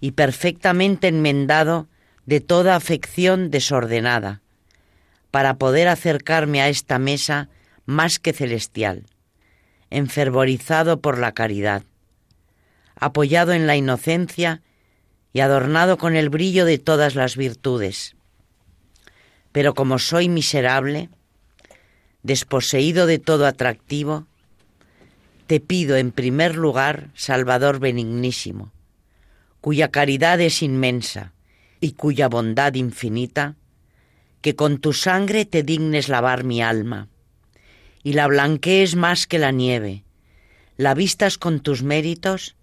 y 0.00 0.12
perfectamente 0.12 1.06
enmendado 1.06 1.86
de 2.26 2.40
toda 2.40 2.74
afección 2.74 3.52
desordenada, 3.52 4.40
para 5.30 5.58
poder 5.58 5.86
acercarme 5.86 6.60
a 6.60 6.68
esta 6.68 6.98
mesa 6.98 7.48
más 7.90 8.18
que 8.18 8.32
celestial, 8.32 9.04
enfervorizado 9.90 11.00
por 11.00 11.18
la 11.18 11.32
caridad, 11.32 11.82
apoyado 12.94 13.52
en 13.52 13.66
la 13.66 13.76
inocencia 13.76 14.62
y 15.32 15.40
adornado 15.40 15.98
con 15.98 16.16
el 16.16 16.30
brillo 16.30 16.64
de 16.64 16.78
todas 16.78 17.14
las 17.14 17.36
virtudes. 17.36 18.14
Pero 19.52 19.74
como 19.74 19.98
soy 19.98 20.28
miserable, 20.28 21.10
desposeído 22.22 23.06
de 23.06 23.18
todo 23.18 23.46
atractivo, 23.46 24.26
te 25.46 25.58
pido 25.58 25.96
en 25.96 26.12
primer 26.12 26.54
lugar, 26.54 27.10
Salvador 27.14 27.80
benignísimo, 27.80 28.70
cuya 29.60 29.88
caridad 29.88 30.40
es 30.40 30.62
inmensa 30.62 31.32
y 31.80 31.92
cuya 31.92 32.28
bondad 32.28 32.74
infinita, 32.74 33.56
que 34.42 34.54
con 34.54 34.78
tu 34.78 34.92
sangre 34.92 35.44
te 35.44 35.64
dignes 35.64 36.08
lavar 36.08 36.44
mi 36.44 36.62
alma, 36.62 37.09
y 38.02 38.14
la 38.14 38.26
blanquees 38.26 38.96
más 38.96 39.26
que 39.26 39.38
la 39.38 39.50
nieve, 39.50 40.04
la 40.76 40.94
vistas 40.94 41.38
con 41.38 41.60
tus 41.60 41.82
méritos 41.82 42.56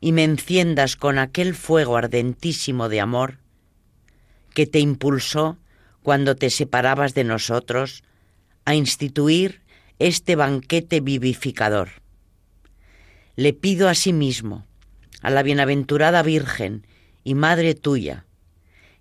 y 0.00 0.12
me 0.12 0.24
enciendas 0.24 0.96
con 0.96 1.18
aquel 1.18 1.54
fuego 1.54 1.96
ardentísimo 1.96 2.88
de 2.88 3.00
amor 3.00 3.38
que 4.54 4.66
te 4.66 4.78
impulsó 4.78 5.58
cuando 6.02 6.36
te 6.36 6.48
separabas 6.48 7.14
de 7.14 7.24
nosotros 7.24 8.04
a 8.64 8.74
instituir 8.74 9.62
este 9.98 10.36
banquete 10.36 11.00
vivificador. 11.00 11.88
Le 13.36 13.52
pido 13.52 13.88
a 13.88 13.94
sí 13.94 14.14
a 15.22 15.30
la 15.30 15.42
bienaventurada 15.42 16.22
Virgen 16.22 16.86
y 17.24 17.34
Madre 17.34 17.74
tuya, 17.74 18.26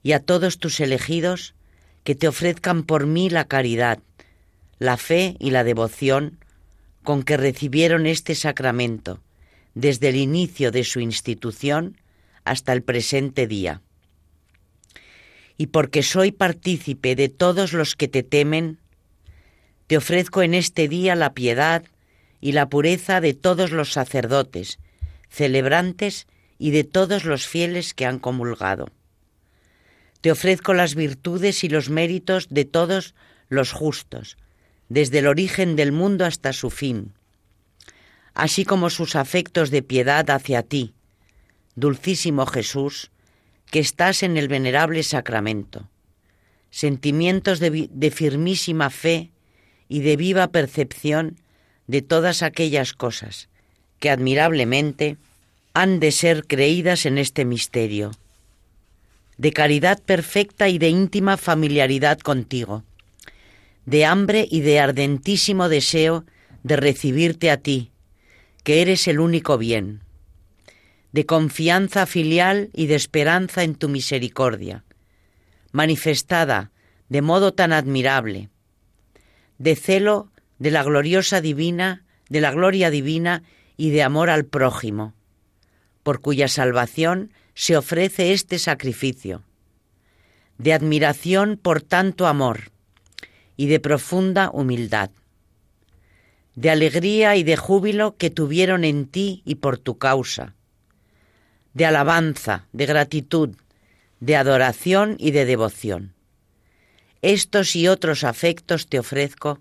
y 0.02 0.14
a 0.14 0.20
todos 0.20 0.58
tus 0.58 0.80
elegidos, 0.80 1.54
que 2.04 2.16
te 2.16 2.28
ofrezcan 2.28 2.84
por 2.84 3.06
mí 3.06 3.30
la 3.30 3.46
caridad, 3.46 4.00
la 4.80 4.98
fe 4.98 5.36
y 5.40 5.52
la 5.52 5.64
devoción 5.64 6.40
con 7.04 7.24
que 7.24 7.38
recibieron 7.38 8.06
este 8.06 8.36
sacramento, 8.36 9.22
desde 9.74 10.10
el 10.10 10.16
inicio 10.16 10.72
de 10.72 10.84
su 10.84 11.00
institución 11.00 11.98
hasta 12.46 12.74
el 12.74 12.84
presente 12.84 13.48
día. 13.48 13.82
y 15.58 15.68
porque 15.68 16.02
soy 16.02 16.32
partícipe 16.32 17.16
de 17.16 17.30
todos 17.30 17.74
los 17.74 17.96
que 17.96 18.08
te 18.08 18.24
temen, 18.24 18.80
te 19.88 19.98
ofrezco 19.98 20.42
en 20.42 20.56
este 20.56 20.88
día 20.88 21.16
la 21.16 21.34
piedad 21.34 21.84
y 22.42 22.54
la 22.54 22.70
pureza 22.70 23.22
de 23.22 23.34
todos 23.34 23.72
los 23.72 23.94
sacerdotes, 23.94 24.80
celebrantes 25.30 26.28
y 26.58 26.72
de 26.72 26.84
todos 26.84 27.24
los 27.24 27.46
fieles 27.48 27.94
que 27.94 28.06
han 28.06 28.20
comulgado. 28.20 28.88
Te 30.22 30.32
ofrezco 30.32 30.74
las 30.74 30.96
virtudes 30.96 31.64
y 31.64 31.70
los 31.70 31.90
méritos 31.90 32.48
de 32.50 32.66
todos 32.66 33.14
los 33.50 33.72
justos, 33.72 34.38
desde 34.94 35.20
el 35.20 35.28
origen 35.28 35.76
del 35.76 35.92
mundo 35.92 36.24
hasta 36.24 36.54
su 36.54 36.70
fin, 36.70 37.14
así 38.36 38.64
como 38.64 38.92
sus 38.92 39.16
afectos 39.16 39.72
de 39.72 39.82
piedad 39.82 40.30
hacia 40.30 40.62
ti, 40.62 40.94
dulcísimo 41.74 42.46
Jesús, 42.46 43.10
que 43.72 43.80
estás 43.80 44.22
en 44.22 44.38
el 44.38 44.48
venerable 44.48 45.02
sacramento, 45.02 45.90
sentimientos 46.70 47.60
de, 47.60 48.12
firmísima 48.12 48.92
fe 48.92 49.32
y 49.90 50.02
de 50.02 50.16
viva 50.16 50.50
percepción 50.50 51.40
de 51.88 52.04
todas 52.04 52.44
aquellas 52.44 52.94
cosas 52.94 53.50
que 54.00 54.12
admirablemente 54.12 55.18
han 55.74 56.00
de 56.00 56.12
ser 56.12 56.46
creídas 56.46 57.08
en 57.08 57.18
este 57.18 57.46
misterio, 57.46 58.12
de 59.40 59.54
caridad 59.54 60.00
perfecta 60.04 60.70
y 60.70 60.78
de 60.78 60.90
íntima 60.90 61.36
familiaridad 61.38 62.20
contigo, 62.20 62.84
de 63.86 64.06
hambre 64.06 64.48
y 64.50 64.62
de 64.62 64.80
ardentísimo 64.80 65.70
deseo 65.70 66.26
de 66.64 66.78
recibirte 66.78 67.52
a 67.52 67.58
ti, 67.58 67.92
que 68.64 68.82
eres 68.82 69.08
el 69.08 69.20
único 69.20 69.58
bien, 69.58 70.02
de 71.12 71.26
confianza 71.26 72.06
filial 72.06 72.70
y 72.74 72.88
de 72.88 72.96
esperanza 72.96 73.64
en 73.64 73.76
tu 73.76 73.90
misericordia, 73.90 74.84
manifestada 75.72 76.72
de 77.10 77.22
modo 77.22 77.54
tan 77.54 77.74
admirable, 77.74 78.50
de 79.58 79.76
celo 79.76 80.32
de 80.60 80.72
la 80.72 80.84
gloriosa 80.84 81.42
divina, 81.42 82.04
de 82.30 82.42
la 82.42 82.52
gloria 82.52 82.90
divina 82.90 83.44
y 83.76 83.90
de 83.90 84.02
amor 84.02 84.30
al 84.30 84.46
prójimo, 84.46 85.14
por 86.04 86.22
cuya 86.22 86.48
salvación 86.48 87.32
se 87.54 87.76
ofrece 87.78 88.34
este 88.34 88.58
sacrificio, 88.58 89.44
de 90.58 90.74
admiración 90.74 91.60
por 91.62 91.82
tanto 91.82 92.28
amor 92.28 92.73
y 93.56 93.68
de 93.68 93.80
profunda 93.80 94.50
humildad, 94.52 95.12
de 96.56 96.70
alegría 96.70 97.36
y 97.36 97.44
de 97.44 97.58
júbilo 97.58 98.16
que 98.18 98.30
tuvieron 98.30 98.84
en 98.84 99.08
ti 99.08 99.42
y 99.46 99.56
por 99.56 99.78
tu 99.78 99.98
causa, 99.98 100.56
de 101.74 101.86
alabanza, 101.86 102.68
de 102.72 102.86
gratitud, 102.86 103.56
de 104.20 104.36
adoración 104.36 105.16
y 105.20 105.32
de 105.32 105.46
devoción. 105.46 106.14
Estos 107.22 107.76
y 107.76 107.88
otros 107.88 108.24
afectos 108.24 108.88
te 108.88 109.00
ofrezco 109.00 109.60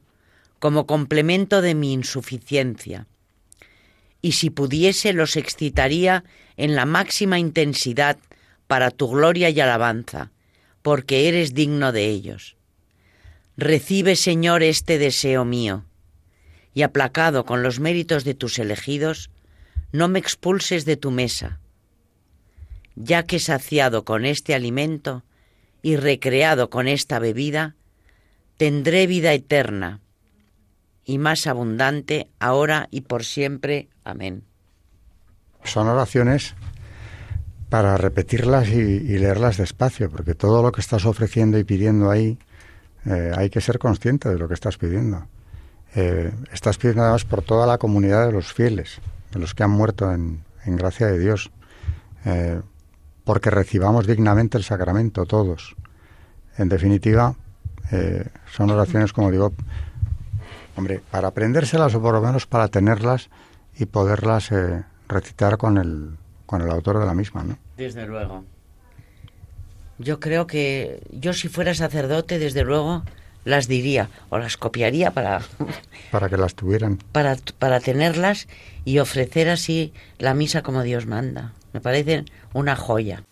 como 0.59 0.87
complemento 0.87 1.63
de 1.63 1.75
mi 1.75 1.93
insuficiencia, 1.93 3.07
y 4.21 4.33
si 4.33 4.51
pudiese 4.51 5.13
los 5.13 5.37
excitaría 5.37 6.25
en 6.57 6.77
la 6.77 6.87
máxima 6.87 7.39
intensidad 7.39 8.19
para 8.69 8.91
tu 8.91 9.09
gloria 9.09 9.51
y 9.51 9.59
alabanza, 9.59 10.31
porque 10.83 11.29
eres 11.29 11.55
digno 11.55 11.91
de 11.93 12.07
ellos. 12.07 12.57
Recibe, 13.57 14.17
Señor, 14.17 14.63
este 14.63 14.99
deseo 14.99 15.45
mío, 15.45 15.85
y 16.75 16.83
aplacado 16.83 17.45
con 17.45 17.63
los 17.63 17.81
méritos 17.81 18.25
de 18.25 18.35
tus 18.35 18.59
elegidos, 18.59 19.31
no 19.93 20.09
me 20.09 20.19
expulses 20.19 20.85
de 20.85 20.97
tu 20.97 21.11
mesa, 21.11 21.61
ya 22.97 23.25
que 23.25 23.39
saciado 23.39 24.05
con 24.05 24.25
este 24.25 24.55
alimento 24.55 25.23
y 25.83 25.97
recreado 25.97 26.71
con 26.71 26.89
esta 26.89 27.19
bebida, 27.19 27.75
tendré 28.57 29.07
vida 29.07 29.33
eterna 29.35 30.01
y 31.05 31.19
más 31.19 31.47
abundante 31.47 32.29
ahora 32.39 32.89
y 32.91 33.03
por 33.03 33.25
siempre. 33.25 33.89
Amén. 34.05 34.45
Son 35.65 35.89
oraciones 35.89 36.55
para 37.69 37.97
repetirlas 37.97 38.69
y, 38.69 39.01
leerlas 39.01 39.57
despacio, 39.57 40.11
porque 40.11 40.35
todo 40.35 40.63
lo 40.63 40.73
que 40.73 40.81
estás 40.81 41.07
ofreciendo 41.07 41.59
y 41.59 41.65
pidiendo 41.65 42.11
ahí, 42.11 42.39
eh, 43.07 43.33
hay 43.37 43.51
que 43.51 43.61
ser 43.61 43.79
consciente 43.79 44.29
de 44.29 44.39
lo 44.39 44.49
que 44.49 44.55
estás 44.55 44.79
pidiendo. 44.79 45.27
Eh, 45.95 46.33
estás 46.53 46.79
pidiendo 46.79 47.03
además 47.03 47.25
por 47.25 47.43
toda 47.43 47.67
la 47.67 47.79
comunidad 47.79 48.27
de 48.27 48.33
los 48.33 48.53
fieles, 48.53 49.01
de 49.33 49.41
los 49.41 49.55
que 49.55 49.63
han 49.63 49.71
muerto 49.71 50.13
en, 50.13 50.43
gracia 50.65 51.07
de 51.07 51.19
Dios. 51.19 51.51
Eh, 52.25 52.61
porque 53.25 53.51
recibamos 53.51 54.07
dignamente 54.07 54.59
el 54.59 54.65
sacramento 54.65 55.27
todos. 55.27 55.77
En 56.59 56.69
definitiva, 56.69 57.35
son 58.51 58.71
oraciones, 58.71 59.13
como 59.13 59.31
digo, 59.31 59.53
hombre, 60.77 61.03
para 61.11 61.29
aprendérselas 61.29 61.95
o 61.95 62.01
por 62.01 62.15
lo 62.15 62.23
menos 62.23 62.47
para 62.47 62.69
tenerlas 62.69 63.29
y 63.79 63.87
poderlas 63.87 64.51
recitar 65.09 65.57
con 65.57 65.79
el, 65.79 66.17
con 66.47 66.63
el 66.63 66.71
autor 66.71 66.99
de 66.99 67.07
la 67.07 67.15
misma, 67.15 67.45
¿no? 67.45 67.59
Desde 67.77 68.07
luego. 68.07 68.45
Yo 70.03 70.21
creo 70.21 70.47
que 70.47 71.01
yo 71.11 71.33
si 71.33 71.49
fuera 71.49 71.75
sacerdote, 71.75 72.39
desde 72.39 72.65
luego, 72.65 73.05
las 73.45 73.69
diría 73.69 74.09
o 74.31 74.39
las 74.39 74.57
copiaría 74.57 75.13
para... 75.13 75.43
Para 76.11 76.29
que 76.29 76.37
las 76.37 76.55
tuvieran. 76.55 76.99
Para, 77.13 77.37
para 77.59 77.81
tenerlas 77.81 78.49
y 78.85 78.99
ofrecer 78.99 79.49
así 79.49 79.93
la 80.19 80.35
misa 80.35 80.63
como 80.63 80.83
Dios 80.83 81.07
manda. 81.07 81.53
Me 81.73 81.81
parecen 81.81 82.27
una 82.53 82.77
joya. 82.77 83.25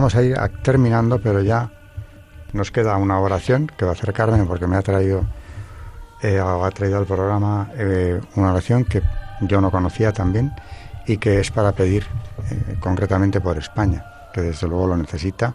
Vamos 0.00 0.14
a 0.14 0.22
ir 0.22 0.34
terminando, 0.62 1.20
pero 1.20 1.42
ya 1.42 1.70
nos 2.54 2.70
queda 2.70 2.96
una 2.96 3.20
oración 3.20 3.66
que 3.66 3.84
va 3.84 3.90
a 3.90 3.92
hacer 3.92 4.14
Carmen 4.14 4.46
porque 4.46 4.66
me 4.66 4.78
ha 4.78 4.80
traído, 4.80 5.26
eh, 6.22 6.40
ha 6.40 6.70
traído 6.70 6.96
al 6.96 7.04
programa 7.04 7.70
eh, 7.74 8.18
una 8.34 8.52
oración 8.52 8.86
que 8.86 9.02
yo 9.42 9.60
no 9.60 9.70
conocía 9.70 10.10
también 10.10 10.52
y 11.06 11.18
que 11.18 11.38
es 11.38 11.50
para 11.50 11.72
pedir 11.72 12.04
eh, 12.50 12.76
concretamente 12.80 13.42
por 13.42 13.58
España, 13.58 14.30
que 14.32 14.40
desde 14.40 14.66
luego 14.68 14.86
lo 14.86 14.96
necesita, 14.96 15.54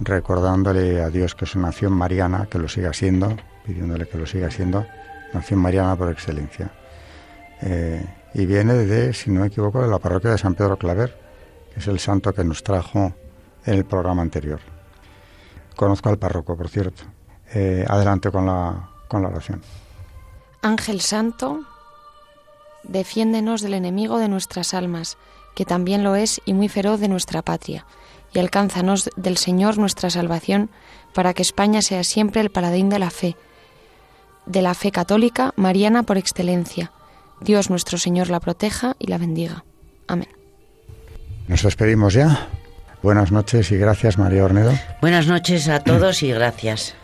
recordándole 0.00 1.02
a 1.02 1.10
Dios 1.10 1.34
que 1.34 1.44
es 1.44 1.54
una 1.54 1.66
nación 1.66 1.92
mariana, 1.92 2.48
que 2.50 2.58
lo 2.58 2.70
siga 2.70 2.94
siendo, 2.94 3.36
pidiéndole 3.66 4.08
que 4.08 4.16
lo 4.16 4.24
siga 4.24 4.50
siendo, 4.50 4.86
nación 5.34 5.60
mariana 5.60 5.96
por 5.96 6.10
excelencia. 6.10 6.70
y 8.32 8.46
viene 8.46 8.72
de, 8.72 9.12
si 9.12 9.30
no 9.30 9.42
me 9.42 9.48
equivoco, 9.48 9.82
de 9.82 9.88
la 9.88 9.98
parroquia 9.98 10.30
de 10.30 10.38
San 10.38 10.54
Pedro 10.54 10.78
Claver, 10.78 11.14
que 11.74 11.80
es 11.80 11.86
el 11.88 11.98
santo 11.98 12.32
que 12.32 12.42
nos 12.42 12.62
trajo 12.62 13.12
en 13.66 13.74
el 13.74 13.84
programa 13.84 14.22
anterior. 14.22 14.60
Conozco 15.74 16.08
al 16.08 16.18
párroco, 16.18 16.56
por 16.56 16.68
cierto. 16.68 17.02
Eh, 17.54 17.84
adelante 17.86 18.30
con 18.30 18.46
la, 18.46 18.90
con 19.08 19.22
la 19.22 19.28
oración. 19.28 19.60
Ángel 20.62 21.00
Santo, 21.00 21.62
defiéndenos 22.82 23.60
del 23.60 23.74
enemigo 23.74 24.18
de 24.18 24.28
nuestras 24.28 24.74
almas, 24.74 25.16
que 25.54 25.64
también 25.64 26.02
lo 26.02 26.16
es 26.16 26.40
y 26.44 26.54
muy 26.54 26.68
feroz 26.68 27.00
de 27.00 27.08
nuestra 27.08 27.42
patria, 27.42 27.86
y 28.32 28.38
alcánzanos 28.38 29.10
del 29.16 29.36
Señor 29.36 29.78
nuestra 29.78 30.10
salvación, 30.10 30.70
para 31.14 31.34
que 31.34 31.42
España 31.42 31.82
sea 31.82 32.04
siempre 32.04 32.40
el 32.40 32.50
paladín 32.50 32.88
de 32.88 32.98
la 32.98 33.10
fe, 33.10 33.36
de 34.44 34.62
la 34.62 34.74
fe 34.74 34.90
católica, 34.90 35.52
mariana 35.56 36.02
por 36.02 36.18
excelencia. 36.18 36.92
Dios 37.40 37.70
nuestro 37.70 37.98
Señor 37.98 38.28
la 38.28 38.40
proteja 38.40 38.96
y 38.98 39.06
la 39.06 39.18
bendiga. 39.18 39.64
Amén. 40.08 40.28
Nos 41.48 41.62
despedimos 41.62 42.14
ya. 42.14 42.48
Buenas 43.02 43.30
noches 43.32 43.70
y 43.72 43.76
gracias, 43.76 44.18
María 44.18 44.44
Ornedo. 44.44 44.72
Buenas 45.00 45.26
noches 45.26 45.68
a 45.68 45.80
todos 45.80 46.22
y 46.22 46.32
gracias. 46.32 46.94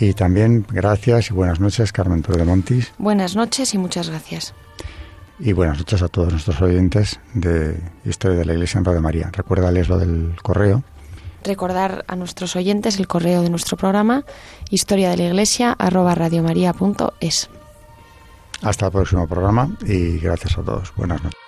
Y 0.00 0.12
también 0.12 0.64
gracias 0.68 1.30
y 1.30 1.34
buenas 1.34 1.58
noches, 1.58 1.92
Carmen 1.92 2.22
Toro 2.22 2.38
de 2.38 2.44
Montis. 2.44 2.92
Buenas 2.98 3.34
noches 3.34 3.74
y 3.74 3.78
muchas 3.78 4.08
gracias. 4.08 4.54
Y 5.40 5.52
buenas 5.52 5.78
noches 5.78 6.02
a 6.02 6.08
todos 6.08 6.32
nuestros 6.32 6.60
oyentes 6.60 7.20
de 7.34 7.80
Historia 8.04 8.38
de 8.38 8.44
la 8.44 8.52
Iglesia 8.52 8.78
en 8.78 8.84
Radio 8.84 9.00
María. 9.00 9.30
Recuérdales 9.32 9.88
lo 9.88 9.98
del 9.98 10.34
correo. 10.42 10.82
Recordar 11.44 12.04
a 12.08 12.16
nuestros 12.16 12.56
oyentes 12.56 12.98
el 12.98 13.06
correo 13.06 13.42
de 13.42 13.50
nuestro 13.50 13.76
programa, 13.76 14.24
historia 14.70 15.10
de 15.10 15.16
la 15.16 15.24
iglesia 15.24 15.74
arroba 15.78 16.14
radiomaria.es. 16.14 17.48
Hasta 18.62 18.86
el 18.86 18.92
próximo 18.92 19.28
programa 19.28 19.70
y 19.86 20.18
gracias 20.18 20.58
a 20.58 20.62
todos. 20.62 20.92
Buenas 20.96 21.22
noches. 21.22 21.47